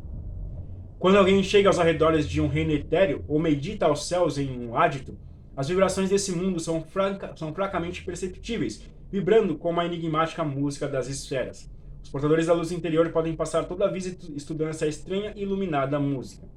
Quando 1.00 1.18
alguém 1.18 1.42
chega 1.42 1.70
aos 1.70 1.80
arredores 1.80 2.28
de 2.28 2.42
um 2.42 2.48
reino 2.48 2.72
etéreo 2.72 3.24
ou 3.28 3.40
medita 3.40 3.86
aos 3.86 4.06
céus 4.06 4.38
em 4.38 4.60
um 4.60 4.76
ádito, 4.76 5.18
as 5.56 5.70
vibrações 5.70 6.10
desse 6.10 6.32
mundo 6.32 6.60
são, 6.60 6.82
franca, 6.82 7.34
são 7.36 7.54
fracamente 7.54 8.04
perceptíveis, 8.04 8.84
vibrando 9.12 9.58
como 9.58 9.80
a 9.80 9.86
enigmática 9.86 10.44
música 10.44 10.88
das 10.88 11.08
esferas. 11.08 11.70
Os 12.04 12.10
portadores 12.10 12.48
da 12.48 12.54
luz 12.54 12.72
interior 12.72 13.10
podem 13.10 13.36
passar 13.36 13.66
toda 13.66 13.86
a 13.86 13.92
vida 13.92 14.16
estudando 14.36 14.70
essa 14.70 14.88
estranha 14.88 15.34
e 15.36 15.44
iluminada 15.44 16.00
música. 16.00 16.48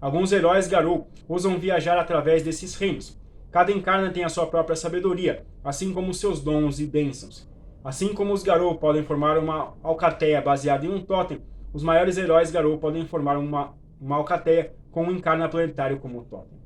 Alguns 0.00 0.32
heróis 0.32 0.68
Garou 0.68 1.08
ousam 1.28 1.58
viajar 1.58 1.98
através 1.98 2.42
desses 2.42 2.74
reinos. 2.74 3.18
Cada 3.50 3.72
encarna 3.72 4.10
tem 4.10 4.24
a 4.24 4.28
sua 4.28 4.46
própria 4.46 4.76
sabedoria, 4.76 5.44
assim 5.64 5.92
como 5.92 6.12
seus 6.12 6.40
dons 6.40 6.78
e 6.78 6.86
bênçãos. 6.86 7.48
Assim 7.82 8.12
como 8.12 8.32
os 8.32 8.42
Garou 8.42 8.74
podem 8.76 9.02
formar 9.02 9.38
uma 9.38 9.74
alcateia 9.82 10.40
baseada 10.42 10.84
em 10.84 10.90
um 10.90 11.00
totem, 11.00 11.40
os 11.72 11.82
maiores 11.82 12.18
heróis 12.18 12.50
Garou 12.50 12.78
podem 12.78 13.06
formar 13.06 13.38
uma, 13.38 13.74
uma 14.00 14.16
alcateia 14.16 14.74
com 14.90 15.04
um 15.04 15.10
encarna 15.10 15.48
planetário 15.48 15.98
como 15.98 16.24
totem. 16.24 16.58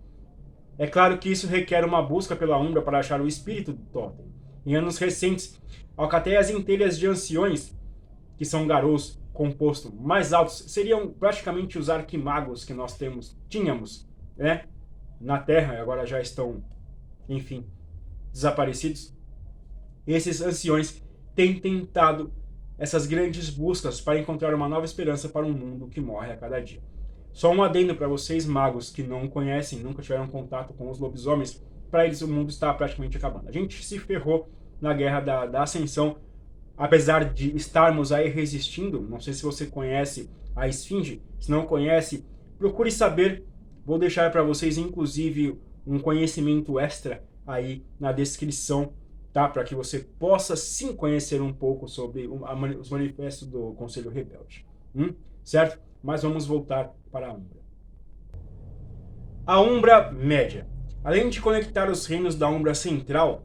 É 0.78 0.87
claro 0.87 1.18
que 1.18 1.30
isso 1.30 1.47
requer 1.47 1.85
uma 1.85 2.03
busca 2.03 2.35
pela 2.35 2.59
Umbra 2.59 2.83
para 2.83 2.99
achar 2.99 3.20
o 3.20 3.28
espírito 3.28 3.72
do 3.72 3.85
totem. 3.93 4.26
Em 4.64 4.74
anos 4.74 4.99
recentes, 4.99 5.61
alcateias 5.97 6.51
inteiras 6.51 6.99
de 6.99 7.07
anciões, 7.07 7.76
que 8.43 8.47
são 8.47 8.66
Garous, 8.66 9.22
composto 9.32 9.95
mais 9.95 10.32
altos 10.32 10.64
seriam 10.66 11.09
praticamente 11.12 11.78
os 11.78 11.88
arquimagos 11.88 12.64
que 12.64 12.74
nós 12.74 12.99
temos, 12.99 13.38
tínhamos, 13.49 14.05
né, 14.36 14.64
na 15.20 15.38
Terra, 15.38 15.80
agora 15.80 16.05
já 16.05 16.20
estão, 16.20 16.61
enfim, 17.28 17.64
desaparecidos. 18.32 19.16
Esses 20.05 20.40
anciões 20.40 21.01
têm 21.36 21.61
tentado 21.61 22.34
essas 22.76 23.07
grandes 23.07 23.49
buscas 23.49 24.01
para 24.01 24.18
encontrar 24.18 24.53
uma 24.57 24.68
nova 24.68 24.84
esperança 24.84 25.28
para 25.28 25.47
um 25.47 25.53
mundo 25.53 25.86
que 25.86 26.01
morre 26.01 26.32
a 26.32 26.36
cada 26.36 26.59
dia. 26.59 26.82
Só 27.32 27.53
um 27.53 27.62
adendo 27.62 27.95
para 27.95 28.09
vocês, 28.09 28.45
magos, 28.45 28.90
que 28.90 29.05
não 29.05 29.28
conhecem, 29.28 29.78
nunca 29.78 30.03
tiveram 30.03 30.26
contato 30.26 30.74
com 30.74 30.90
os 30.90 30.99
lobisomens, 30.99 31.62
para 31.93 32.07
eles 32.07 32.22
o 32.22 32.26
mundo 32.26 32.51
está 32.51 32.74
praticamente 32.74 33.16
acabando. 33.16 33.49
A 33.49 33.53
gente 33.53 33.84
se 33.84 34.01
ferrou 34.01 34.51
na 34.80 34.93
guerra 34.93 35.20
da, 35.20 35.47
da 35.47 35.62
ascensão 35.62 36.16
apesar 36.76 37.32
de 37.32 37.54
estarmos 37.56 38.12
aí 38.12 38.28
resistindo, 38.28 39.00
não 39.00 39.20
sei 39.20 39.32
se 39.34 39.42
você 39.42 39.66
conhece 39.66 40.30
a 40.54 40.68
Esfinge, 40.68 41.22
se 41.38 41.50
não 41.50 41.66
conhece, 41.66 42.24
procure 42.58 42.90
saber. 42.90 43.44
Vou 43.84 43.98
deixar 43.98 44.30
para 44.30 44.42
vocês, 44.42 44.78
inclusive, 44.78 45.58
um 45.86 45.98
conhecimento 45.98 46.78
extra 46.78 47.24
aí 47.46 47.84
na 47.98 48.12
descrição, 48.12 48.92
tá? 49.32 49.48
Para 49.48 49.64
que 49.64 49.74
você 49.74 49.98
possa 49.98 50.54
sim 50.54 50.94
conhecer 50.94 51.42
um 51.42 51.52
pouco 51.52 51.88
sobre 51.88 52.28
os 52.28 52.90
manifestos 52.90 53.48
do 53.48 53.72
Conselho 53.72 54.10
Rebelde, 54.10 54.64
hum? 54.94 55.12
certo? 55.42 55.80
Mas 56.02 56.22
vamos 56.22 56.46
voltar 56.46 56.94
para 57.10 57.28
a 57.28 57.32
Umbra. 57.32 57.60
A 59.44 59.60
Umbra 59.60 60.12
Média. 60.12 60.68
Além 61.02 61.28
de 61.28 61.40
conectar 61.40 61.90
os 61.90 62.06
reinos 62.06 62.36
da 62.36 62.48
Umbra 62.48 62.74
Central, 62.74 63.44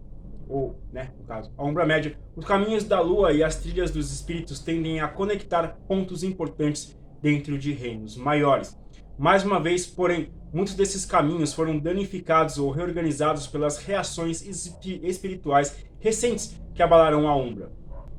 ou, 0.49 0.79
né, 0.91 1.11
no 1.19 1.25
caso, 1.25 1.51
a 1.57 1.63
Umbra 1.63 1.85
Média, 1.85 2.17
os 2.35 2.45
caminhos 2.45 2.83
da 2.83 2.99
Lua 2.99 3.33
e 3.33 3.43
as 3.43 3.55
trilhas 3.57 3.91
dos 3.91 4.11
espíritos 4.11 4.59
tendem 4.59 4.99
a 4.99 5.07
conectar 5.07 5.77
pontos 5.87 6.23
importantes 6.23 6.97
dentro 7.21 7.57
de 7.57 7.71
reinos 7.71 8.15
maiores. 8.15 8.77
Mais 9.17 9.43
uma 9.43 9.59
vez, 9.59 9.87
porém, 9.87 10.31
muitos 10.53 10.75
desses 10.75 11.05
caminhos 11.05 11.53
foram 11.53 11.79
danificados 11.79 12.57
ou 12.57 12.69
reorganizados 12.69 13.47
pelas 13.47 13.77
reações 13.77 14.45
espirituais 15.03 15.75
recentes 15.99 16.59
que 16.75 16.83
abalaram 16.83 17.27
a 17.27 17.35
Umbra. 17.35 17.71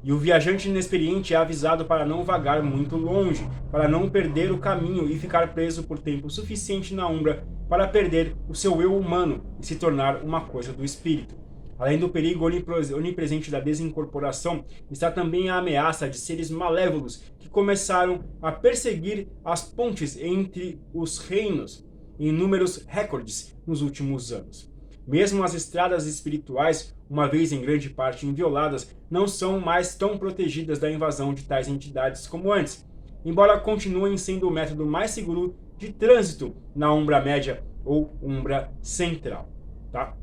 E 0.02 0.12
o 0.12 0.18
viajante 0.18 0.68
inexperiente 0.68 1.34
é 1.34 1.36
avisado 1.36 1.84
para 1.84 2.06
não 2.06 2.24
vagar 2.24 2.62
muito 2.62 2.96
longe, 2.96 3.48
para 3.70 3.88
não 3.88 4.08
perder 4.08 4.50
o 4.52 4.58
caminho 4.58 5.08
e 5.08 5.18
ficar 5.18 5.52
preso 5.54 5.84
por 5.84 5.98
tempo 5.98 6.30
suficiente 6.30 6.94
na 6.94 7.06
Umbra 7.08 7.44
para 7.68 7.86
perder 7.86 8.34
o 8.48 8.54
seu 8.54 8.80
eu 8.80 8.96
humano 8.96 9.44
e 9.60 9.66
se 9.66 9.76
tornar 9.76 10.22
uma 10.22 10.42
coisa 10.42 10.72
do 10.72 10.84
espírito. 10.84 11.36
Além 11.78 11.98
do 11.98 12.08
perigo 12.08 12.44
onipresente 12.44 13.50
da 13.50 13.60
desincorporação, 13.60 14.64
está 14.90 15.10
também 15.10 15.48
a 15.48 15.58
ameaça 15.58 16.08
de 16.08 16.18
seres 16.18 16.50
malévolos 16.50 17.22
que 17.38 17.48
começaram 17.48 18.24
a 18.42 18.50
perseguir 18.50 19.28
as 19.44 19.62
pontes 19.62 20.18
entre 20.18 20.80
os 20.92 21.18
reinos 21.18 21.86
em 22.18 22.32
números 22.32 22.84
recordes 22.88 23.56
nos 23.64 23.80
últimos 23.80 24.32
anos. 24.32 24.68
Mesmo 25.06 25.42
as 25.42 25.54
estradas 25.54 26.04
espirituais, 26.04 26.94
uma 27.08 27.28
vez 27.28 27.52
em 27.52 27.60
grande 27.60 27.88
parte 27.88 28.26
invioladas, 28.26 28.94
não 29.08 29.26
são 29.26 29.60
mais 29.60 29.94
tão 29.94 30.18
protegidas 30.18 30.78
da 30.78 30.90
invasão 30.90 31.32
de 31.32 31.44
tais 31.44 31.68
entidades 31.68 32.26
como 32.26 32.52
antes, 32.52 32.84
embora 33.24 33.58
continuem 33.58 34.18
sendo 34.18 34.48
o 34.48 34.50
método 34.50 34.84
mais 34.84 35.12
seguro 35.12 35.56
de 35.78 35.92
trânsito 35.92 36.54
na 36.74 36.92
Umbra 36.92 37.22
Média 37.22 37.62
ou 37.84 38.18
Umbra 38.20 38.70
Central. 38.82 39.48
Tá? 39.92 40.14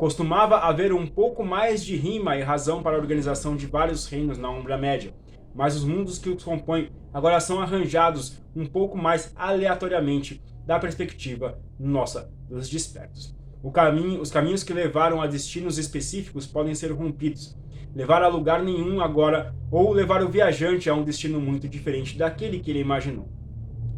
Costumava 0.00 0.60
haver 0.60 0.94
um 0.94 1.06
pouco 1.06 1.44
mais 1.44 1.84
de 1.84 1.94
rima 1.94 2.34
e 2.34 2.40
razão 2.40 2.82
para 2.82 2.96
a 2.96 2.98
organização 2.98 3.54
de 3.54 3.66
vários 3.66 4.06
reinos 4.06 4.38
na 4.38 4.48
Umbra 4.48 4.78
Média, 4.78 5.12
mas 5.54 5.76
os 5.76 5.84
mundos 5.84 6.18
que 6.18 6.30
os 6.30 6.42
compõem 6.42 6.88
agora 7.12 7.38
são 7.38 7.60
arranjados 7.60 8.40
um 8.56 8.64
pouco 8.64 8.96
mais 8.96 9.30
aleatoriamente 9.36 10.42
da 10.64 10.78
perspectiva 10.78 11.60
nossa 11.78 12.32
dos 12.48 12.70
despertos. 12.70 13.36
Caminho, 13.74 14.22
os 14.22 14.30
caminhos 14.30 14.64
que 14.64 14.72
levaram 14.72 15.20
a 15.20 15.26
destinos 15.26 15.76
específicos 15.76 16.46
podem 16.46 16.74
ser 16.74 16.92
rompidos, 16.92 17.54
levar 17.94 18.22
a 18.22 18.28
lugar 18.28 18.62
nenhum 18.62 19.02
agora 19.02 19.54
ou 19.70 19.92
levar 19.92 20.24
o 20.24 20.30
viajante 20.30 20.88
a 20.88 20.94
um 20.94 21.04
destino 21.04 21.38
muito 21.38 21.68
diferente 21.68 22.16
daquele 22.16 22.60
que 22.60 22.70
ele 22.70 22.80
imaginou. 22.80 23.28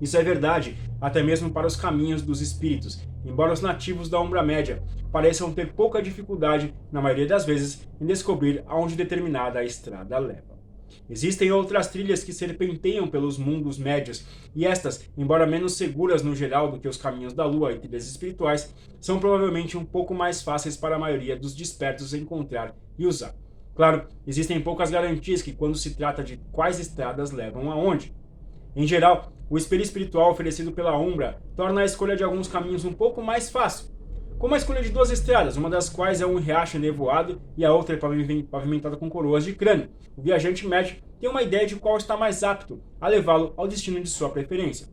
Isso 0.01 0.17
é 0.17 0.23
verdade 0.25 0.77
até 1.01 1.23
mesmo 1.23 1.53
para 1.53 1.69
os 1.69 1.77
caminhos 1.77 2.23
dos 2.23 2.41
espíritos, 2.41 3.09
embora 3.25 3.53
os 3.53 3.61
nativos 3.61 4.09
da 4.09 4.21
Umbra 4.21 4.43
Média 4.43 4.83
pareçam 5.11 5.53
ter 5.53 5.73
pouca 5.73 6.03
dificuldade, 6.03 6.75
na 6.91 7.01
maioria 7.01 7.27
das 7.27 7.45
vezes, 7.45 7.89
em 8.01 8.07
descobrir 8.07 8.65
aonde 8.67 8.97
determinada 8.97 9.63
estrada 9.65 10.19
leva. 10.19 10.53
Existem 11.09 11.51
outras 11.51 11.89
trilhas 11.89 12.23
que 12.25 12.33
serpenteiam 12.33 13.07
pelos 13.09 13.39
mundos 13.39 13.79
médios, 13.79 14.25
e 14.55 14.67
estas, 14.67 15.11
embora 15.17 15.47
menos 15.47 15.75
seguras 15.75 16.23
no 16.23 16.35
geral 16.35 16.71
do 16.71 16.79
que 16.79 16.89
os 16.89 16.97
caminhos 16.97 17.33
da 17.33 17.45
lua 17.45 17.73
e 17.73 17.79
trilhas 17.79 18.09
espirituais, 18.09 18.75
são 19.01 19.19
provavelmente 19.19 19.77
um 19.77 19.85
pouco 19.85 20.15
mais 20.15 20.43
fáceis 20.43 20.77
para 20.77 20.97
a 20.97 20.99
maioria 20.99 21.37
dos 21.37 21.55
despertos 21.55 22.15
encontrar 22.15 22.75
e 22.99 23.07
usar. 23.07 23.35
Claro, 23.75 24.07
existem 24.27 24.61
poucas 24.61 24.91
garantias 24.91 25.41
que 25.41 25.53
quando 25.53 25.77
se 25.77 25.95
trata 25.95 26.23
de 26.23 26.37
quais 26.53 26.79
estradas 26.79 27.31
levam 27.31 27.71
aonde. 27.71 28.15
Em 28.77 28.87
geral, 28.87 29.33
o 29.53 29.59
espelho 29.59 29.83
espiritual 29.83 30.31
oferecido 30.31 30.73
pela 30.73 30.99
Umbra 30.99 31.37
torna 31.55 31.83
a 31.83 31.85
escolha 31.85 32.17
de 32.17 32.25
alguns 32.25 32.49
caminhos 32.49 32.87
um 32.87 32.93
pouco 32.95 33.21
mais 33.21 33.51
fácil, 33.51 33.91
como 34.39 34.55
a 34.55 34.57
escolha 34.57 34.81
de 34.81 34.89
duas 34.89 35.11
estradas, 35.11 35.59
uma 35.59 35.69
das 35.69 35.91
quais 35.91 36.23
é 36.23 36.27
um 36.27 36.39
riacho 36.39 36.79
nevoado 36.79 37.39
e 37.55 37.63
a 37.63 37.71
outra 37.71 37.95
é 37.95 37.99
pavimentada 37.99 38.97
com 38.97 39.11
coroas 39.11 39.45
de 39.45 39.53
crânio. 39.53 39.91
O 40.17 40.23
viajante 40.23 40.67
médio 40.67 40.97
tem 41.21 41.29
uma 41.29 41.43
ideia 41.43 41.67
de 41.67 41.77
qual 41.77 41.99
está 41.99 42.17
mais 42.17 42.43
apto 42.43 42.81
a 42.99 43.09
levá-lo 43.09 43.53
ao 43.55 43.69
destino 43.69 44.01
de 44.01 44.09
sua 44.09 44.31
preferência, 44.31 44.89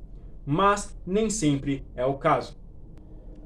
mas 0.45 0.93
nem 1.07 1.29
sempre 1.29 1.85
é 1.95 2.05
o 2.05 2.15
caso. 2.15 2.59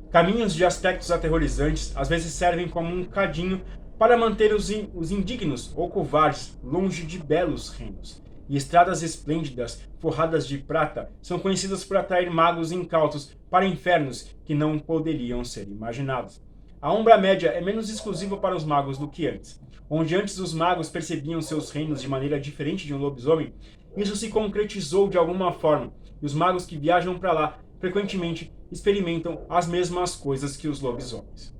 Caminhos 0.09 0.55
de 0.55 0.65
aspectos 0.65 1.11
aterrorizantes 1.11 1.95
às 1.95 2.09
vezes 2.09 2.33
servem 2.33 2.67
como 2.67 2.91
um 2.91 3.05
cadinho 3.05 3.61
para 3.99 4.17
manter 4.17 4.51
os, 4.51 4.71
in 4.71 4.89
os 4.95 5.11
indignos 5.11 5.71
ou 5.75 5.91
covardes 5.91 6.59
longe 6.63 7.05
de 7.05 7.19
belos 7.19 7.69
reinos 7.69 8.22
e 8.53 8.55
estradas 8.55 9.01
esplêndidas, 9.01 9.81
forradas 9.97 10.45
de 10.47 10.59
prata, 10.59 11.09
são 11.23 11.39
conhecidas 11.39 11.83
por 11.83 11.97
atrair 11.97 12.29
magos 12.29 12.71
incautos 12.71 13.35
para 13.49 13.65
infernos 13.65 14.29
que 14.45 14.53
não 14.53 14.77
poderiam 14.77 15.43
ser 15.43 15.67
imaginados. 15.67 16.39
A 16.79 16.93
Umbra 16.93 17.17
Média 17.17 17.47
é 17.49 17.59
menos 17.59 17.89
exclusiva 17.89 18.37
para 18.37 18.55
os 18.55 18.63
magos 18.63 18.99
do 18.99 19.07
que 19.07 19.25
antes. 19.25 19.59
Onde 19.89 20.15
antes 20.15 20.37
os 20.37 20.53
magos 20.53 20.87
percebiam 20.87 21.41
seus 21.41 21.71
reinos 21.71 21.99
de 21.99 22.07
maneira 22.07 22.39
diferente 22.39 22.85
de 22.85 22.93
um 22.93 22.99
lobisomem, 22.99 23.55
isso 23.97 24.15
se 24.15 24.29
concretizou 24.29 25.09
de 25.09 25.17
alguma 25.17 25.51
forma, 25.51 25.91
e 26.21 26.25
os 26.25 26.35
magos 26.35 26.63
que 26.63 26.77
viajam 26.77 27.17
para 27.17 27.33
lá 27.33 27.57
frequentemente 27.79 28.53
experimentam 28.71 29.47
as 29.49 29.67
mesmas 29.67 30.15
coisas 30.15 30.55
que 30.55 30.67
os 30.67 30.79
lobisomens. 30.79 31.57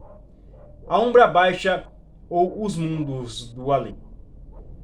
A 0.88 1.00
Umbra 1.00 1.26
Baixa 1.26 1.88
ou 2.30 2.64
os 2.64 2.78
mundos 2.78 3.52
do 3.52 3.72
além. 3.72 4.03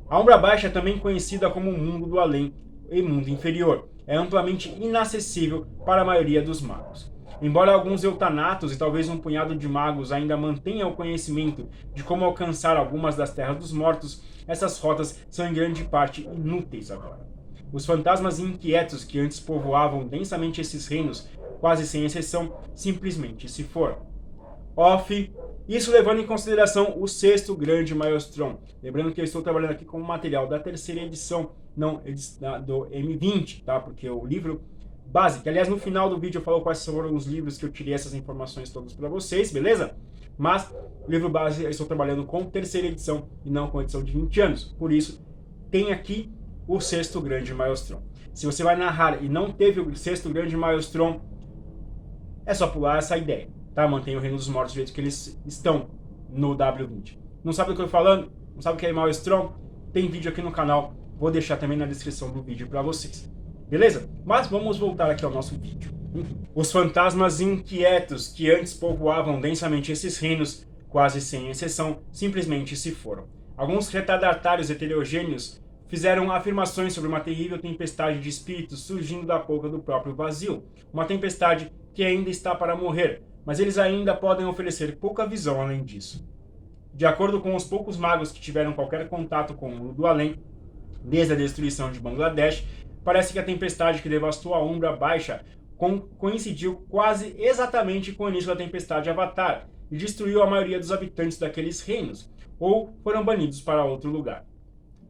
A 0.10 0.20
Umbra 0.20 0.39
Baixa 0.39 0.66
é 0.66 0.70
também 0.72 0.97
conhecida 0.97 1.51
como 1.51 1.72
mundo 1.72 2.07
do 2.07 2.20
além 2.20 2.51
e 2.89 2.99
mundo 2.99 3.30
inferior. 3.30 3.88
É 4.07 4.16
amplamente 4.16 4.76
inacessível 4.82 5.68
para 5.86 6.01
a 6.01 6.05
maioria 6.05 6.41
dos 6.41 6.62
magos. 6.62 7.14
Embora 7.39 7.72
alguns 7.72 8.03
eutanatos 8.03 8.74
e 8.74 8.78
talvez 8.78 9.07
um 9.07 9.20
punhado 9.20 9.55
de 9.55 9.68
magos 9.68 10.12
ainda 10.12 10.36
mantenham 10.36 10.89
o 10.89 10.95
conhecimento 10.95 11.70
de 11.93 12.03
como 12.03 12.26
alcançar 12.26 12.76
algumas 12.76 13.16
das 13.16 13.32
terras 13.32 13.57
dos 13.57 13.72
mortos, 13.72 14.24
essas 14.47 14.80
rotas 14.80 15.24
são 15.30 15.47
em 15.47 15.53
grande 15.53 15.84
parte 15.84 16.24
inúteis 16.24 16.89
agora. 16.89 17.30
Os 17.72 17.86
fantasmas 17.86 18.39
inquietos 18.39 19.03
que 19.03 19.20
antes 19.20 19.39
povoavam 19.39 20.07
densamente 20.07 20.60
esses 20.60 20.88
reinos, 20.88 21.30
quase 21.60 21.86
sem 21.86 22.03
exceção, 22.03 22.57
simplesmente 22.74 23.47
se 23.47 23.64
foram. 23.64 23.97
Off 24.76 25.32
isso 25.76 25.92
levando 25.92 26.20
em 26.20 26.26
consideração 26.26 26.96
o 27.00 27.08
sexto 27.08 27.56
grande 27.56 27.94
Maelstrom. 27.94 28.58
Lembrando 28.82 29.12
que 29.12 29.22
eu 29.22 29.26
estou 29.26 29.42
trabalhando 29.42 29.72
aqui 29.72 29.86
com 29.86 30.00
o 30.00 30.04
material 30.04 30.48
da 30.48 30.60
terceira 30.60 31.02
edição, 31.02 31.52
não 31.78 32.02
do 32.66 32.88
M20, 32.88 33.64
tá? 33.64 33.80
Porque 33.80 34.10
o 34.10 34.26
livro 34.26 34.62
básica. 35.06 35.50
Aliás, 35.50 35.68
no 35.68 35.78
final 35.78 36.10
do 36.10 36.20
vídeo 36.20 36.40
eu 36.40 36.44
falo 36.44 36.62
quais 36.62 36.84
foram 36.86 37.16
os 37.16 37.26
livros 37.26 37.58
que 37.58 37.66
eu 37.66 37.72
tirei 37.72 37.94
essas 37.94 38.14
informações 38.14 38.72
todas 38.72 38.94
para 38.94 39.08
vocês, 39.10 39.52
beleza? 39.52 39.96
Mas 40.38 40.74
o 41.06 41.12
livro 41.12 41.30
base 41.30 41.64
eu 41.64 41.70
estou 41.70 41.86
trabalhando 41.86 42.26
com 42.26 42.46
terceira 42.46 42.88
edição 42.88 43.30
e 43.44 43.50
não 43.50 43.68
com 43.68 43.82
edição 43.82 44.04
de 44.04 44.12
20 44.12 44.42
anos. 44.42 44.64
Por 44.64 44.92
isso, 44.92 45.24
tem 45.70 45.92
aqui 45.92 46.32
o 46.68 46.80
sexto 46.80 47.20
grande 47.20 47.54
Maelstrom. 47.54 48.02
Se 48.34 48.46
você 48.46 48.64
vai 48.64 48.76
narrar 48.76 49.24
e 49.24 49.28
não 49.28 49.52
teve 49.52 49.82
o 49.82 49.96
sexto 49.96 50.30
grande 50.30 50.56
Maelstrom, 50.56 51.20
é 52.46 52.54
só 52.54 52.68
pular 52.68 52.98
essa 52.98 53.18
ideia, 53.18 53.50
tá? 53.74 53.88
Mantenha 53.88 54.18
o 54.18 54.22
Reino 54.22 54.38
dos 54.38 54.48
Mortos 54.48 54.74
do 54.74 54.78
jeito 54.78 54.94
que 54.94 55.02
eles 55.02 55.40
estão 55.46 55.90
no 56.30 56.56
W20. 56.56 57.18
Não 57.44 57.54
sabe 57.54 57.70
do 57.70 57.76
que 57.76 57.82
eu 57.82 57.86
tô 57.86 57.92
falando? 57.92 58.32
Não 58.54 58.62
sabe 58.62 58.76
o 58.76 58.80
que 58.80 58.86
é 58.86 58.94
Maelstrom? 58.94 59.54
Tem 59.94 60.08
vídeo 60.08 60.30
aqui 60.30 60.42
no 60.42 60.52
canal, 60.52 60.94
vou 61.18 61.32
deixar 61.32 61.58
também 61.58 61.78
na 61.78 61.86
descrição 61.86 62.32
do 62.32 62.42
vídeo 62.42 62.68
para 62.68 62.82
vocês. 62.82 63.32
Beleza? 63.70 64.10
Mas 64.26 64.48
vamos 64.48 64.78
voltar 64.78 65.10
aqui 65.10 65.24
ao 65.24 65.32
nosso 65.32 65.56
vídeo. 65.56 65.92
Os 66.56 66.72
fantasmas 66.72 67.40
inquietos 67.40 68.28
que 68.28 68.50
antes 68.52 68.74
povoavam 68.74 69.40
densamente 69.40 69.92
esses 69.92 70.18
reinos, 70.18 70.68
quase 70.88 71.22
sem 71.22 71.50
exceção, 71.50 72.00
simplesmente 72.12 72.76
se 72.76 72.92
foram. 72.92 73.28
Alguns 73.56 73.90
retardatários 73.90 74.70
heterogêneos 74.70 75.62
fizeram 75.88 76.32
afirmações 76.32 76.94
sobre 76.94 77.10
uma 77.10 77.20
terrível 77.20 77.60
tempestade 77.60 78.20
de 78.20 78.30
espíritos 78.30 78.84
surgindo 78.84 79.28
da 79.28 79.38
boca 79.38 79.70
do 79.70 79.80
próprio 79.80 80.16
vazio. 80.16 80.64
Uma 80.92 81.06
tempestade 81.06 81.72
que 81.94 82.04
ainda 82.04 82.30
está 82.30 82.56
para 82.56 82.76
morrer, 82.76 83.22
mas 83.46 83.60
eles 83.60 83.78
ainda 83.78 84.16
podem 84.16 84.46
oferecer 84.46 84.98
pouca 84.98 85.26
visão 85.26 85.62
além 85.62 85.84
disso. 85.84 86.28
De 86.94 87.06
acordo 87.06 87.40
com 87.40 87.56
os 87.56 87.64
poucos 87.64 87.98
magos 87.98 88.32
que 88.32 88.42
tiveram 88.42 88.74
qualquer 88.74 89.08
contato 89.08 89.54
com 89.54 89.74
o 89.80 89.94
do 89.94 90.06
além, 90.06 90.36
desde 91.04 91.34
a 91.34 91.36
destruição 91.36 91.92
de 91.92 92.00
Bangladesh, 92.00 92.66
parece 93.04 93.32
que 93.32 93.40
a 93.40 93.44
tempestade 93.44 94.02
que 94.02 94.10
devastou 94.10 94.54
a 94.54 94.64
Umbra 94.64 94.96
Baixa 94.96 95.44
coincidiu 96.18 96.86
quase 96.90 97.34
exatamente 97.38 98.12
com 98.12 98.26
o 98.26 98.30
início 98.30 98.50
da 98.50 98.56
tempestade 98.56 99.10
Avatar 99.10 99.70
e 99.90 99.98
destruiu 99.98 100.44
a 100.44 100.50
maioria 100.50 100.78
dos 100.78 100.92
habitantes 100.92 101.38
daqueles 101.40 101.82
reinos, 101.82 102.30
ou 102.60 102.94
foram 103.02 103.24
banidos 103.24 103.62
para 103.62 103.86
outro 103.86 104.12
lugar. 104.12 104.46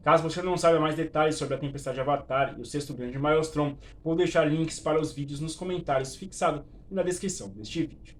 Caso 0.02 0.22
você 0.22 0.40
não 0.40 0.56
saiba 0.56 0.80
mais 0.80 0.94
detalhes 0.94 1.34
sobre 1.34 1.54
a 1.54 1.58
tempestade 1.58 2.00
Avatar 2.00 2.54
e 2.56 2.60
o 2.60 2.64
sexto 2.64 2.94
grande 2.94 3.18
Maelstrom, 3.18 3.76
vou 4.02 4.14
deixar 4.14 4.44
links 4.44 4.78
para 4.78 5.00
os 5.00 5.12
vídeos 5.12 5.40
nos 5.40 5.56
comentários 5.56 6.14
fixados 6.14 6.62
na 6.90 7.02
descrição 7.02 7.48
deste 7.50 7.82
vídeo. 7.82 8.19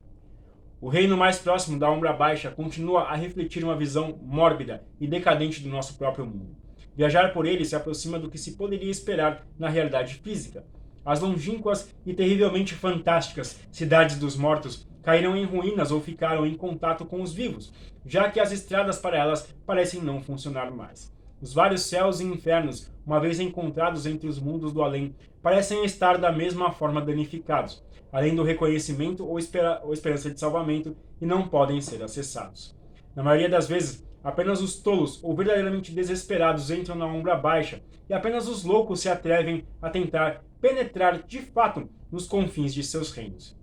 O 0.82 0.88
reino 0.88 1.14
mais 1.14 1.38
próximo 1.38 1.78
da 1.78 1.90
Umbra 1.90 2.10
Baixa 2.10 2.50
continua 2.50 3.02
a 3.02 3.14
refletir 3.14 3.62
uma 3.62 3.76
visão 3.76 4.18
mórbida 4.22 4.82
e 4.98 5.06
decadente 5.06 5.62
do 5.62 5.68
nosso 5.68 5.98
próprio 5.98 6.24
mundo. 6.24 6.56
Viajar 6.96 7.34
por 7.34 7.44
ele 7.44 7.66
se 7.66 7.76
aproxima 7.76 8.18
do 8.18 8.30
que 8.30 8.38
se 8.38 8.52
poderia 8.52 8.90
esperar 8.90 9.46
na 9.58 9.68
realidade 9.68 10.14
física. 10.14 10.64
As 11.04 11.20
longínquas 11.20 11.94
e 12.06 12.14
terrivelmente 12.14 12.74
fantásticas 12.74 13.60
cidades 13.70 14.18
dos 14.18 14.36
mortos 14.36 14.88
caíram 15.02 15.36
em 15.36 15.44
ruínas 15.44 15.90
ou 15.90 16.00
ficaram 16.00 16.46
em 16.46 16.54
contato 16.54 17.04
com 17.04 17.20
os 17.20 17.34
vivos, 17.34 17.70
já 18.06 18.30
que 18.30 18.40
as 18.40 18.50
estradas 18.50 18.98
para 18.98 19.18
elas 19.18 19.54
parecem 19.66 20.00
não 20.00 20.22
funcionar 20.22 20.70
mais. 20.70 21.12
Os 21.42 21.52
vários 21.52 21.82
céus 21.82 22.20
e 22.20 22.24
infernos, 22.24 22.90
uma 23.04 23.20
vez 23.20 23.38
encontrados 23.38 24.06
entre 24.06 24.28
os 24.28 24.38
mundos 24.38 24.72
do 24.72 24.82
além, 24.82 25.14
parecem 25.42 25.84
estar 25.84 26.16
da 26.16 26.32
mesma 26.32 26.70
forma 26.70 27.02
danificados, 27.02 27.82
além 28.12 28.34
do 28.34 28.42
reconhecimento 28.42 29.26
ou, 29.26 29.38
espera, 29.38 29.80
ou 29.84 29.92
esperança 29.92 30.30
de 30.30 30.38
salvamento, 30.38 30.96
e 31.20 31.26
não 31.26 31.48
podem 31.48 31.80
ser 31.80 32.02
acessados. 32.02 32.76
Na 33.14 33.22
maioria 33.22 33.48
das 33.48 33.68
vezes, 33.68 34.06
apenas 34.22 34.60
os 34.60 34.76
tolos 34.76 35.22
ou 35.22 35.34
verdadeiramente 35.34 35.92
desesperados 35.92 36.70
entram 36.70 36.96
na 36.96 37.06
ombra 37.06 37.36
baixa, 37.36 37.82
e 38.08 38.14
apenas 38.14 38.48
os 38.48 38.64
loucos 38.64 39.00
se 39.00 39.08
atrevem 39.08 39.64
a 39.80 39.88
tentar 39.90 40.44
penetrar 40.60 41.22
de 41.22 41.40
fato 41.40 41.88
nos 42.10 42.26
confins 42.26 42.74
de 42.74 42.82
seus 42.82 43.12
reinos. 43.12 43.56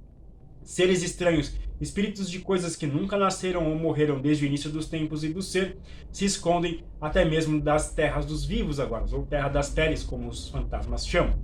Seres 0.64 1.04
estranhos, 1.04 1.58
espíritos 1.80 2.30
de 2.30 2.40
coisas 2.40 2.76
que 2.76 2.88
nunca 2.88 3.18
nasceram 3.18 3.70
ou 3.70 3.78
morreram 3.78 4.20
desde 4.20 4.46
o 4.46 4.48
início 4.48 4.70
dos 4.70 4.88
tempos 4.88 5.24
e 5.24 5.30
do 5.30 5.42
ser, 5.42 5.78
se 6.12 6.26
escondem 6.26 6.84
até 7.00 7.24
mesmo 7.24 7.62
das 7.62 7.94
terras 7.94 8.26
dos 8.26 8.46
vivos 8.46 8.80
agora, 8.80 9.06
ou 9.12 9.26
terra 9.26 9.50
das 9.50 9.70
peles, 9.70 10.04
como 10.04 10.28
os 10.28 10.50
fantasmas 10.50 11.08
chamam. 11.08 11.38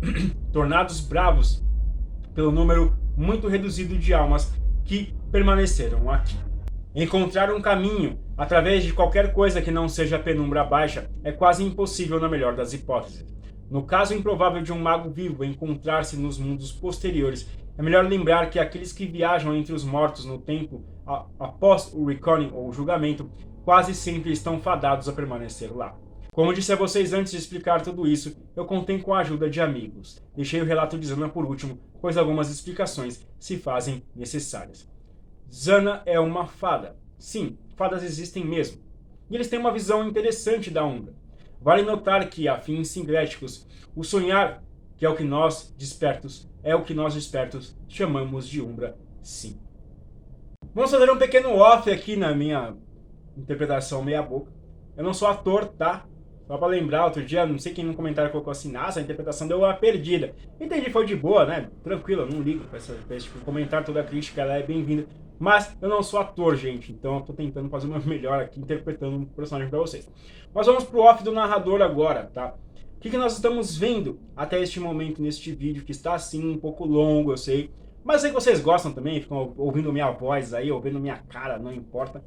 Tornados 0.52 1.00
bravos 1.00 1.62
pelo 2.38 2.52
número 2.52 2.96
muito 3.16 3.48
reduzido 3.48 3.98
de 3.98 4.14
almas 4.14 4.54
que 4.84 5.12
permaneceram 5.32 6.08
aqui. 6.08 6.36
Encontrar 6.94 7.52
um 7.52 7.60
caminho 7.60 8.16
através 8.36 8.84
de 8.84 8.92
qualquer 8.92 9.32
coisa 9.32 9.60
que 9.60 9.72
não 9.72 9.88
seja 9.88 10.20
penumbra 10.20 10.62
baixa 10.62 11.10
é 11.24 11.32
quase 11.32 11.64
impossível 11.64 12.20
na 12.20 12.28
melhor 12.28 12.54
das 12.54 12.72
hipóteses. 12.72 13.26
No 13.68 13.82
caso 13.82 14.14
improvável 14.14 14.62
de 14.62 14.72
um 14.72 14.78
mago 14.78 15.10
vivo 15.10 15.42
encontrar-se 15.42 16.16
nos 16.16 16.38
mundos 16.38 16.70
posteriores, 16.70 17.44
é 17.76 17.82
melhor 17.82 18.06
lembrar 18.06 18.48
que 18.50 18.60
aqueles 18.60 18.92
que 18.92 19.04
viajam 19.04 19.52
entre 19.52 19.74
os 19.74 19.82
mortos 19.82 20.24
no 20.24 20.38
tempo 20.38 20.84
após 21.40 21.92
o 21.92 22.04
reckoning 22.04 22.52
ou 22.54 22.68
o 22.68 22.72
julgamento 22.72 23.28
quase 23.64 23.96
sempre 23.96 24.30
estão 24.30 24.60
fadados 24.60 25.08
a 25.08 25.12
permanecer 25.12 25.76
lá. 25.76 25.96
Como 26.38 26.54
disse 26.54 26.72
a 26.72 26.76
vocês 26.76 27.12
antes 27.12 27.32
de 27.32 27.38
explicar 27.38 27.82
tudo 27.82 28.06
isso, 28.06 28.36
eu 28.54 28.64
contei 28.64 29.02
com 29.02 29.12
a 29.12 29.18
ajuda 29.18 29.50
de 29.50 29.60
amigos. 29.60 30.22
Deixei 30.36 30.60
o 30.60 30.64
relato 30.64 30.96
de 30.96 31.04
Zana 31.04 31.28
por 31.28 31.44
último, 31.44 31.80
pois 32.00 32.16
algumas 32.16 32.48
explicações 32.48 33.26
se 33.40 33.56
fazem 33.56 34.04
necessárias. 34.14 34.88
Zana 35.52 36.00
é 36.06 36.20
uma 36.20 36.46
fada. 36.46 36.96
Sim, 37.18 37.58
fadas 37.74 38.04
existem 38.04 38.44
mesmo. 38.44 38.80
E 39.28 39.34
eles 39.34 39.48
têm 39.48 39.58
uma 39.58 39.72
visão 39.72 40.06
interessante 40.06 40.70
da 40.70 40.84
Umbra. 40.84 41.12
Vale 41.60 41.82
notar 41.82 42.30
que, 42.30 42.46
a 42.46 42.56
fins 42.56 42.86
sincréticos, 42.86 43.66
o 43.96 44.04
sonhar, 44.04 44.62
que 44.96 45.04
é 45.04 45.08
o 45.08 45.16
que 45.16 45.24
nós, 45.24 45.74
despertos, 45.76 46.48
é 46.62 46.72
o 46.72 46.84
que 46.84 46.94
nós, 46.94 47.14
despertos, 47.14 47.76
chamamos 47.88 48.46
de 48.46 48.62
Umbra, 48.62 48.96
sim. 49.24 49.60
Vamos 50.72 50.92
fazer 50.92 51.10
um 51.10 51.18
pequeno 51.18 51.56
off 51.56 51.90
aqui 51.90 52.14
na 52.14 52.32
minha 52.32 52.76
interpretação 53.36 54.04
meia-boca. 54.04 54.52
Eu 54.96 55.02
não 55.02 55.12
sou 55.12 55.26
ator, 55.26 55.66
tá? 55.66 56.06
Só 56.48 56.56
pra 56.56 56.66
lembrar, 56.66 57.04
outro 57.04 57.22
dia, 57.22 57.44
não 57.44 57.58
sei 57.58 57.74
quem 57.74 57.84
no 57.84 57.92
comentário 57.92 58.30
colocou 58.30 58.50
assim, 58.50 58.72
nossa, 58.72 58.98
a 58.98 59.02
interpretação 59.02 59.46
deu 59.46 59.58
uma 59.58 59.74
perdida. 59.74 60.34
Entendi, 60.58 60.88
foi 60.88 61.04
de 61.04 61.14
boa, 61.14 61.44
né? 61.44 61.68
Tranquilo, 61.84 62.24
não 62.24 62.40
ligo 62.40 62.64
pra, 62.64 62.78
essa, 62.78 62.94
pra 63.06 63.14
esse 63.14 63.26
tipo 63.26 63.44
comentário, 63.44 63.84
toda 63.84 64.02
crítica 64.02 64.40
ela 64.40 64.54
é 64.54 64.62
bem-vinda. 64.62 65.06
Mas 65.38 65.76
eu 65.78 65.90
não 65.90 66.02
sou 66.02 66.18
ator, 66.18 66.56
gente, 66.56 66.90
então 66.90 67.16
eu 67.16 67.20
tô 67.20 67.34
tentando 67.34 67.68
fazer 67.68 67.86
meu 67.86 68.00
melhor 68.08 68.40
aqui, 68.40 68.58
interpretando 68.58 69.18
um 69.18 69.24
personagem 69.26 69.68
pra 69.68 69.78
vocês. 69.78 70.10
Mas 70.54 70.66
vamos 70.66 70.84
pro 70.84 71.00
off 71.00 71.22
do 71.22 71.32
narrador 71.32 71.82
agora, 71.82 72.30
tá? 72.32 72.54
O 72.96 72.98
que, 72.98 73.10
que 73.10 73.18
nós 73.18 73.34
estamos 73.34 73.76
vendo 73.76 74.18
até 74.34 74.58
este 74.58 74.80
momento 74.80 75.20
neste 75.20 75.52
vídeo, 75.52 75.84
que 75.84 75.92
está 75.92 76.14
assim 76.14 76.50
um 76.50 76.56
pouco 76.56 76.86
longo, 76.86 77.30
eu 77.30 77.36
sei. 77.36 77.70
Mas 78.02 78.22
sei 78.22 78.30
que 78.30 78.34
vocês 78.34 78.58
gostam 78.62 78.90
também, 78.90 79.20
ficam 79.20 79.52
ouvindo 79.58 79.92
minha 79.92 80.10
voz 80.12 80.54
aí, 80.54 80.72
ouvindo 80.72 80.98
minha 80.98 81.18
cara, 81.28 81.58
não 81.58 81.74
importa. 81.74 82.24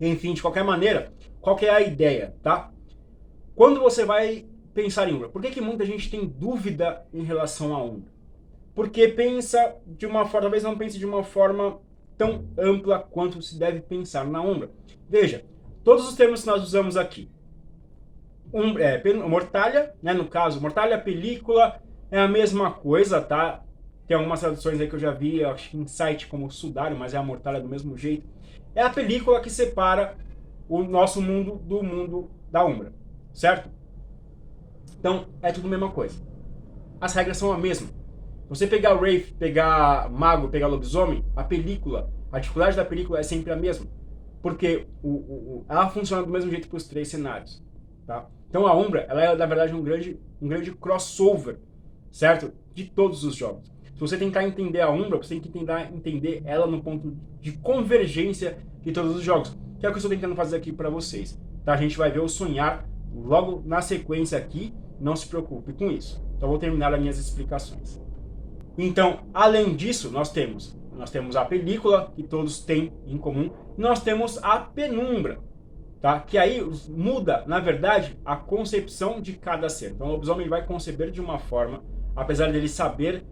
Enfim, 0.00 0.34
de 0.34 0.42
qualquer 0.42 0.64
maneira, 0.64 1.12
qual 1.40 1.54
que 1.54 1.64
é 1.64 1.70
a 1.70 1.80
ideia, 1.80 2.34
tá? 2.42 2.72
Quando 3.60 3.78
você 3.78 4.06
vai 4.06 4.46
pensar 4.72 5.06
em 5.06 5.12
Umbra, 5.12 5.28
por 5.28 5.42
que, 5.42 5.50
que 5.50 5.60
muita 5.60 5.84
gente 5.84 6.10
tem 6.10 6.26
dúvida 6.26 7.04
em 7.12 7.22
relação 7.22 7.74
a 7.74 7.84
Umbra? 7.84 8.10
Porque 8.74 9.06
pensa 9.08 9.76
de 9.86 10.06
uma 10.06 10.24
forma, 10.24 10.40
talvez 10.40 10.62
não 10.62 10.78
pense 10.78 10.98
de 10.98 11.04
uma 11.04 11.22
forma 11.22 11.78
tão 12.16 12.48
ampla 12.56 12.98
quanto 12.98 13.42
se 13.42 13.58
deve 13.58 13.82
pensar 13.82 14.24
na 14.24 14.40
Umbra. 14.40 14.70
Veja, 15.06 15.44
todos 15.84 16.08
os 16.08 16.14
termos 16.14 16.40
que 16.40 16.46
nós 16.46 16.62
usamos 16.62 16.96
aqui, 16.96 17.28
um, 18.50 18.78
é, 18.78 18.98
mortalha, 19.28 19.94
né, 20.02 20.14
no 20.14 20.26
caso, 20.26 20.58
mortalha, 20.58 20.98
película, 20.98 21.82
é 22.10 22.18
a 22.18 22.26
mesma 22.26 22.70
coisa, 22.70 23.20
tá? 23.20 23.62
Tem 24.08 24.16
algumas 24.16 24.40
traduções 24.40 24.80
aí 24.80 24.88
que 24.88 24.94
eu 24.94 24.98
já 24.98 25.10
vi, 25.10 25.44
acho 25.44 25.68
que 25.68 25.76
em 25.76 25.86
site 25.86 26.28
como 26.28 26.50
sudário, 26.50 26.96
mas 26.96 27.12
é 27.12 27.18
a 27.18 27.22
mortalha 27.22 27.60
do 27.60 27.68
mesmo 27.68 27.94
jeito. 27.94 28.26
É 28.74 28.80
a 28.80 28.88
película 28.88 29.38
que 29.38 29.50
separa 29.50 30.16
o 30.66 30.82
nosso 30.82 31.20
mundo 31.20 31.56
do 31.56 31.82
mundo 31.82 32.30
da 32.50 32.64
Umbra 32.64 32.98
certo? 33.32 33.70
Então, 34.98 35.26
é 35.42 35.50
tudo 35.50 35.66
a 35.66 35.70
mesma 35.70 35.90
coisa. 35.90 36.20
As 37.00 37.14
regras 37.14 37.36
são 37.36 37.52
a 37.52 37.58
mesma. 37.58 37.88
Você 38.48 38.66
pegar 38.66 38.94
o 38.94 38.98
Wraith, 38.98 39.32
pegar 39.38 40.10
Mago, 40.10 40.48
pegar 40.48 40.66
Lobisomem, 40.66 41.24
a 41.36 41.44
película, 41.44 42.12
a 42.32 42.38
dificuldade 42.38 42.76
da 42.76 42.84
película 42.84 43.20
é 43.20 43.22
sempre 43.22 43.52
a 43.52 43.56
mesma. 43.56 43.86
Porque 44.42 44.86
o, 45.02 45.08
o, 45.08 45.12
o 45.12 45.66
ela 45.68 45.88
funciona 45.88 46.22
do 46.22 46.30
mesmo 46.30 46.50
jeito 46.50 46.68
para 46.68 46.76
os 46.76 46.88
três 46.88 47.08
cenários. 47.08 47.62
Tá? 48.06 48.26
Então 48.48 48.66
a 48.66 48.74
Umbra, 48.74 49.06
ela 49.08 49.22
é 49.22 49.36
na 49.36 49.46
verdade 49.46 49.74
um 49.74 49.82
grande, 49.82 50.18
um 50.42 50.48
grande 50.48 50.72
crossover, 50.72 51.58
certo? 52.10 52.52
De 52.74 52.84
todos 52.84 53.22
os 53.22 53.36
jogos. 53.36 53.70
Se 53.94 54.00
você 54.00 54.16
tentar 54.16 54.44
entender 54.44 54.80
a 54.80 54.90
Umbra, 54.90 55.18
você 55.18 55.34
tem 55.34 55.40
que 55.40 55.48
tentar 55.48 55.92
entender 55.92 56.42
ela 56.44 56.66
no 56.66 56.82
ponto 56.82 57.16
de 57.40 57.52
convergência 57.52 58.58
de 58.82 58.92
todos 58.92 59.14
os 59.14 59.22
jogos. 59.22 59.56
Que 59.78 59.86
é 59.86 59.88
o 59.88 59.92
que 59.92 59.96
eu 59.96 60.00
estou 60.00 60.10
tentando 60.10 60.34
fazer 60.34 60.56
aqui 60.56 60.72
para 60.72 60.90
vocês. 60.90 61.38
Tá? 61.64 61.74
A 61.74 61.76
gente 61.76 61.96
vai 61.96 62.10
ver 62.10 62.20
o 62.20 62.28
sonhar 62.28 62.88
logo 63.14 63.62
na 63.66 63.80
sequência 63.80 64.38
aqui, 64.38 64.74
não 64.98 65.16
se 65.16 65.26
preocupe 65.26 65.72
com 65.72 65.90
isso. 65.90 66.24
Então 66.36 66.48
vou 66.48 66.58
terminar 66.58 66.92
as 66.94 67.00
minhas 67.00 67.18
explicações. 67.18 68.00
Então, 68.78 69.20
além 69.34 69.74
disso, 69.74 70.10
nós 70.10 70.30
temos 70.30 70.78
nós 71.00 71.10
temos 71.10 71.34
a 71.34 71.46
película 71.46 72.12
que 72.14 72.22
todos 72.22 72.60
têm 72.60 72.92
em 73.06 73.16
comum, 73.16 73.50
nós 73.76 74.02
temos 74.02 74.38
a 74.42 74.58
penumbra, 74.58 75.40
tá? 75.98 76.20
Que 76.20 76.36
aí 76.36 76.62
muda, 76.90 77.42
na 77.46 77.58
verdade, 77.58 78.18
a 78.22 78.36
concepção 78.36 79.18
de 79.18 79.32
cada 79.32 79.70
ser. 79.70 79.92
Então, 79.92 80.08
o 80.08 80.10
lobisomem 80.10 80.46
vai 80.46 80.66
conceber 80.66 81.10
de 81.10 81.18
uma 81.18 81.38
forma, 81.38 81.82
apesar 82.14 82.52
dele 82.52 82.68
saber 82.68 83.24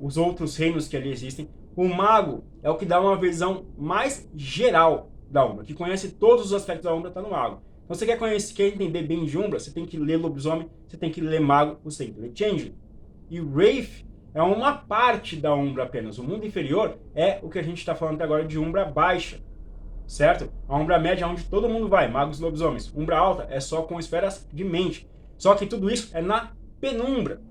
os 0.00 0.16
outros 0.16 0.56
reinos 0.56 0.88
que 0.88 0.96
ali 0.96 1.12
existem. 1.12 1.48
O 1.76 1.86
mago 1.86 2.44
é 2.60 2.68
o 2.68 2.76
que 2.76 2.84
dá 2.84 3.00
uma 3.00 3.16
visão 3.16 3.66
mais 3.78 4.28
geral 4.34 5.12
da 5.30 5.46
Umbra, 5.46 5.64
que 5.64 5.74
conhece 5.74 6.10
todos 6.10 6.46
os 6.46 6.52
aspectos 6.52 6.84
da 6.84 6.94
Umbra, 6.94 7.10
está 7.10 7.22
no 7.22 7.30
mago. 7.30 7.62
Você 7.92 8.06
quer 8.06 8.16
conhecer, 8.16 8.54
quer 8.54 8.68
entender 8.68 9.02
bem 9.02 9.26
de 9.26 9.36
Umbra, 9.36 9.60
você 9.60 9.70
tem 9.70 9.84
que 9.84 9.98
ler 9.98 10.16
Lobisomem, 10.16 10.66
você 10.88 10.96
tem 10.96 11.10
que 11.10 11.20
ler 11.20 11.42
Mago, 11.42 11.78
você 11.84 12.06
tem 12.06 12.32
que 12.32 12.42
ler. 12.46 12.74
E 13.28 13.38
Wraith 13.38 14.06
é 14.32 14.40
uma 14.40 14.72
parte 14.72 15.36
da 15.36 15.54
Umbra 15.54 15.82
apenas. 15.82 16.16
O 16.16 16.24
mundo 16.24 16.46
inferior 16.46 16.98
é 17.14 17.38
o 17.42 17.50
que 17.50 17.58
a 17.58 17.62
gente 17.62 17.76
está 17.76 17.94
falando 17.94 18.14
até 18.14 18.24
agora 18.24 18.46
de 18.46 18.58
Umbra 18.58 18.86
baixa, 18.86 19.42
certo? 20.06 20.50
A 20.66 20.78
Umbra 20.78 20.98
média 20.98 21.26
é 21.26 21.28
onde 21.28 21.44
todo 21.44 21.68
mundo 21.68 21.86
vai, 21.86 22.10
magos 22.10 22.40
e 22.40 22.42
lobisomens. 22.42 22.90
Umbra 22.96 23.18
alta 23.18 23.46
é 23.50 23.60
só 23.60 23.82
com 23.82 23.98
esferas 23.98 24.48
de 24.50 24.64
mente. 24.64 25.06
Só 25.36 25.54
que 25.54 25.66
tudo 25.66 25.90
isso 25.90 26.16
é 26.16 26.22
na 26.22 26.54
penumbra. 26.80 27.42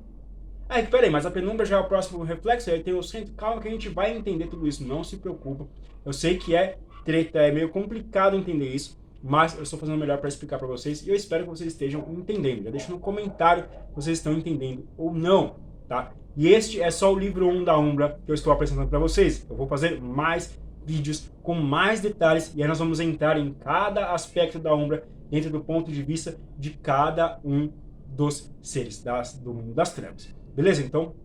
Ah, 0.68 0.82
peraí, 0.82 1.12
mas 1.12 1.24
a 1.24 1.30
penumbra 1.30 1.68
já 1.68 1.78
é 1.78 1.80
o 1.80 1.88
próximo 1.88 2.24
reflexo, 2.24 2.72
aí 2.72 2.82
tem 2.82 2.96
o 2.96 3.04
centro. 3.04 3.36
Calma 3.36 3.62
que 3.62 3.68
a 3.68 3.72
gente 3.72 3.90
vai 3.90 4.18
entender 4.18 4.48
tudo 4.48 4.68
isso, 4.68 4.84
não 4.84 5.04
se 5.04 5.18
preocupa. 5.18 5.68
Eu 6.04 6.12
sei 6.12 6.36
que 6.40 6.56
é 6.56 6.80
treta, 7.06 7.38
é 7.38 7.52
meio 7.52 7.70
complicado 7.70 8.36
entender 8.36 8.70
isso, 8.74 9.00
mas 9.24 9.56
eu 9.56 9.64
estou 9.64 9.78
fazendo 9.78 9.96
o 9.96 10.00
melhor 10.00 10.18
para 10.18 10.28
explicar 10.28 10.58
para 10.58 10.68
vocês 10.68 11.06
e 11.06 11.10
eu 11.10 11.16
espero 11.16 11.44
que 11.44 11.50
vocês 11.50 11.72
estejam 11.72 12.06
entendendo. 12.10 12.64
Já 12.64 12.72
deixa 12.72 12.92
no 12.92 13.00
comentário 13.00 13.66
se 13.90 13.96
vocês 13.96 14.18
estão 14.18 14.34
entendendo 14.34 14.88
ou 14.98 15.14
não, 15.14 15.56
tá? 15.88 16.14
E 16.36 16.48
este 16.48 16.82
é 16.82 16.90
só 16.90 17.14
o 17.14 17.20
livro 17.20 17.48
1 17.48 17.64
da 17.64 17.78
Umbra 17.78 18.20
que 18.26 18.32
eu 18.32 18.36
estou 18.36 18.52
apresentando 18.54 18.88
para 18.88 19.00
vocês. 19.00 19.46
Eu 19.50 19.56
vou 19.56 19.68
fazer 19.68 20.02
mais 20.02 20.58
vídeos 20.86 21.30
com 21.44 21.54
mais 21.54 22.02
detalhes 22.02 22.52
e 22.56 22.62
aí 22.62 22.68
nós 22.68 22.80
vamos 22.80 23.00
entrar 23.00 23.38
em 23.38 23.54
cada 23.54 24.14
aspecto 24.14 24.58
da 24.58 24.74
Umbra 24.74 25.04
dentro 25.30 25.50
do 25.50 25.62
ponto 25.62 25.92
de 25.92 26.02
vista 26.02 26.38
de 26.58 26.72
cada 26.72 27.40
um 27.44 27.72
dos 28.08 28.52
seres 28.62 29.02
das, 29.02 29.38
do 29.38 29.54
mundo 29.54 29.74
das 29.74 29.94
trevas. 29.94 30.34
Beleza? 30.56 30.82
Então, 30.82 31.16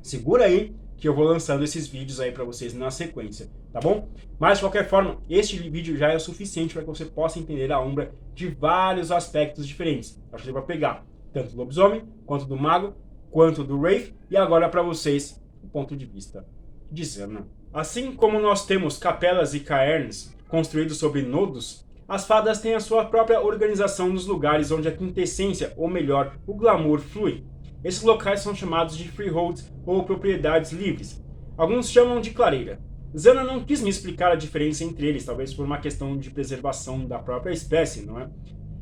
segura 0.00 0.44
aí 0.44 0.74
que 1.02 1.08
eu 1.08 1.14
vou 1.16 1.24
lançando 1.24 1.64
esses 1.64 1.88
vídeos 1.88 2.20
aí 2.20 2.30
para 2.30 2.44
vocês 2.44 2.72
na 2.72 2.88
sequência, 2.88 3.50
tá 3.72 3.80
bom? 3.80 4.08
Mas, 4.38 4.58
de 4.58 4.62
qualquer 4.62 4.88
forma, 4.88 5.18
este 5.28 5.58
vídeo 5.68 5.96
já 5.96 6.12
é 6.12 6.14
o 6.14 6.20
suficiente 6.20 6.74
para 6.74 6.82
que 6.82 6.88
você 6.88 7.04
possa 7.04 7.40
entender 7.40 7.72
a 7.72 7.80
Umbra 7.80 8.14
de 8.32 8.46
vários 8.46 9.10
aspectos 9.10 9.66
diferentes. 9.66 10.22
Acho 10.32 10.44
que 10.44 10.52
vai 10.52 10.62
pegar 10.62 11.04
tanto 11.32 11.50
do 11.50 11.56
lobisomem, 11.56 12.04
quanto 12.24 12.44
do 12.44 12.56
mago, 12.56 12.94
quanto 13.32 13.64
do 13.64 13.80
Wraith, 13.80 14.14
e 14.30 14.36
agora 14.36 14.68
para 14.68 14.80
vocês 14.80 15.42
o 15.60 15.66
ponto 15.66 15.96
de 15.96 16.06
vista 16.06 16.46
de 16.88 17.04
Zana. 17.04 17.48
Assim 17.74 18.12
como 18.12 18.38
nós 18.38 18.64
temos 18.64 18.96
capelas 18.96 19.54
e 19.54 19.58
caerns 19.58 20.32
construídos 20.46 20.98
sobre 20.98 21.22
nodos, 21.22 21.84
as 22.06 22.24
fadas 22.26 22.60
têm 22.60 22.74
a 22.74 22.80
sua 22.80 23.06
própria 23.06 23.40
organização 23.40 24.08
nos 24.08 24.28
lugares 24.28 24.70
onde 24.70 24.86
a 24.86 24.96
quintessência, 24.96 25.72
ou 25.76 25.88
melhor, 25.88 26.38
o 26.46 26.54
glamour 26.54 27.00
flui. 27.00 27.42
Esses 27.84 28.02
locais 28.02 28.40
são 28.40 28.54
chamados 28.54 28.96
de 28.96 29.08
freeholds 29.08 29.72
ou 29.84 30.04
propriedades 30.04 30.72
livres. 30.72 31.22
Alguns 31.56 31.90
chamam 31.90 32.20
de 32.20 32.30
clareira. 32.30 32.80
Zana 33.16 33.44
não 33.44 33.64
quis 33.64 33.82
me 33.82 33.90
explicar 33.90 34.32
a 34.32 34.36
diferença 34.36 34.84
entre 34.84 35.06
eles, 35.06 35.24
talvez 35.24 35.52
por 35.52 35.66
uma 35.66 35.78
questão 35.78 36.16
de 36.16 36.30
preservação 36.30 37.06
da 37.06 37.18
própria 37.18 37.52
espécie, 37.52 38.06
não 38.06 38.18
é? 38.18 38.30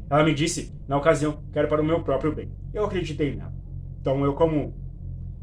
Ela 0.09 0.25
me 0.25 0.35
disse, 0.35 0.73
na 0.87 0.97
ocasião, 0.97 1.43
que 1.53 1.59
era 1.59 1.67
para 1.67 1.83
o 1.83 1.85
meu 1.85 2.03
próprio 2.03 2.35
bem. 2.35 2.53
Eu 2.75 2.85
acreditei 2.85 3.35
nela. 3.35 3.55
Então 4.01 4.25
eu, 4.25 4.35
como, 4.35 4.75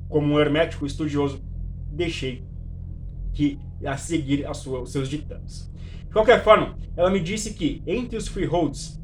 como 0.08 0.34
um 0.34 0.40
hermético 0.40 0.86
estudioso, 0.86 1.42
deixei 1.92 2.46
que 3.34 3.60
a 3.86 3.98
seguir 3.98 4.46
a 4.48 4.54
sua, 4.54 4.82
os 4.82 4.92
seus 4.92 5.10
ditames. 5.10 5.72
De 6.06 6.14
qualquer 6.14 6.44
forma, 6.44 6.78
ela 6.96 7.10
me 7.10 7.20
disse 7.20 7.54
que 7.54 7.82
entre 7.86 8.18
os 8.18 8.28
freeholds, 8.28 9.00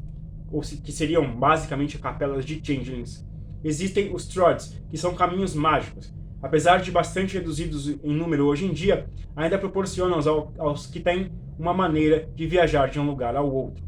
que 0.82 0.92
seriam 0.92 1.34
basicamente 1.36 1.98
capelas 1.98 2.44
de 2.44 2.60
changelings, 2.64 3.26
existem 3.64 4.14
os 4.14 4.26
Trods, 4.26 4.80
que 4.90 4.98
são 4.98 5.14
caminhos 5.14 5.54
mágicos. 5.54 6.14
Apesar 6.42 6.82
de 6.82 6.92
bastante 6.92 7.34
reduzidos 7.34 7.88
em 7.88 8.14
número 8.14 8.44
hoje 8.44 8.66
em 8.66 8.72
dia, 8.72 9.08
ainda 9.34 9.58
proporcionam 9.58 10.16
aos, 10.16 10.26
aos 10.58 10.86
que 10.86 11.00
têm 11.00 11.32
uma 11.58 11.72
maneira 11.72 12.28
de 12.36 12.46
viajar 12.46 12.90
de 12.90 13.00
um 13.00 13.06
lugar 13.06 13.34
ao 13.34 13.50
outro. 13.50 13.82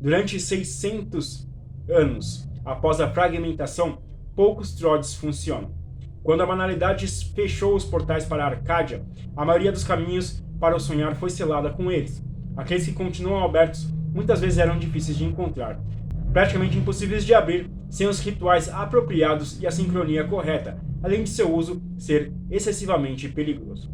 Durante 0.00 0.40
600 0.40 1.48
anos 1.88 2.48
após 2.64 3.00
a 3.00 3.08
fragmentação, 3.08 3.98
poucos 4.34 4.74
Trods 4.74 5.14
funcionam. 5.14 5.72
Quando 6.22 6.42
a 6.42 6.46
banalidade 6.46 7.06
fechou 7.06 7.76
os 7.76 7.84
portais 7.84 8.24
para 8.24 8.42
a 8.42 8.48
Arcádia, 8.48 9.04
a 9.36 9.44
maioria 9.44 9.70
dos 9.70 9.84
caminhos 9.84 10.42
para 10.58 10.74
o 10.74 10.80
sonhar 10.80 11.14
foi 11.14 11.30
selada 11.30 11.70
com 11.70 11.92
eles. 11.92 12.24
Aqueles 12.56 12.86
que 12.86 12.92
continuam 12.92 13.44
abertos 13.44 13.86
muitas 14.12 14.40
vezes 14.40 14.58
eram 14.58 14.78
difíceis 14.78 15.18
de 15.18 15.24
encontrar, 15.24 15.78
praticamente 16.32 16.78
impossíveis 16.78 17.24
de 17.24 17.34
abrir 17.34 17.70
sem 17.94 18.08
os 18.08 18.18
rituais 18.18 18.68
apropriados 18.68 19.62
e 19.62 19.68
a 19.68 19.70
sincronia 19.70 20.24
correta, 20.24 20.76
além 21.00 21.22
de 21.22 21.30
seu 21.30 21.54
uso 21.54 21.80
ser 21.96 22.32
excessivamente 22.50 23.28
perigoso. 23.28 23.88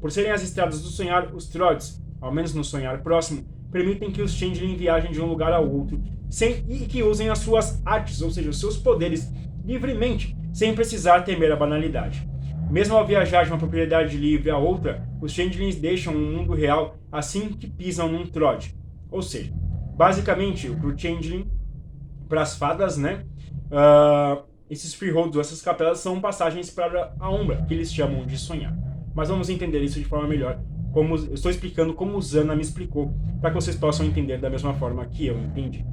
Por 0.00 0.12
serem 0.12 0.30
as 0.30 0.44
estradas 0.44 0.80
do 0.80 0.86
sonhar, 0.86 1.34
os 1.34 1.48
Trods, 1.48 2.00
ao 2.20 2.32
menos 2.32 2.54
no 2.54 2.62
sonhar 2.62 3.02
próximo, 3.02 3.44
permitem 3.72 4.12
que 4.12 4.22
os 4.22 4.34
Changeling 4.34 4.76
viajem 4.76 5.10
de 5.10 5.20
um 5.20 5.26
lugar 5.26 5.52
ao 5.52 5.68
outro 5.68 6.00
sem, 6.28 6.64
e 6.68 6.86
que 6.86 7.02
usem 7.02 7.28
as 7.28 7.40
suas 7.40 7.82
artes, 7.84 8.22
ou 8.22 8.30
seja, 8.30 8.50
os 8.50 8.60
seus 8.60 8.76
poderes, 8.76 9.32
livremente, 9.64 10.36
sem 10.52 10.72
precisar 10.72 11.22
temer 11.22 11.50
a 11.50 11.56
banalidade. 11.56 12.24
Mesmo 12.70 12.96
ao 12.96 13.04
viajar 13.04 13.42
de 13.42 13.50
uma 13.50 13.58
propriedade 13.58 14.16
livre 14.16 14.48
a 14.48 14.58
outra, 14.58 15.04
os 15.20 15.32
Changelings 15.32 15.74
deixam 15.74 16.14
o 16.14 16.20
mundo 16.20 16.54
real 16.54 16.98
assim 17.10 17.48
que 17.48 17.68
pisam 17.68 18.12
num 18.12 18.26
Trod. 18.26 18.68
Ou 19.10 19.20
seja, 19.20 19.52
basicamente, 19.96 20.68
o 20.68 20.96
Changeling 20.96 21.50
para 22.28 22.42
as 22.42 22.56
fadas, 22.56 22.96
né? 22.96 23.24
Uh, 23.70 24.42
esses 24.68 24.94
freeholds, 24.94 25.36
essas 25.36 25.62
capelas, 25.62 25.98
são 25.98 26.20
passagens 26.20 26.70
para 26.70 27.14
a 27.18 27.30
Umbra, 27.30 27.64
que 27.66 27.74
eles 27.74 27.92
chamam 27.92 28.26
de 28.26 28.38
sonhar. 28.38 28.76
Mas 29.14 29.28
vamos 29.28 29.48
entender 29.48 29.82
isso 29.82 29.98
de 29.98 30.04
forma 30.04 30.28
melhor. 30.28 30.60
Como 30.92 31.16
eu 31.16 31.34
estou 31.34 31.50
explicando 31.50 31.94
como 31.94 32.20
Zana 32.20 32.54
me 32.54 32.62
explicou, 32.62 33.12
para 33.40 33.50
que 33.50 33.56
vocês 33.56 33.76
possam 33.76 34.06
entender 34.06 34.38
da 34.38 34.50
mesma 34.50 34.74
forma 34.74 35.06
que 35.06 35.26
eu 35.26 35.38
entendi. 35.38 35.84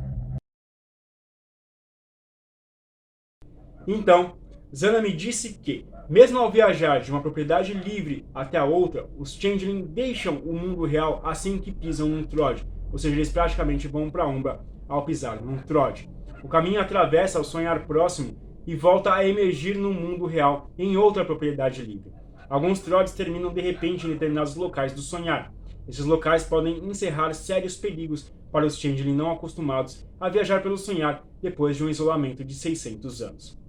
Então, 3.87 4.37
Zana 4.75 5.01
me 5.01 5.13
disse 5.13 5.53
que, 5.59 5.87
mesmo 6.09 6.37
ao 6.39 6.51
viajar 6.51 6.99
de 6.99 7.09
uma 7.09 7.21
propriedade 7.21 7.73
livre 7.73 8.25
até 8.33 8.57
a 8.57 8.65
outra, 8.65 9.09
os 9.17 9.33
Changeling 9.33 9.85
deixam 9.85 10.37
o 10.39 10.53
mundo 10.53 10.85
real 10.85 11.21
assim 11.23 11.57
que 11.57 11.71
pisam 11.71 12.09
num 12.09 12.23
Trod, 12.23 12.63
ou 12.91 12.97
seja, 12.97 13.15
eles 13.15 13.31
praticamente 13.31 13.87
vão 13.87 14.09
para 14.09 14.23
a 14.23 14.27
Umbra 14.27 14.59
ao 14.87 15.05
pisar 15.05 15.41
num 15.41 15.57
Trod. 15.57 16.09
O 16.47 16.49
caminho 16.49 16.79
atravessa 16.79 17.41
o 17.41 17.43
sonhar 17.43 17.85
próximo 17.85 18.37
e 18.65 18.73
volta 18.73 19.13
a 19.13 19.27
emergir 19.27 19.77
no 19.77 19.93
mundo 19.93 20.25
real 20.25 20.71
em 20.77 20.95
outra 20.95 21.25
propriedade 21.25 21.81
livre. 21.81 22.09
Alguns 22.49 22.79
trodes 22.79 23.11
terminam 23.11 23.53
de 23.53 23.59
repente 23.59 24.07
em 24.07 24.11
determinados 24.11 24.55
locais 24.55 24.93
do 24.93 25.01
sonhar. 25.01 25.53
Esses 25.89 26.05
locais 26.05 26.45
podem 26.45 26.77
encerrar 26.87 27.33
sérios 27.33 27.75
perigos 27.75 28.33
para 28.49 28.65
os 28.65 28.79
Changeling 28.79 29.13
não 29.13 29.29
acostumados 29.29 30.07
a 30.21 30.29
viajar 30.29 30.63
pelo 30.63 30.77
sonhar 30.77 31.21
depois 31.41 31.75
de 31.75 31.83
um 31.83 31.89
isolamento 31.89 32.45
de 32.45 32.53
600 32.53 33.21
anos. 33.21 33.59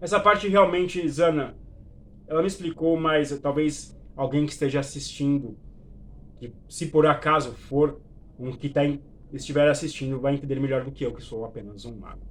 Essa 0.00 0.18
parte 0.18 0.48
realmente, 0.48 1.06
Zana, 1.06 1.54
ela 2.26 2.40
me 2.40 2.48
explicou, 2.48 2.98
mas 2.98 3.38
talvez 3.40 3.94
alguém 4.16 4.46
que 4.46 4.52
esteja 4.52 4.80
assistindo, 4.80 5.54
que 6.38 6.50
se 6.66 6.86
por 6.86 7.06
acaso 7.06 7.52
for 7.52 8.00
um 8.38 8.52
que 8.52 8.68
está 8.68 8.80
estiver 9.32 9.68
assistindo 9.68 10.20
vai 10.20 10.34
entender 10.34 10.60
melhor 10.60 10.84
do 10.84 10.92
que 10.92 11.04
eu, 11.04 11.14
que 11.14 11.22
sou 11.22 11.44
apenas 11.44 11.84
um 11.84 11.96
mago. 11.96 12.22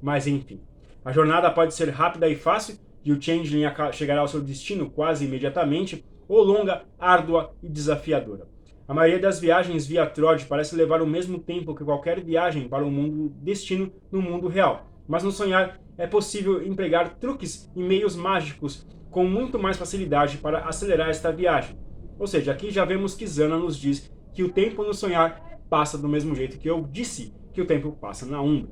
Mas 0.00 0.26
enfim, 0.26 0.60
a 1.04 1.12
jornada 1.12 1.50
pode 1.50 1.74
ser 1.74 1.88
rápida 1.90 2.28
e 2.28 2.36
fácil, 2.36 2.78
e 3.04 3.12
o 3.12 3.20
Changeling 3.20 3.64
chegará 3.92 4.20
ao 4.20 4.28
seu 4.28 4.40
destino 4.40 4.90
quase 4.90 5.24
imediatamente, 5.24 6.04
ou 6.28 6.42
longa, 6.42 6.84
árdua 6.98 7.54
e 7.62 7.68
desafiadora. 7.68 8.46
A 8.86 8.94
maioria 8.94 9.20
das 9.20 9.40
viagens 9.40 9.86
via 9.86 10.06
Trod 10.06 10.44
parece 10.46 10.76
levar 10.76 11.00
o 11.00 11.06
mesmo 11.06 11.38
tempo 11.38 11.74
que 11.74 11.84
qualquer 11.84 12.22
viagem 12.22 12.68
para 12.68 12.84
o 12.84 12.90
mundo 12.90 13.32
destino 13.40 13.92
no 14.10 14.20
mundo 14.20 14.48
real, 14.48 14.86
mas 15.08 15.22
no 15.22 15.32
sonhar 15.32 15.80
é 15.96 16.06
possível 16.06 16.64
empregar 16.66 17.16
truques 17.16 17.70
e 17.76 17.82
meios 17.82 18.16
mágicos 18.16 18.86
com 19.10 19.24
muito 19.24 19.58
mais 19.58 19.76
facilidade 19.76 20.38
para 20.38 20.60
acelerar 20.60 21.10
esta 21.10 21.30
viagem. 21.30 21.78
Ou 22.18 22.26
seja, 22.26 22.52
aqui 22.52 22.70
já 22.70 22.84
vemos 22.84 23.14
que 23.14 23.26
Zana 23.26 23.58
nos 23.58 23.76
diz 23.76 24.10
que 24.32 24.42
o 24.42 24.50
tempo 24.50 24.82
no 24.82 24.94
sonhar 24.94 25.51
passa 25.72 25.96
do 25.96 26.06
mesmo 26.06 26.34
jeito 26.34 26.58
que 26.58 26.68
eu 26.68 26.86
disse 26.92 27.32
que 27.54 27.62
o 27.62 27.64
tempo 27.64 27.92
passa 27.92 28.26
na 28.26 28.42
Umbra. 28.42 28.70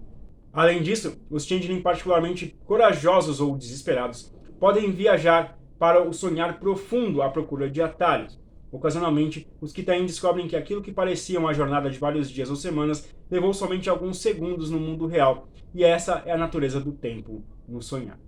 Além 0.53 0.82
disso, 0.82 1.18
os 1.30 1.46
Changeling 1.46 1.80
particularmente 1.80 2.55
corajosos 2.66 3.40
ou 3.40 3.57
desesperados 3.57 4.30
podem 4.59 4.92
viajar 4.92 5.59
para 5.78 6.07
o 6.07 6.12
sonhar 6.12 6.61
profundo 6.61 7.22
à 7.22 7.30
procura 7.30 7.70
de 7.70 7.80
atalhos. 7.80 8.38
Ocasionalmente, 8.70 9.48
os 9.62 9.72
Kitain 9.72 10.05
descobrem 10.05 10.46
que 10.46 10.55
aquilo 10.55 10.82
que 10.82 10.92
parecia 10.92 11.40
uma 11.40 11.55
jornada 11.55 11.88
de 11.88 11.98
vários 11.98 12.30
dias 12.30 12.51
ou 12.51 12.57
semanas 12.57 13.09
levou 13.30 13.55
somente 13.55 13.88
alguns 13.88 14.18
segundos 14.18 14.70
no 14.70 14.78
mundo 14.78 15.07
real, 15.07 15.48
e 15.72 15.82
essa 15.82 16.22
é 16.26 16.32
a 16.32 16.36
natureza 16.36 16.78
do 16.78 16.92
tempo 16.92 17.42
no 17.66 17.80
sonhar. 17.80 18.20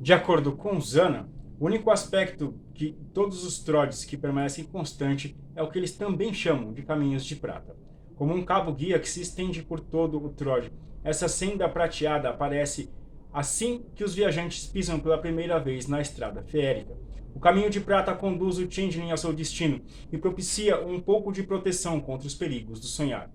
De 0.00 0.12
acordo 0.12 0.50
com 0.56 0.80
Zana, 0.80 1.28
o 1.56 1.66
único 1.66 1.88
aspecto 1.88 2.52
que 2.74 2.98
todos 3.14 3.44
os 3.44 3.60
Trods 3.60 4.04
que 4.04 4.16
permanecem 4.16 4.64
constante 4.64 5.36
é 5.54 5.62
o 5.62 5.70
que 5.70 5.78
eles 5.78 5.96
também 5.96 6.34
chamam 6.34 6.72
de 6.72 6.82
caminhos 6.82 7.24
de 7.24 7.36
prata 7.36 7.80
como 8.22 8.36
um 8.36 8.44
cabo 8.44 8.72
guia 8.72 9.00
que 9.00 9.10
se 9.10 9.20
estende 9.20 9.64
por 9.64 9.80
todo 9.80 10.24
o 10.24 10.28
Trod. 10.28 10.70
Essa 11.02 11.26
senda 11.26 11.68
prateada 11.68 12.28
aparece 12.28 12.88
assim 13.32 13.84
que 13.96 14.04
os 14.04 14.14
viajantes 14.14 14.64
pisam 14.64 15.00
pela 15.00 15.18
primeira 15.18 15.58
vez 15.58 15.88
na 15.88 16.00
estrada 16.00 16.40
feérica. 16.40 16.96
O 17.34 17.40
caminho 17.40 17.68
de 17.68 17.80
prata 17.80 18.14
conduz 18.14 18.58
o 18.58 18.70
Changeling 18.70 19.10
ao 19.10 19.16
seu 19.16 19.32
destino 19.32 19.80
e 20.12 20.16
propicia 20.16 20.80
um 20.86 21.00
pouco 21.00 21.32
de 21.32 21.42
proteção 21.42 21.98
contra 21.98 22.28
os 22.28 22.34
perigos 22.36 22.78
do 22.78 22.86
sonhar. 22.86 23.28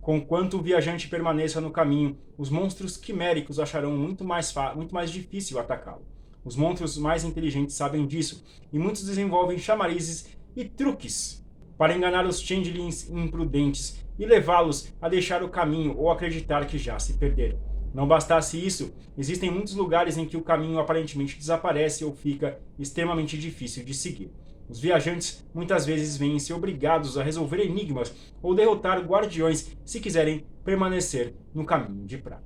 Conquanto 0.00 0.56
o 0.56 0.62
viajante 0.62 1.08
permaneça 1.08 1.60
no 1.60 1.72
caminho, 1.72 2.16
os 2.36 2.48
monstros 2.48 2.96
quiméricos 2.96 3.58
acharão 3.58 3.96
muito 3.96 4.24
mais, 4.24 4.54
muito 4.76 4.94
mais 4.94 5.10
difícil 5.10 5.58
atacá-lo. 5.58 6.06
Os 6.44 6.54
monstros 6.54 6.96
mais 6.96 7.24
inteligentes 7.24 7.74
sabem 7.74 8.06
disso, 8.06 8.44
e 8.72 8.78
muitos 8.78 9.04
desenvolvem 9.04 9.58
chamarizes 9.58 10.28
e 10.54 10.64
truques 10.64 11.44
para 11.76 11.96
enganar 11.96 12.24
os 12.24 12.40
changelings 12.40 13.10
imprudentes 13.10 14.06
e 14.18 14.26
levá-los 14.26 14.92
a 15.00 15.08
deixar 15.08 15.42
o 15.42 15.48
caminho 15.48 15.96
ou 15.96 16.10
acreditar 16.10 16.66
que 16.66 16.78
já 16.78 16.98
se 16.98 17.14
perderam. 17.14 17.58
Não 17.94 18.06
bastasse 18.06 18.64
isso, 18.64 18.92
existem 19.16 19.50
muitos 19.50 19.74
lugares 19.74 20.18
em 20.18 20.26
que 20.26 20.36
o 20.36 20.42
caminho 20.42 20.78
aparentemente 20.78 21.38
desaparece 21.38 22.04
ou 22.04 22.12
fica 22.12 22.58
extremamente 22.78 23.38
difícil 23.38 23.84
de 23.84 23.94
seguir. 23.94 24.30
Os 24.68 24.78
viajantes 24.78 25.46
muitas 25.54 25.86
vezes 25.86 26.16
veem-se 26.16 26.52
obrigados 26.52 27.16
a 27.16 27.22
resolver 27.22 27.60
enigmas 27.60 28.14
ou 28.42 28.54
derrotar 28.54 29.00
guardiões 29.00 29.74
se 29.84 29.98
quiserem 29.98 30.44
permanecer 30.62 31.34
no 31.54 31.64
caminho 31.64 32.04
de 32.04 32.18
prata. 32.18 32.44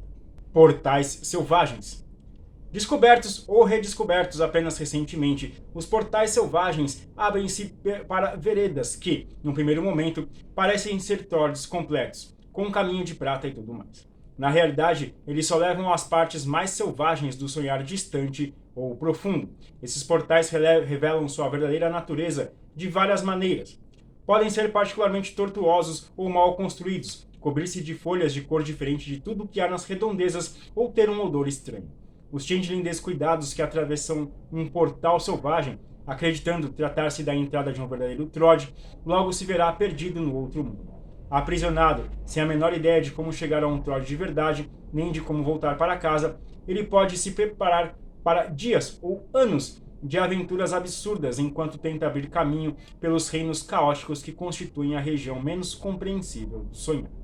Portais 0.52 1.06
selvagens. 1.24 2.06
Descobertos 2.72 3.46
ou 3.46 3.64
redescobertos 3.64 4.40
apenas 4.40 4.78
recentemente, 4.78 5.62
os 5.74 5.84
portais 5.84 6.30
selvagens 6.30 7.06
abrem-se 7.14 7.76
para 8.08 8.34
veredas 8.34 8.96
que, 8.96 9.28
no 9.44 9.52
primeiro 9.52 9.82
momento, 9.82 10.26
parecem 10.54 10.98
ser 10.98 11.26
torres 11.26 11.66
completos, 11.66 12.34
com 12.50 12.62
um 12.62 12.70
caminho 12.70 13.04
de 13.04 13.14
prata 13.14 13.46
e 13.46 13.52
tudo 13.52 13.74
mais. 13.74 14.08
Na 14.38 14.48
realidade, 14.48 15.14
eles 15.26 15.46
só 15.46 15.58
levam 15.58 15.92
às 15.92 16.04
partes 16.04 16.46
mais 16.46 16.70
selvagens 16.70 17.36
do 17.36 17.46
sonhar 17.46 17.82
distante 17.82 18.54
ou 18.74 18.96
profundo. 18.96 19.50
Esses 19.82 20.02
portais 20.02 20.48
revelam 20.48 21.28
sua 21.28 21.50
verdadeira 21.50 21.90
natureza 21.90 22.54
de 22.74 22.88
várias 22.88 23.22
maneiras. 23.22 23.78
Podem 24.24 24.48
ser 24.48 24.72
particularmente 24.72 25.34
tortuosos 25.34 26.10
ou 26.16 26.30
mal 26.30 26.56
construídos, 26.56 27.28
cobrir-se 27.38 27.82
de 27.82 27.92
folhas 27.92 28.32
de 28.32 28.40
cor 28.40 28.62
diferente 28.62 29.04
de 29.04 29.20
tudo 29.20 29.46
que 29.46 29.60
há 29.60 29.68
nas 29.68 29.84
redondezas 29.84 30.56
ou 30.74 30.90
ter 30.90 31.10
um 31.10 31.20
odor 31.20 31.46
estranho. 31.46 32.00
Os 32.32 32.44
changeling 32.44 32.82
descuidados 32.82 33.54
que 33.54 33.62
atravessam 33.62 34.32
um 34.50 34.66
portal 34.66 35.20
selvagem, 35.20 35.78
acreditando 36.06 36.70
tratar-se 36.70 37.22
da 37.22 37.34
entrada 37.34 37.72
de 37.72 37.80
um 37.80 37.86
verdadeiro 37.86 38.26
Trod, 38.26 38.68
logo 39.06 39.32
se 39.32 39.44
verá 39.44 39.70
perdido 39.72 40.20
no 40.20 40.34
outro 40.34 40.64
mundo 40.64 40.92
aprisionado, 41.32 42.10
sem 42.26 42.42
a 42.42 42.46
menor 42.46 42.74
ideia 42.74 43.00
de 43.00 43.10
como 43.10 43.32
chegar 43.32 43.64
a 43.64 43.66
um 43.66 43.80
troll 43.80 44.00
de 44.00 44.14
verdade, 44.14 44.70
nem 44.92 45.10
de 45.10 45.22
como 45.22 45.42
voltar 45.42 45.78
para 45.78 45.96
casa, 45.96 46.38
ele 46.68 46.84
pode 46.84 47.16
se 47.16 47.30
preparar 47.30 47.96
para 48.22 48.44
dias 48.44 48.98
ou 49.00 49.26
anos 49.32 49.82
de 50.02 50.18
aventuras 50.18 50.74
absurdas 50.74 51.38
enquanto 51.38 51.78
tenta 51.78 52.06
abrir 52.06 52.28
caminho 52.28 52.76
pelos 53.00 53.30
reinos 53.30 53.62
caóticos 53.62 54.22
que 54.22 54.30
constituem 54.30 54.94
a 54.94 55.00
região 55.00 55.40
menos 55.40 55.74
compreensível 55.74 56.64
do 56.64 56.76
sonhar. 56.76 57.21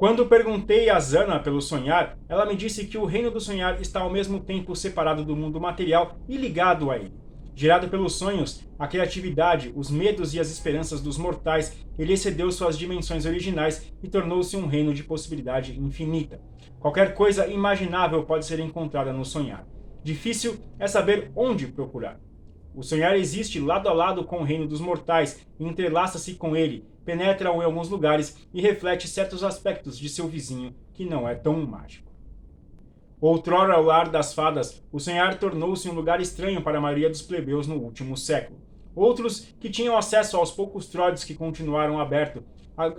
Quando 0.00 0.24
perguntei 0.24 0.88
a 0.88 0.98
Zana 0.98 1.38
pelo 1.38 1.60
sonhar, 1.60 2.16
ela 2.26 2.46
me 2.46 2.56
disse 2.56 2.86
que 2.86 2.96
o 2.96 3.04
reino 3.04 3.30
do 3.30 3.38
sonhar 3.38 3.82
está 3.82 4.00
ao 4.00 4.08
mesmo 4.08 4.40
tempo 4.40 4.74
separado 4.74 5.22
do 5.22 5.36
mundo 5.36 5.60
material 5.60 6.16
e 6.26 6.38
ligado 6.38 6.90
a 6.90 6.96
ele. 6.96 7.12
Gerado 7.54 7.86
pelos 7.86 8.14
sonhos, 8.14 8.66
a 8.78 8.88
criatividade, 8.88 9.70
os 9.76 9.90
medos 9.90 10.32
e 10.32 10.40
as 10.40 10.50
esperanças 10.50 11.02
dos 11.02 11.18
mortais, 11.18 11.76
ele 11.98 12.14
excedeu 12.14 12.50
suas 12.50 12.78
dimensões 12.78 13.26
originais 13.26 13.92
e 14.02 14.08
tornou-se 14.08 14.56
um 14.56 14.66
reino 14.66 14.94
de 14.94 15.04
possibilidade 15.04 15.78
infinita. 15.78 16.40
Qualquer 16.78 17.12
coisa 17.12 17.46
imaginável 17.46 18.24
pode 18.24 18.46
ser 18.46 18.58
encontrada 18.58 19.12
no 19.12 19.26
sonhar. 19.26 19.66
Difícil 20.02 20.56
é 20.78 20.86
saber 20.86 21.30
onde 21.36 21.66
procurar. 21.66 22.18
O 22.74 22.82
sonhar 22.82 23.16
existe 23.16 23.58
lado 23.58 23.88
a 23.88 23.92
lado 23.92 24.24
com 24.24 24.38
o 24.38 24.44
reino 24.44 24.66
dos 24.66 24.80
mortais, 24.80 25.44
entrelaça-se 25.58 26.34
com 26.34 26.56
ele, 26.56 26.84
penetra 27.04 27.50
em 27.50 27.64
alguns 27.64 27.88
lugares 27.88 28.36
e 28.54 28.60
reflete 28.60 29.08
certos 29.08 29.42
aspectos 29.42 29.98
de 29.98 30.08
seu 30.08 30.28
vizinho 30.28 30.74
que 30.94 31.04
não 31.04 31.28
é 31.28 31.34
tão 31.34 31.66
mágico. 31.66 32.10
Outrora 33.20 33.78
o 33.78 33.82
lar 33.82 34.08
das 34.08 34.32
fadas, 34.32 34.82
o 34.90 34.98
sonhar 34.98 35.38
tornou-se 35.38 35.88
um 35.88 35.92
lugar 35.92 36.20
estranho 36.20 36.62
para 36.62 36.78
a 36.78 36.80
maioria 36.80 37.10
dos 37.10 37.20
plebeus 37.20 37.66
no 37.66 37.76
último 37.76 38.16
século. 38.16 38.60
Outros, 38.94 39.40
que 39.60 39.68
tinham 39.68 39.96
acesso 39.96 40.36
aos 40.36 40.50
poucos 40.50 40.88
trodes 40.88 41.24
que 41.24 41.34
continuaram 41.34 42.00
abertos, 42.00 42.42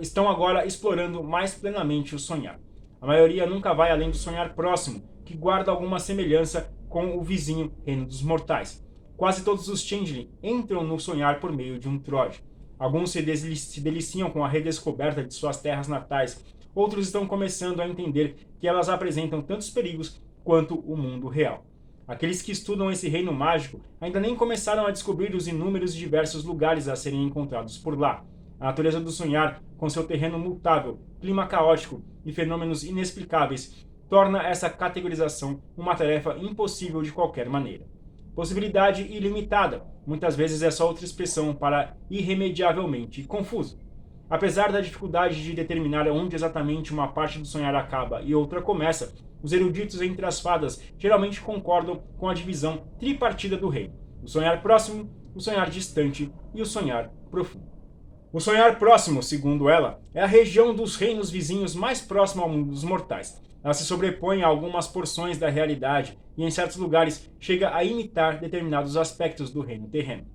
estão 0.00 0.28
agora 0.28 0.66
explorando 0.66 1.24
mais 1.24 1.54
plenamente 1.54 2.14
o 2.14 2.18
sonhar. 2.18 2.60
A 3.00 3.06
maioria 3.06 3.46
nunca 3.46 3.74
vai 3.74 3.90
além 3.90 4.10
do 4.10 4.16
sonhar 4.16 4.54
próximo, 4.54 5.02
que 5.24 5.36
guarda 5.36 5.72
alguma 5.72 5.98
semelhança 5.98 6.72
com 6.88 7.18
o 7.18 7.22
vizinho 7.22 7.72
reino 7.84 8.06
dos 8.06 8.22
mortais. 8.22 8.84
Quase 9.16 9.44
todos 9.44 9.68
os 9.68 9.82
Changeling 9.82 10.30
entram 10.42 10.84
no 10.84 10.98
sonhar 10.98 11.40
por 11.40 11.52
meio 11.52 11.78
de 11.78 11.88
um 11.88 11.98
trode. 11.98 12.42
Alguns 12.78 13.12
se, 13.12 13.56
se 13.56 13.80
deliciam 13.80 14.30
com 14.30 14.44
a 14.44 14.48
redescoberta 14.48 15.22
de 15.22 15.32
suas 15.32 15.60
terras 15.60 15.86
natais, 15.86 16.44
outros 16.74 17.06
estão 17.06 17.26
começando 17.26 17.80
a 17.80 17.88
entender 17.88 18.34
que 18.58 18.66
elas 18.66 18.88
apresentam 18.88 19.40
tantos 19.40 19.70
perigos 19.70 20.20
quanto 20.42 20.74
o 20.80 20.96
mundo 20.96 21.28
real. 21.28 21.64
Aqueles 22.06 22.42
que 22.42 22.50
estudam 22.50 22.90
esse 22.90 23.08
reino 23.08 23.32
mágico 23.32 23.80
ainda 24.00 24.18
nem 24.18 24.34
começaram 24.34 24.86
a 24.86 24.90
descobrir 24.90 25.34
os 25.34 25.46
inúmeros 25.46 25.94
e 25.94 25.98
diversos 25.98 26.44
lugares 26.44 26.88
a 26.88 26.96
serem 26.96 27.22
encontrados 27.22 27.78
por 27.78 27.98
lá. 27.98 28.24
A 28.58 28.66
natureza 28.66 29.00
do 29.00 29.10
sonhar, 29.10 29.62
com 29.76 29.88
seu 29.88 30.04
terreno 30.04 30.38
mutável, 30.38 30.98
clima 31.20 31.46
caótico 31.46 32.02
e 32.24 32.32
fenômenos 32.32 32.82
inexplicáveis, 32.82 33.86
torna 34.08 34.42
essa 34.42 34.68
categorização 34.68 35.62
uma 35.76 35.94
tarefa 35.94 36.36
impossível 36.38 37.02
de 37.02 37.12
qualquer 37.12 37.48
maneira. 37.48 37.91
Possibilidade 38.34 39.02
ilimitada, 39.02 39.84
muitas 40.06 40.34
vezes 40.34 40.62
é 40.62 40.70
só 40.70 40.88
outra 40.88 41.04
expressão 41.04 41.54
para 41.54 41.94
irremediavelmente 42.10 43.22
confuso. 43.24 43.78
Apesar 44.28 44.72
da 44.72 44.80
dificuldade 44.80 45.42
de 45.42 45.52
determinar 45.52 46.08
onde 46.08 46.34
exatamente 46.34 46.92
uma 46.92 47.08
parte 47.08 47.38
do 47.38 47.44
sonhar 47.44 47.74
acaba 47.74 48.22
e 48.22 48.34
outra 48.34 48.62
começa, 48.62 49.12
os 49.42 49.52
eruditos 49.52 50.00
entre 50.00 50.24
as 50.24 50.40
fadas 50.40 50.80
geralmente 50.96 51.42
concordam 51.42 52.02
com 52.16 52.28
a 52.28 52.34
divisão 52.34 52.84
tripartida 52.98 53.56
do 53.58 53.68
reino: 53.68 53.94
o 54.22 54.28
sonhar 54.28 54.62
próximo, 54.62 55.10
o 55.34 55.40
sonhar 55.40 55.68
distante 55.68 56.32
e 56.54 56.62
o 56.62 56.66
sonhar 56.66 57.12
profundo. 57.30 57.70
O 58.32 58.40
sonhar 58.40 58.78
próximo, 58.78 59.22
segundo 59.22 59.68
ela, 59.68 60.00
é 60.14 60.22
a 60.22 60.26
região 60.26 60.74
dos 60.74 60.96
reinos 60.96 61.30
vizinhos 61.30 61.74
mais 61.74 62.00
próxima 62.00 62.42
ao 62.42 62.48
mundo 62.48 62.70
dos 62.70 62.82
mortais. 62.82 63.38
Ela 63.62 63.74
se 63.74 63.84
sobrepõe 63.84 64.42
a 64.42 64.46
algumas 64.46 64.86
porções 64.86 65.38
da 65.38 65.48
realidade 65.48 66.18
e, 66.36 66.44
em 66.44 66.50
certos 66.50 66.76
lugares, 66.76 67.30
chega 67.38 67.74
a 67.74 67.84
imitar 67.84 68.40
determinados 68.40 68.96
aspectos 68.96 69.50
do 69.50 69.60
reino 69.60 69.88
terreno. 69.88 70.26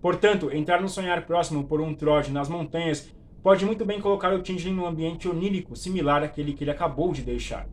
Portanto, 0.00 0.50
entrar 0.52 0.80
no 0.80 0.88
sonhar 0.88 1.24
próximo 1.26 1.64
por 1.64 1.80
um 1.80 1.94
trode 1.94 2.32
nas 2.32 2.48
montanhas 2.48 3.14
pode 3.42 3.64
muito 3.64 3.84
bem 3.84 4.00
colocar 4.00 4.32
o 4.34 4.44
Changeling 4.44 4.74
num 4.74 4.86
ambiente 4.86 5.28
onírico 5.28 5.76
similar 5.76 6.22
àquele 6.22 6.52
que 6.52 6.64
ele 6.64 6.70
acabou 6.70 7.12
de 7.12 7.22
deixar. 7.22 7.68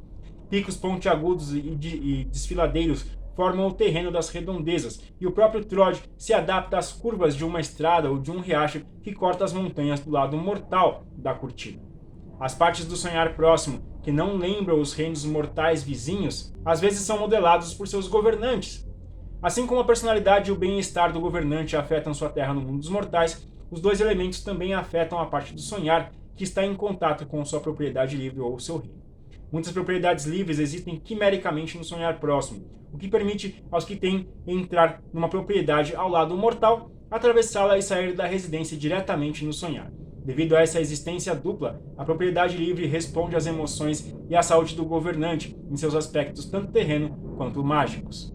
Picos 0.49 0.77
pontiagudos 0.77 1.53
e, 1.53 1.61
de, 1.61 1.95
e 1.95 2.25
desfiladeiros 2.25 3.05
formam 3.35 3.67
o 3.67 3.73
terreno 3.73 4.11
das 4.11 4.29
redondezas, 4.29 5.01
e 5.19 5.25
o 5.25 5.31
próprio 5.31 5.63
Trod 5.63 5.97
se 6.17 6.33
adapta 6.33 6.77
às 6.77 6.91
curvas 6.91 7.35
de 7.35 7.45
uma 7.45 7.61
estrada 7.61 8.09
ou 8.11 8.19
de 8.19 8.29
um 8.29 8.41
riacho 8.41 8.81
que 9.01 9.13
corta 9.13 9.45
as 9.45 9.53
montanhas 9.53 10.01
do 10.01 10.11
lado 10.11 10.35
mortal 10.35 11.05
da 11.15 11.33
cortina. 11.33 11.81
As 12.39 12.53
partes 12.53 12.85
do 12.85 12.97
sonhar 12.97 13.35
próximo, 13.35 13.81
que 14.01 14.11
não 14.11 14.37
lembram 14.37 14.79
os 14.79 14.93
reinos 14.93 15.25
mortais 15.25 15.83
vizinhos, 15.83 16.53
às 16.63 16.79
vezes 16.79 17.01
são 17.01 17.19
modelados 17.19 17.73
por 17.73 17.87
seus 17.87 18.07
governantes. 18.07 18.87
Assim 19.41 19.65
como 19.65 19.81
a 19.81 19.85
personalidade 19.85 20.49
e 20.49 20.53
o 20.53 20.57
bem-estar 20.57 21.13
do 21.13 21.19
governante 21.19 21.75
afetam 21.75 22.13
sua 22.13 22.29
terra 22.29 22.53
no 22.53 22.61
mundo 22.61 22.79
dos 22.79 22.89
mortais, 22.89 23.47
os 23.71 23.79
dois 23.79 24.01
elementos 24.01 24.41
também 24.43 24.73
afetam 24.73 25.19
a 25.19 25.25
parte 25.25 25.53
do 25.53 25.61
sonhar 25.61 26.11
que 26.35 26.43
está 26.43 26.65
em 26.65 26.75
contato 26.75 27.25
com 27.25 27.43
sua 27.43 27.59
propriedade 27.59 28.15
livre 28.15 28.39
ou 28.39 28.59
seu 28.59 28.77
reino. 28.77 28.99
Muitas 29.51 29.71
propriedades 29.71 30.25
livres 30.25 30.59
existem 30.59 30.99
quimericamente 30.99 31.77
no 31.77 31.83
sonhar 31.83 32.19
próximo, 32.19 32.65
o 32.93 32.97
que 32.97 33.07
permite 33.07 33.63
aos 33.71 33.85
que 33.85 33.95
têm 33.95 34.27
entrar 34.47 35.01
numa 35.13 35.29
propriedade 35.29 35.95
ao 35.95 36.09
lado 36.09 36.35
mortal, 36.37 36.91
atravessá-la 37.09 37.77
e 37.77 37.81
sair 37.81 38.13
da 38.13 38.25
residência 38.25 38.77
diretamente 38.77 39.43
no 39.43 39.53
sonhar. 39.53 39.91
Devido 40.29 40.55
a 40.55 40.61
essa 40.61 40.79
existência 40.79 41.33
dupla, 41.33 41.81
a 41.97 42.05
propriedade 42.05 42.55
livre 42.55 42.85
responde 42.85 43.35
às 43.35 43.47
emoções 43.47 44.15
e 44.29 44.35
à 44.35 44.43
saúde 44.43 44.75
do 44.75 44.85
governante 44.85 45.57
em 45.67 45.75
seus 45.75 45.95
aspectos 45.95 46.45
tanto 46.45 46.71
terreno 46.71 47.17
quanto 47.35 47.63
mágicos. 47.63 48.31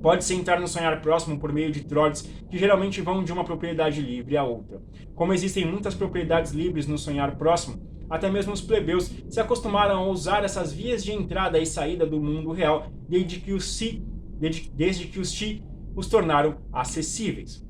Pode-se 0.00 0.34
entrar 0.34 0.58
no 0.58 0.66
sonhar 0.66 1.02
próximo 1.02 1.38
por 1.38 1.52
meio 1.52 1.70
de 1.70 1.84
trotes 1.84 2.22
que 2.48 2.56
geralmente 2.56 3.02
vão 3.02 3.22
de 3.22 3.30
uma 3.30 3.44
propriedade 3.44 4.00
livre 4.00 4.38
a 4.38 4.42
outra. 4.42 4.80
Como 5.14 5.34
existem 5.34 5.66
muitas 5.66 5.94
propriedades 5.94 6.52
livres 6.52 6.86
no 6.86 6.96
sonhar 6.96 7.36
próximo, 7.36 7.86
até 8.08 8.30
mesmo 8.30 8.54
os 8.54 8.62
plebeus 8.62 9.12
se 9.28 9.38
acostumaram 9.38 9.98
a 9.98 10.06
usar 10.08 10.44
essas 10.44 10.72
vias 10.72 11.04
de 11.04 11.12
entrada 11.12 11.58
e 11.58 11.66
saída 11.66 12.06
do 12.06 12.22
mundo 12.22 12.52
real 12.52 12.86
desde 13.06 13.38
que 13.38 13.52
os 13.52 13.70
si, 13.76 14.02
desde, 14.38 14.70
desde 14.70 15.08
que 15.08 15.20
os 15.20 15.38
os 15.94 16.06
tornaram 16.06 16.56
acessíveis. 16.72 17.62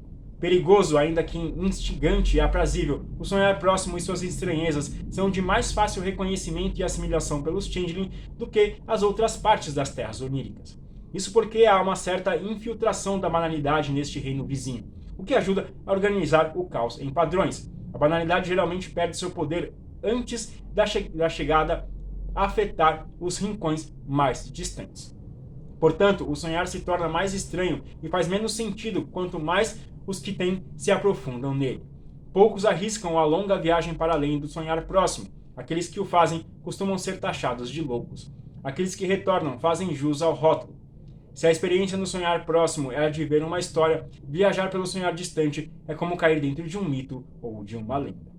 Perigoso, 0.43 0.99
ainda 0.99 1.22
que 1.22 1.38
instigante 1.38 2.36
e 2.36 2.40
aprazível, 2.40 3.07
o 3.16 3.24
sonhar 3.24 3.61
próximo 3.61 3.97
e 3.97 4.01
suas 4.01 4.24
estranhezas 4.24 4.93
são 5.09 5.30
de 5.30 5.40
mais 5.40 5.70
fácil 5.70 6.03
reconhecimento 6.03 6.80
e 6.80 6.82
assimilação 6.82 7.45
pelos 7.45 7.66
Changeling 7.66 8.11
do 8.36 8.49
que 8.49 8.78
as 8.84 9.05
outras 9.05 9.36
partes 9.36 9.72
das 9.72 9.95
terras 9.95 10.20
oníricas. 10.20 10.76
Isso 11.14 11.32
porque 11.32 11.64
há 11.64 11.80
uma 11.80 11.95
certa 11.95 12.36
infiltração 12.36 13.20
da 13.20 13.30
banalidade 13.30 13.93
neste 13.93 14.18
reino 14.18 14.45
vizinho, 14.45 14.93
o 15.16 15.22
que 15.22 15.32
ajuda 15.32 15.72
a 15.86 15.93
organizar 15.93 16.51
o 16.57 16.64
caos 16.64 16.99
em 16.99 17.09
padrões. 17.09 17.70
A 17.95 17.99
banalidade 17.99 18.49
geralmente 18.49 18.90
perde 18.90 19.16
seu 19.16 19.30
poder 19.30 19.72
antes 20.03 20.61
da, 20.74 20.84
che 20.84 21.09
da 21.11 21.28
chegada 21.28 21.88
a 22.34 22.47
afetar 22.47 23.07
os 23.20 23.38
rincões 23.38 23.95
mais 24.05 24.51
distantes. 24.51 25.16
Portanto, 25.78 26.28
o 26.28 26.34
sonhar 26.36 26.68
se 26.68 26.80
torna 26.80 27.09
mais 27.09 27.34
estranho 27.34 27.82
e 28.03 28.09
faz 28.09 28.28
menos 28.28 28.55
sentido 28.55 29.03
quanto 29.03 29.40
mais 29.40 29.80
os 30.07 30.18
que 30.18 30.32
têm 30.32 30.64
se 30.76 30.90
aprofundam 30.90 31.55
nele. 31.55 31.84
Poucos 32.32 32.64
arriscam 32.64 33.18
a 33.18 33.24
longa 33.24 33.59
viagem 33.59 33.94
para 33.94 34.14
além 34.14 34.38
do 34.38 34.48
sonhar 34.48 34.86
próximo. 34.86 35.28
Aqueles 35.57 35.88
que 35.88 36.00
o 36.00 36.05
fazem 36.05 36.46
costumam 36.62 36.96
ser 36.96 37.20
taxados 37.20 37.68
de 37.68 37.82
loucos. 37.82 38.32
Aqueles 38.64 38.94
que 38.94 39.05
retornam 39.05 39.59
fazem 39.59 39.94
jus 39.94 40.22
ao 40.22 40.32
rótulo. 40.32 40.80
Se 41.34 41.46
a 41.46 41.50
experiência 41.50 41.98
no 41.98 42.07
sonhar 42.07 42.44
próximo 42.44 42.92
é 42.92 43.07
a 43.07 43.11
de 43.11 43.24
ver 43.24 43.42
uma 43.42 43.59
história, 43.59 44.09
viajar 44.26 44.70
pelo 44.70 44.86
sonhar 44.86 45.14
distante 45.14 45.72
é 45.86 45.94
como 45.94 46.16
cair 46.16 46.40
dentro 46.40 46.66
de 46.66 46.78
um 46.78 46.84
mito 46.84 47.24
ou 47.40 47.64
de 47.64 47.76
uma 47.76 47.98
lenda. 47.98 48.32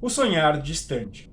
O 0.00 0.08
sonhar 0.08 0.60
distante. 0.60 1.32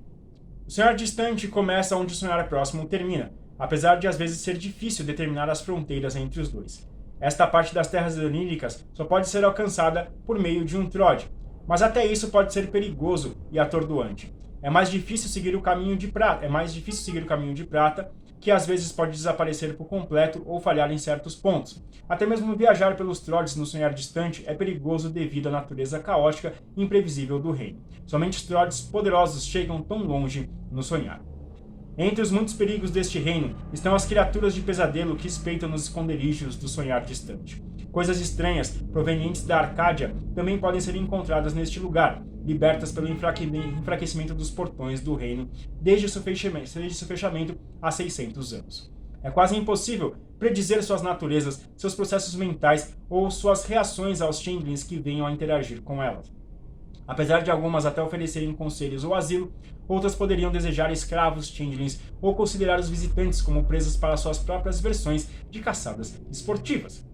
O 0.66 0.70
sonhar 0.70 0.94
distante 0.94 1.48
começa 1.48 1.96
onde 1.96 2.12
o 2.12 2.16
sonhar 2.16 2.48
próximo 2.48 2.86
termina, 2.86 3.32
apesar 3.58 3.96
de 3.96 4.06
às 4.06 4.16
vezes 4.16 4.40
ser 4.40 4.56
difícil 4.56 5.04
determinar 5.04 5.50
as 5.50 5.60
fronteiras 5.60 6.16
entre 6.16 6.40
os 6.40 6.48
dois. 6.48 6.89
Esta 7.20 7.46
parte 7.46 7.74
das 7.74 7.88
terras 7.88 8.16
oníricas 8.16 8.86
só 8.94 9.04
pode 9.04 9.28
ser 9.28 9.44
alcançada 9.44 10.10
por 10.24 10.38
meio 10.38 10.64
de 10.64 10.76
um 10.76 10.88
trode, 10.88 11.30
mas 11.68 11.82
até 11.82 12.06
isso 12.06 12.30
pode 12.30 12.52
ser 12.52 12.70
perigoso 12.70 13.36
e 13.52 13.58
atordoante. 13.58 14.34
É 14.62 14.70
mais 14.70 14.90
difícil 14.90 15.28
seguir 15.28 15.54
o 15.54 15.60
caminho 15.60 15.96
de 15.96 16.08
prata, 16.08 16.46
é 16.46 16.48
mais 16.48 16.72
difícil 16.72 17.04
seguir 17.04 17.22
o 17.22 17.26
caminho 17.26 17.54
de 17.54 17.64
prata, 17.64 18.10
que 18.40 18.50
às 18.50 18.66
vezes 18.66 18.90
pode 18.90 19.12
desaparecer 19.12 19.76
por 19.76 19.86
completo 19.86 20.42
ou 20.46 20.58
falhar 20.60 20.90
em 20.90 20.96
certos 20.96 21.36
pontos. 21.36 21.84
Até 22.08 22.24
mesmo 22.24 22.56
viajar 22.56 22.96
pelos 22.96 23.20
trodes 23.20 23.54
no 23.54 23.66
sonhar 23.66 23.92
distante 23.92 24.42
é 24.46 24.54
perigoso 24.54 25.10
devido 25.10 25.48
à 25.48 25.50
natureza 25.50 26.00
caótica 26.00 26.54
e 26.74 26.82
imprevisível 26.82 27.38
do 27.38 27.52
reino. 27.52 27.80
Somente 28.06 28.38
os 28.38 28.44
trodes 28.44 28.80
poderosos 28.80 29.44
chegam 29.44 29.82
tão 29.82 29.98
longe 29.98 30.50
no 30.72 30.82
sonhar. 30.82 31.20
Entre 32.02 32.22
os 32.22 32.30
muitos 32.30 32.54
perigos 32.54 32.90
deste 32.90 33.18
reino 33.18 33.54
estão 33.74 33.94
as 33.94 34.06
criaturas 34.06 34.54
de 34.54 34.62
pesadelo 34.62 35.16
que 35.16 35.26
espeitam 35.26 35.68
nos 35.68 35.82
esconderijos 35.82 36.56
do 36.56 36.66
sonhar 36.66 37.04
distante. 37.04 37.62
Coisas 37.92 38.18
estranhas, 38.18 38.70
provenientes 38.70 39.44
da 39.44 39.58
Arcádia, 39.58 40.16
também 40.34 40.56
podem 40.56 40.80
ser 40.80 40.96
encontradas 40.96 41.52
neste 41.52 41.78
lugar, 41.78 42.24
libertas 42.42 42.90
pelo 42.90 43.06
enfraquecimento 43.06 44.32
dos 44.32 44.50
portões 44.50 45.02
do 45.02 45.14
reino 45.14 45.50
desde 45.78 46.08
seu 46.08 46.22
fechamento, 46.22 46.70
desde 46.72 46.94
seu 46.94 47.06
fechamento 47.06 47.54
há 47.82 47.90
600 47.90 48.54
anos. 48.54 48.90
É 49.22 49.30
quase 49.30 49.54
impossível 49.54 50.16
predizer 50.38 50.82
suas 50.82 51.02
naturezas, 51.02 51.68
seus 51.76 51.94
processos 51.94 52.34
mentais 52.34 52.96
ou 53.10 53.30
suas 53.30 53.66
reações 53.66 54.22
aos 54.22 54.40
changelings 54.40 54.82
que 54.84 54.98
venham 54.98 55.26
a 55.26 55.32
interagir 55.32 55.82
com 55.82 56.02
elas. 56.02 56.32
Apesar 57.10 57.42
de 57.42 57.50
algumas 57.50 57.84
até 57.84 58.00
oferecerem 58.00 58.54
conselhos 58.54 59.02
ou 59.02 59.16
asilo, 59.16 59.52
outras 59.88 60.14
poderiam 60.14 60.52
desejar 60.52 60.92
escravos 60.92 61.48
changelings 61.48 62.00
ou 62.22 62.36
considerar 62.36 62.78
os 62.78 62.88
visitantes 62.88 63.42
como 63.42 63.64
presas 63.64 63.96
para 63.96 64.16
suas 64.16 64.38
próprias 64.38 64.80
versões 64.80 65.28
de 65.50 65.58
caçadas 65.58 66.22
esportivas. 66.30 67.04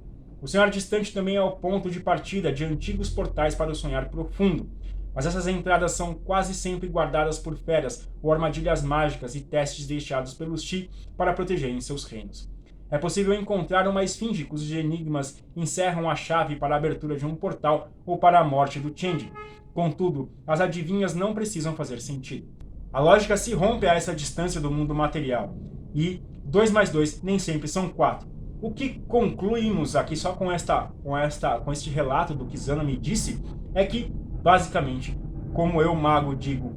O 0.43 0.47
sonhar 0.47 0.69
distante 0.69 1.15
também 1.15 1.37
é 1.37 1.41
o 1.41 1.53
ponto 1.53 1.91
de 1.91 1.99
partida 1.99 2.53
de 2.53 2.63
antigos 2.63 3.09
portais 3.09 3.55
para 3.55 3.71
o 3.71 3.75
sonhar 3.75 4.11
profundo, 4.11 4.69
mas 5.15 5.25
essas 5.25 5.49
entradas 5.49 5.93
são 5.93 6.13
quase 6.13 6.53
sempre 6.53 6.91
guardadas 6.91 7.39
por 7.39 7.57
feras 7.57 8.07
ou 8.23 8.31
armadilhas 8.31 8.83
mágicas 8.83 9.35
e 9.35 9.41
testes 9.41 9.87
deixados 9.87 10.35
pelos 10.35 10.63
Ti 10.63 10.91
para 11.17 11.33
protegerem 11.33 11.81
seus 11.81 12.05
reinos. 12.05 12.53
É 12.91 12.99
possível 12.99 13.33
encontrar 13.33 13.89
uma 13.89 14.05
esfinge 14.05 14.45
cujos 14.45 14.71
enigmas 14.71 15.43
encerram 15.57 16.11
a 16.11 16.15
chave 16.15 16.57
para 16.57 16.75
a 16.75 16.79
abertura 16.79 17.17
de 17.17 17.25
um 17.25 17.35
portal 17.35 17.89
ou 18.05 18.19
para 18.19 18.39
a 18.39 18.45
morte 18.45 18.79
do 18.79 18.93
Changeling, 18.95 19.33
Contudo, 19.77 20.31
as 20.47 20.63
adivinhas 20.63 21.15
não 21.15 21.35
precisam 21.35 21.77
fazer 21.77 22.01
sentido. 22.01 22.49
A 22.91 22.99
lógica 22.99 23.37
se 23.37 23.53
rompe 23.53 23.87
a 23.87 23.93
essa 23.93 24.15
distância 24.15 24.59
do 24.59 24.71
mundo 24.71 24.95
material, 24.95 25.55
e 25.95 26.23
2 26.47 26.71
mais 26.71 26.89
2 26.89 27.23
nem 27.23 27.39
sempre 27.39 27.69
são 27.69 27.91
4. 27.91 28.27
O 28.63 28.71
que 28.71 29.01
concluímos 29.01 29.95
aqui 29.95 30.17
só 30.17 30.33
com, 30.33 30.51
esta, 30.51 30.91
com, 31.05 31.15
esta, 31.15 31.61
com 31.61 31.71
este 31.71 31.91
relato 31.91 32.35
do 32.35 32.47
que 32.47 32.57
Zana 32.57 32.83
me 32.83 32.97
disse 32.97 33.45
é 33.75 33.85
que, 33.85 34.11
basicamente, 34.43 35.15
como 35.53 35.83
eu, 35.83 35.95
mago, 35.95 36.35
digo, 36.35 36.73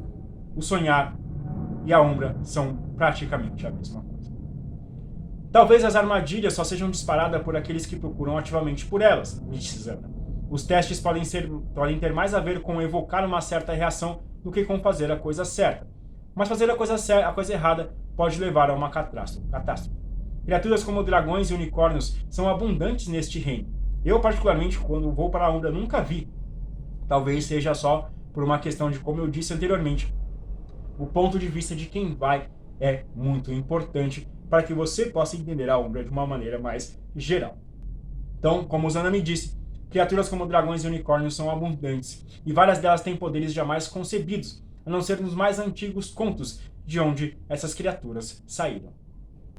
o 0.53 0.61
sonhar 0.61 1.17
e 1.85 1.93
a 1.93 2.01
umbra 2.01 2.35
são 2.43 2.75
praticamente 2.97 3.65
a 3.65 3.71
mesma 3.71 4.01
coisa. 4.01 4.29
Talvez 5.53 5.85
as 5.85 5.95
armadilhas 5.95 6.51
só 6.51 6.65
sejam 6.65 6.91
disparadas 6.91 7.41
por 7.43 7.55
aqueles 7.55 7.85
que 7.85 7.95
procuram 7.95 8.37
ativamente 8.37 8.85
por 8.85 9.01
elas, 9.01 9.41
disse 9.49 9.79
Zana. 9.79 10.18
Os 10.49 10.63
testes 10.65 10.99
podem, 10.99 11.23
ser, 11.23 11.47
podem 11.75 11.99
ter 11.99 12.11
mais 12.11 12.33
a 12.33 12.39
ver 12.39 12.61
com 12.61 12.81
evocar 12.81 13.23
uma 13.23 13.39
certa 13.39 13.73
reação 13.73 14.21
do 14.43 14.51
que 14.51 14.65
com 14.65 14.79
fazer 14.79 15.11
a 15.11 15.17
coisa 15.17 15.45
certa. 15.45 15.87
Mas 16.33 16.49
fazer 16.49 16.69
a 16.69 16.75
coisa, 16.75 16.95
a 17.27 17.31
coisa 17.33 17.53
errada 17.53 17.93
pode 18.15 18.39
levar 18.39 18.69
a 18.69 18.73
uma 18.73 18.89
catástrofe. 18.89 19.95
Criaturas 20.45 20.83
como 20.83 21.03
dragões 21.03 21.51
e 21.51 21.53
unicórnios 21.53 22.17
são 22.29 22.49
abundantes 22.49 23.07
neste 23.07 23.37
reino. 23.37 23.69
Eu, 24.03 24.19
particularmente, 24.19 24.79
quando 24.79 25.11
vou 25.11 25.29
para 25.29 25.45
a 25.45 25.51
Umbra, 25.51 25.69
nunca 25.69 26.01
vi. 26.01 26.27
Talvez 27.07 27.45
seja 27.45 27.73
só 27.73 28.09
por 28.33 28.43
uma 28.43 28.57
questão 28.57 28.89
de, 28.89 28.99
como 28.99 29.19
eu 29.19 29.27
disse 29.27 29.53
anteriormente, 29.53 30.13
o 30.97 31.05
ponto 31.05 31.37
de 31.37 31.47
vista 31.47 31.75
de 31.75 31.85
quem 31.85 32.15
vai 32.15 32.49
é 32.79 33.03
muito 33.15 33.53
importante 33.53 34.27
para 34.49 34.63
que 34.63 34.73
você 34.73 35.05
possa 35.05 35.35
entender 35.35 35.69
a 35.69 35.77
Umbra 35.77 36.03
de 36.03 36.09
uma 36.09 36.25
maneira 36.25 36.57
mais 36.57 36.99
geral. 37.15 37.57
Então, 38.39 38.63
como 38.63 38.87
o 38.87 38.89
Zana 38.89 39.11
me 39.11 39.21
disse, 39.21 39.59
Criaturas 39.89 40.29
como 40.29 40.45
dragões 40.45 40.83
e 40.83 40.87
unicórnios 40.87 41.35
são 41.35 41.49
abundantes, 41.49 42.23
e 42.45 42.53
várias 42.53 42.77
delas 42.77 43.01
têm 43.01 43.15
poderes 43.15 43.51
jamais 43.51 43.87
concebidos, 43.87 44.63
a 44.85 44.89
não 44.89 45.01
ser 45.01 45.19
nos 45.19 45.33
mais 45.33 45.57
antigos 45.57 46.11
contos 46.11 46.59
de 46.85 46.99
onde 46.99 47.37
essas 47.49 47.73
criaturas 47.73 48.43
saíram. 48.45 48.93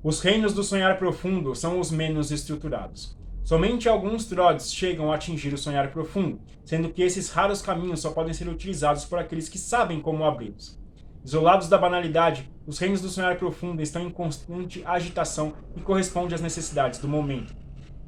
Os 0.03 0.21
reinos 0.21 0.55
do 0.55 0.63
sonhar 0.63 0.99
profundo 0.99 1.55
são 1.55 1.79
os 1.81 1.91
menos 1.91 2.31
estruturados. 2.31 3.19
Somente 3.43 3.89
alguns 3.89 4.25
Trods 4.27 4.73
chegam 4.73 5.11
a 5.11 5.17
atingir 5.17 5.53
o 5.53 5.59
sonhar 5.59 5.91
profundo, 5.91 6.41
sendo 6.65 6.91
que 6.91 7.03
esses 7.03 7.31
raros 7.31 7.61
caminhos 7.61 8.01
só 8.01 8.11
podem 8.11 8.33
ser 8.33 8.49
utilizados 8.49 9.05
por 9.05 9.19
aqueles 9.19 9.49
que 9.49 9.59
sabem 9.59 10.01
como 10.01 10.25
abri-los. 10.25 10.79
Isolados 11.25 11.69
da 11.69 11.77
banalidade, 11.77 12.51
os 12.67 12.79
reinos 12.79 13.01
do 13.01 13.09
sonhar 13.09 13.37
profundo 13.37 13.83
estão 13.83 14.03
em 14.03 14.11
constante 14.11 14.83
agitação 14.87 15.53
e 15.77 15.81
correspondem 15.81 16.35
às 16.35 16.41
necessidades 16.41 17.01
do 17.01 17.09
momento. 17.09 17.60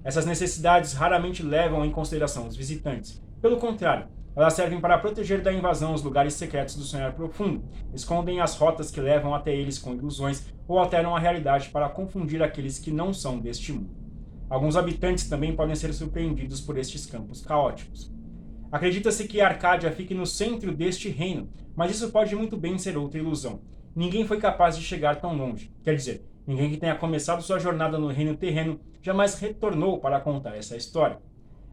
Essas 0.05 0.27
necessidades 0.27 0.93
raramente 0.93 1.43
levam 1.43 1.85
em 1.85 1.91
consideração 1.91 2.47
os 2.47 2.57
visitantes. 2.57 3.23
Pelo 3.41 3.57
contrário, 3.57 4.09
elas 4.35 4.55
servem 4.55 4.81
para 4.81 4.99
proteger 4.99 5.43
da 5.43 5.53
invasão 5.53 5.93
os 5.93 6.03
lugares 6.03 6.35
secretos 6.35 6.75
do 6.75 6.83
sonhar 6.83 7.13
profundo, 7.13 7.63
escondem 7.93 8.41
as 8.41 8.57
rotas 8.57 8.91
que 8.91 9.01
levam 9.01 9.35
até 9.35 9.55
eles 9.55 9.79
com 9.79 9.95
ilusões 9.95 10.47
ou 10.67 10.79
alteram 10.79 11.15
a 11.15 11.19
realidade 11.19 11.69
para 11.69 11.89
confundir 11.89 12.43
aqueles 12.43 12.79
que 12.79 12.91
não 12.91 13.13
são 13.13 13.39
deste 13.39 13.73
mundo. 13.73 13.91
Alguns 14.49 14.77
habitantes 14.77 15.29
também 15.29 15.55
podem 15.55 15.75
ser 15.75 15.93
surpreendidos 15.93 16.61
por 16.61 16.79
estes 16.79 17.07
campos 17.07 17.43
caóticos. 17.43 18.13
Acredita-se 18.71 19.29
que 19.29 19.41
Arcádia 19.41 19.93
fique 19.93 20.15
no 20.15 20.27
centro 20.27 20.75
deste 20.75 21.11
reino, 21.11 21.51
mas 21.77 21.91
isso 21.91 22.11
pode 22.11 22.35
muito 22.35 22.57
bem 22.57 22.79
ser 22.79 22.97
outra 22.97 23.19
ilusão. 23.19 23.61
Ninguém 23.95 24.27
foi 24.27 24.39
capaz 24.39 24.77
de 24.77 24.83
chegar 24.83 25.21
tão 25.21 25.37
longe. 25.37 25.71
Quer 25.85 25.95
dizer, 25.95 26.25
Ninguém 26.47 26.71
que 26.71 26.77
tenha 26.77 26.97
começado 26.97 27.43
sua 27.43 27.59
jornada 27.59 27.99
no 27.99 28.09
reino 28.09 28.37
terreno 28.37 28.81
jamais 29.01 29.39
retornou 29.39 30.01
para 30.01 30.21
contar 30.21 30.57
essa 30.57 30.77
história. 30.77 31.19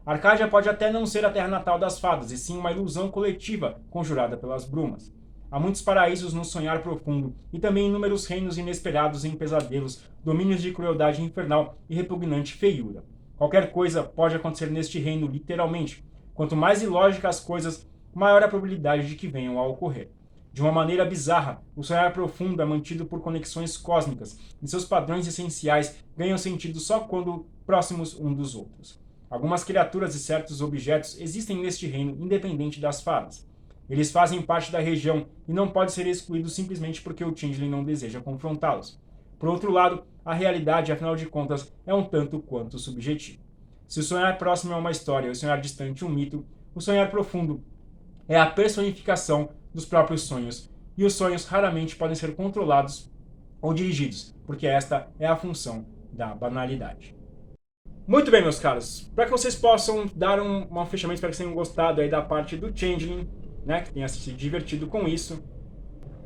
Arcádia 0.06 0.46
pode 0.48 0.68
até 0.68 0.90
não 0.92 1.04
ser 1.04 1.24
a 1.24 1.30
terra 1.30 1.48
natal 1.48 1.78
das 1.78 1.98
fadas, 1.98 2.30
e 2.30 2.38
sim 2.38 2.56
uma 2.56 2.70
ilusão 2.70 3.10
coletiva 3.10 3.80
conjurada 3.90 4.36
pelas 4.36 4.64
brumas. 4.64 5.12
Há 5.50 5.58
muitos 5.58 5.82
paraísos 5.82 6.32
no 6.32 6.44
sonhar 6.44 6.82
profundo, 6.82 7.34
e 7.52 7.58
também 7.58 7.88
inúmeros 7.88 8.26
reinos 8.26 8.56
inesperados 8.56 9.24
em 9.24 9.32
pesadelos, 9.32 10.04
domínios 10.24 10.62
de 10.62 10.72
crueldade 10.72 11.20
infernal 11.20 11.76
e 11.88 11.94
repugnante 11.94 12.54
feiura. 12.54 13.04
Qualquer 13.36 13.72
coisa 13.72 14.02
pode 14.04 14.36
acontecer 14.36 14.70
neste 14.70 15.00
reino, 15.00 15.26
literalmente. 15.26 16.04
Quanto 16.32 16.54
mais 16.54 16.82
ilógicas 16.82 17.36
as 17.36 17.44
coisas, 17.44 17.90
maior 18.14 18.42
a 18.42 18.48
probabilidade 18.48 19.08
de 19.08 19.16
que 19.16 19.26
venham 19.26 19.58
a 19.58 19.66
ocorrer. 19.66 20.10
De 20.52 20.60
uma 20.60 20.72
maneira 20.72 21.04
bizarra, 21.04 21.62
o 21.76 21.84
sonhar 21.84 22.12
profundo 22.12 22.60
é 22.60 22.64
mantido 22.64 23.06
por 23.06 23.20
conexões 23.20 23.76
cósmicas, 23.76 24.36
e 24.60 24.66
seus 24.66 24.84
padrões 24.84 25.26
essenciais 25.26 25.96
ganham 26.16 26.36
sentido 26.36 26.80
só 26.80 27.00
quando 27.00 27.46
próximos 27.64 28.18
um 28.18 28.34
dos 28.34 28.56
outros. 28.56 29.00
Algumas 29.30 29.62
criaturas 29.62 30.14
e 30.16 30.18
certos 30.18 30.60
objetos 30.60 31.20
existem 31.20 31.62
neste 31.62 31.86
reino 31.86 32.16
independente 32.18 32.80
das 32.80 33.00
fadas. 33.00 33.48
Eles 33.88 34.10
fazem 34.10 34.42
parte 34.42 34.72
da 34.72 34.80
região 34.80 35.26
e 35.46 35.52
não 35.52 35.68
podem 35.68 35.94
ser 35.94 36.06
excluídos 36.06 36.52
simplesmente 36.52 37.00
porque 37.00 37.24
o 37.24 37.36
Changeling 37.36 37.70
não 37.70 37.84
deseja 37.84 38.20
confrontá-los. 38.20 39.00
Por 39.38 39.48
outro 39.48 39.70
lado, 39.70 40.02
a 40.24 40.34
realidade, 40.34 40.90
afinal 40.90 41.14
de 41.14 41.26
contas, 41.26 41.72
é 41.86 41.94
um 41.94 42.04
tanto 42.04 42.40
quanto 42.40 42.78
subjetiva. 42.78 43.40
Se 43.86 44.00
o 44.00 44.02
sonhar 44.02 44.36
próximo 44.36 44.72
é 44.72 44.76
uma 44.76 44.90
história, 44.90 45.30
o 45.30 45.34
sonhar 45.34 45.60
distante 45.60 46.04
um 46.04 46.08
mito, 46.08 46.44
o 46.74 46.80
sonhar 46.80 47.10
profundo 47.10 47.62
é 48.28 48.38
a 48.38 48.46
personificação 48.46 49.50
dos 49.72 49.84
próprios 49.84 50.22
sonhos. 50.22 50.70
E 50.96 51.04
os 51.04 51.14
sonhos 51.14 51.46
raramente 51.46 51.96
podem 51.96 52.14
ser 52.14 52.34
controlados 52.34 53.10
ou 53.60 53.72
dirigidos, 53.72 54.34
porque 54.46 54.66
esta 54.66 55.08
é 55.18 55.26
a 55.26 55.36
função 55.36 55.86
da 56.12 56.34
banalidade. 56.34 57.14
Muito 58.06 58.30
bem, 58.30 58.42
meus 58.42 58.58
caros, 58.58 59.10
para 59.14 59.26
que 59.26 59.30
vocês 59.30 59.54
possam 59.54 60.10
dar 60.14 60.40
um, 60.40 60.66
um 60.70 60.86
fechamento, 60.86 61.18
espero 61.18 61.30
que 61.30 61.36
vocês 61.36 61.38
tenham 61.38 61.54
gostado 61.54 62.00
aí 62.00 62.08
da 62.08 62.20
parte 62.20 62.56
do 62.56 62.76
Changeling, 62.76 63.28
né, 63.64 63.82
que 63.82 63.92
tenha 63.92 64.08
se 64.08 64.32
divertido 64.32 64.88
com 64.88 65.06
isso, 65.06 65.44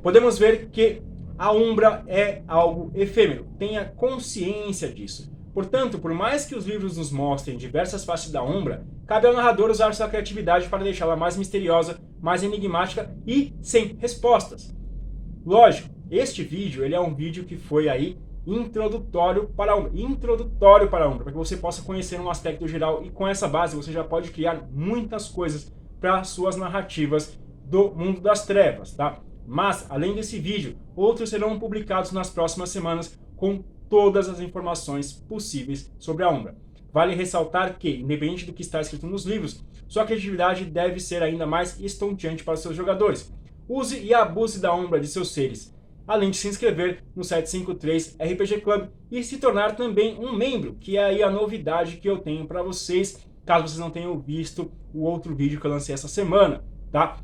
podemos 0.02 0.38
ver 0.38 0.70
que 0.70 1.02
a 1.36 1.52
Umbra 1.52 2.04
é 2.06 2.42
algo 2.46 2.90
efêmero, 2.94 3.46
tenha 3.58 3.84
consciência 3.84 4.92
disso. 4.92 5.33
Portanto, 5.54 6.00
por 6.00 6.12
mais 6.12 6.44
que 6.44 6.56
os 6.56 6.66
livros 6.66 6.96
nos 6.96 7.12
mostrem 7.12 7.56
diversas 7.56 8.04
faces 8.04 8.32
da 8.32 8.42
Umbra, 8.42 8.84
cabe 9.06 9.28
ao 9.28 9.32
narrador 9.32 9.70
usar 9.70 9.94
sua 9.94 10.08
criatividade 10.08 10.68
para 10.68 10.82
deixá-la 10.82 11.14
mais 11.14 11.36
misteriosa, 11.36 12.00
mais 12.20 12.42
enigmática 12.42 13.16
e 13.24 13.54
sem 13.62 13.96
respostas. 14.00 14.74
Lógico, 15.46 15.94
este 16.10 16.42
vídeo 16.42 16.84
ele 16.84 16.96
é 16.96 17.00
um 17.00 17.14
vídeo 17.14 17.44
que 17.44 17.56
foi 17.56 17.88
aí 17.88 18.18
introdutório 18.44 19.48
para 19.56 19.72
a 19.72 19.76
Umbra, 19.76 19.92
introdutório 19.94 20.90
para 20.90 21.04
a 21.04 21.08
Umbra, 21.08 21.24
para 21.24 21.32
que 21.32 21.38
você 21.38 21.56
possa 21.56 21.82
conhecer 21.82 22.20
um 22.20 22.28
aspecto 22.28 22.66
geral 22.66 23.04
e 23.04 23.10
com 23.10 23.26
essa 23.26 23.46
base 23.46 23.76
você 23.76 23.92
já 23.92 24.02
pode 24.02 24.32
criar 24.32 24.66
muitas 24.72 25.28
coisas 25.28 25.72
para 26.00 26.24
suas 26.24 26.56
narrativas 26.56 27.38
do 27.64 27.90
mundo 27.94 28.20
das 28.20 28.44
trevas, 28.44 28.92
tá? 28.92 29.20
Mas, 29.46 29.86
além 29.88 30.14
desse 30.14 30.38
vídeo, 30.38 30.76
outros 30.96 31.30
serão 31.30 31.58
publicados 31.58 32.12
nas 32.12 32.28
próximas 32.28 32.70
semanas 32.70 33.18
com 33.36 33.62
todas 33.94 34.28
as 34.28 34.40
informações 34.40 35.12
possíveis 35.12 35.88
sobre 36.00 36.24
a 36.24 36.28
Umbra. 36.28 36.56
Vale 36.92 37.14
ressaltar 37.14 37.78
que, 37.78 37.98
independente 37.98 38.44
do 38.44 38.52
que 38.52 38.62
está 38.62 38.80
escrito 38.80 39.06
nos 39.06 39.24
livros, 39.24 39.64
sua 39.86 40.04
criatividade 40.04 40.64
deve 40.64 40.98
ser 40.98 41.22
ainda 41.22 41.46
mais 41.46 41.78
estonteante 41.78 42.42
para 42.42 42.56
seus 42.56 42.74
jogadores. 42.74 43.32
Use 43.68 43.96
e 44.02 44.12
abuse 44.12 44.60
da 44.60 44.74
Umbra 44.74 44.98
de 44.98 45.06
seus 45.06 45.30
seres, 45.30 45.72
além 46.08 46.30
de 46.32 46.38
se 46.38 46.48
inscrever 46.48 47.04
no 47.14 47.22
753 47.22 48.16
RPG 48.18 48.62
Club 48.62 48.88
e 49.12 49.22
se 49.22 49.38
tornar 49.38 49.76
também 49.76 50.18
um 50.18 50.32
membro, 50.32 50.74
que 50.80 50.96
é 50.96 51.04
aí 51.04 51.22
a 51.22 51.30
novidade 51.30 51.98
que 51.98 52.10
eu 52.10 52.18
tenho 52.18 52.48
para 52.48 52.64
vocês, 52.64 53.24
caso 53.46 53.68
vocês 53.68 53.78
não 53.78 53.90
tenham 53.90 54.18
visto 54.18 54.72
o 54.92 55.04
outro 55.04 55.36
vídeo 55.36 55.60
que 55.60 55.66
eu 55.68 55.70
lancei 55.70 55.94
essa 55.94 56.08
semana, 56.08 56.64
tá? 56.90 57.18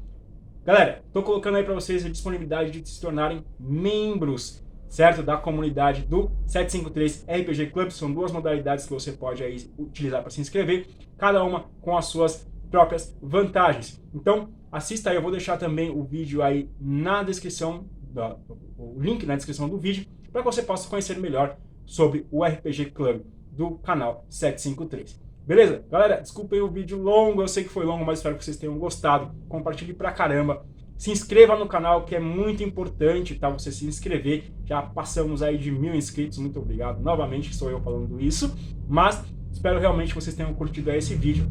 Galera, 0.65 1.03
tô 1.13 1.21
colocando 1.21 1.57
aí 1.57 1.65
para 1.65 1.75
vocês 1.75 2.07
a 2.07 2.09
disponibilidade 2.09 2.71
de 2.71 2.89
se 2.89 3.01
tornarem 3.01 3.45
membros, 3.59 4.63
certo? 4.91 5.23
Da 5.23 5.39
comunidade 5.39 6.03
do 6.03 6.31
753 6.47 7.25
RPG 7.27 7.71
Club. 7.71 7.91
São 7.91 8.13
duas 8.13 8.33
modalidades 8.33 8.85
que 8.85 8.93
você 8.93 9.13
pode 9.13 9.43
aí 9.43 9.71
utilizar 9.79 10.21
para 10.21 10.31
se 10.31 10.41
inscrever, 10.41 10.87
cada 11.17 11.43
uma 11.43 11.71
com 11.81 11.97
as 11.97 12.07
suas 12.07 12.47
próprias 12.71 13.17
vantagens. 13.23 14.03
Então, 14.13 14.51
assista 14.71 15.11
aí, 15.11 15.17
eu 15.17 15.23
vou 15.23 15.31
deixar 15.31 15.57
também 15.57 15.91
o 15.91 16.05
vídeo 16.05 16.43
aí 16.43 16.69
na 16.79 17.23
descrição, 17.23 17.89
da, 18.03 18.37
o 18.77 19.01
link 19.01 19.25
na 19.25 19.37
descrição 19.37 19.69
do 19.69 19.79
vídeo, 19.79 20.07
para 20.31 20.43
que 20.43 20.47
você 20.47 20.63
possa 20.63 20.89
conhecer 20.89 21.19
melhor 21.19 21.57
sobre 21.87 22.27
o 22.31 22.45
RPG 22.45 22.91
Club 22.91 23.23
do 23.51 23.79
canal 23.79 24.25
753. 24.29 25.21
Beleza? 25.47 25.85
Galera, 25.91 26.21
desculpem 26.21 26.61
o 26.61 26.69
vídeo 26.69 27.01
longo, 27.01 27.43
eu 27.43 27.49
sei 27.49 27.65
que 27.65 27.71
foi 27.71 27.85
longo, 27.85 28.05
mas 28.05 28.19
espero 28.19 28.37
que 28.37 28.45
vocês 28.45 28.57
tenham 28.57 28.79
gostado. 28.79 29.35
Compartilhe 29.49 29.93
pra 29.93 30.13
caramba. 30.13 30.65
Se 31.01 31.11
inscreva 31.11 31.57
no 31.57 31.67
canal, 31.67 32.05
que 32.05 32.15
é 32.15 32.21
muito 32.21 32.63
importante, 32.63 33.35
tá? 33.35 33.49
Você 33.49 33.73
se 33.73 33.87
inscrever. 33.87 34.53
Já 34.67 34.83
passamos 34.83 35.43
aí 35.43 35.57
de 35.57 35.73
mil 35.73 35.95
inscritos, 35.95 36.37
muito 36.37 36.61
obrigado. 36.61 37.01
Novamente, 37.01 37.57
sou 37.57 37.71
eu 37.71 37.81
falando 37.81 38.21
isso. 38.21 38.55
Mas 38.87 39.25
espero 39.51 39.81
realmente 39.81 40.09
que 40.13 40.21
vocês 40.21 40.37
tenham 40.37 40.53
curtido 40.53 40.91
esse 40.91 41.15
vídeo. 41.15 41.47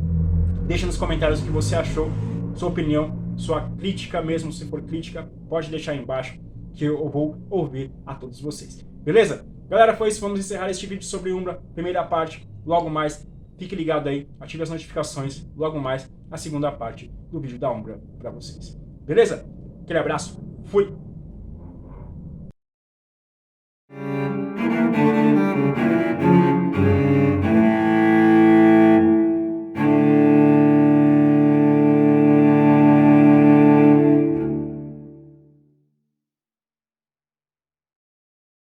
Deixa 0.68 0.86
nos 0.86 0.98
comentários 0.98 1.42
o 1.42 1.46
que 1.46 1.50
você 1.50 1.74
achou, 1.74 2.12
sua 2.54 2.70
opinião, 2.70 3.34
sua 3.38 3.68
crítica 3.72 4.22
mesmo, 4.22 4.54
se 4.54 4.66
for 4.66 4.84
crítica, 4.84 5.28
pode 5.50 5.72
deixar 5.72 5.94
aí 5.94 6.00
embaixo, 6.00 6.40
que 6.76 6.86
eu 6.86 7.10
vou 7.10 7.36
ouvir 7.50 7.92
a 8.06 8.14
todos 8.14 8.40
vocês. 8.40 8.86
Beleza? 9.04 9.48
Galera, 9.68 9.98
foi 9.98 10.10
isso. 10.10 10.22
Vamos 10.22 10.40
encerrar 10.40 10.70
este 10.70 10.86
vídeo 10.86 11.06
sobre 11.06 11.32
Umbra, 11.32 11.60
primeira 11.74 12.04
parte. 12.04 12.48
Logo 12.64 12.88
mais 12.88 13.28
Fique 13.58 13.76
ligado 13.76 14.08
aí, 14.08 14.26
ative 14.40 14.64
as 14.64 14.70
notificações, 14.70 15.46
logo 15.54 15.82
mais 15.82 16.10
a 16.32 16.38
segunda 16.38 16.72
parte 16.72 17.12
do 17.30 17.42
vídeo 17.42 17.60
da 17.60 17.70
Umbra 17.70 18.00
para 18.18 18.32
vocês. 18.32 18.79
Beleza? 19.10 19.44
Aquele 19.82 19.98
abraço, 19.98 20.40
fui! 20.66 20.88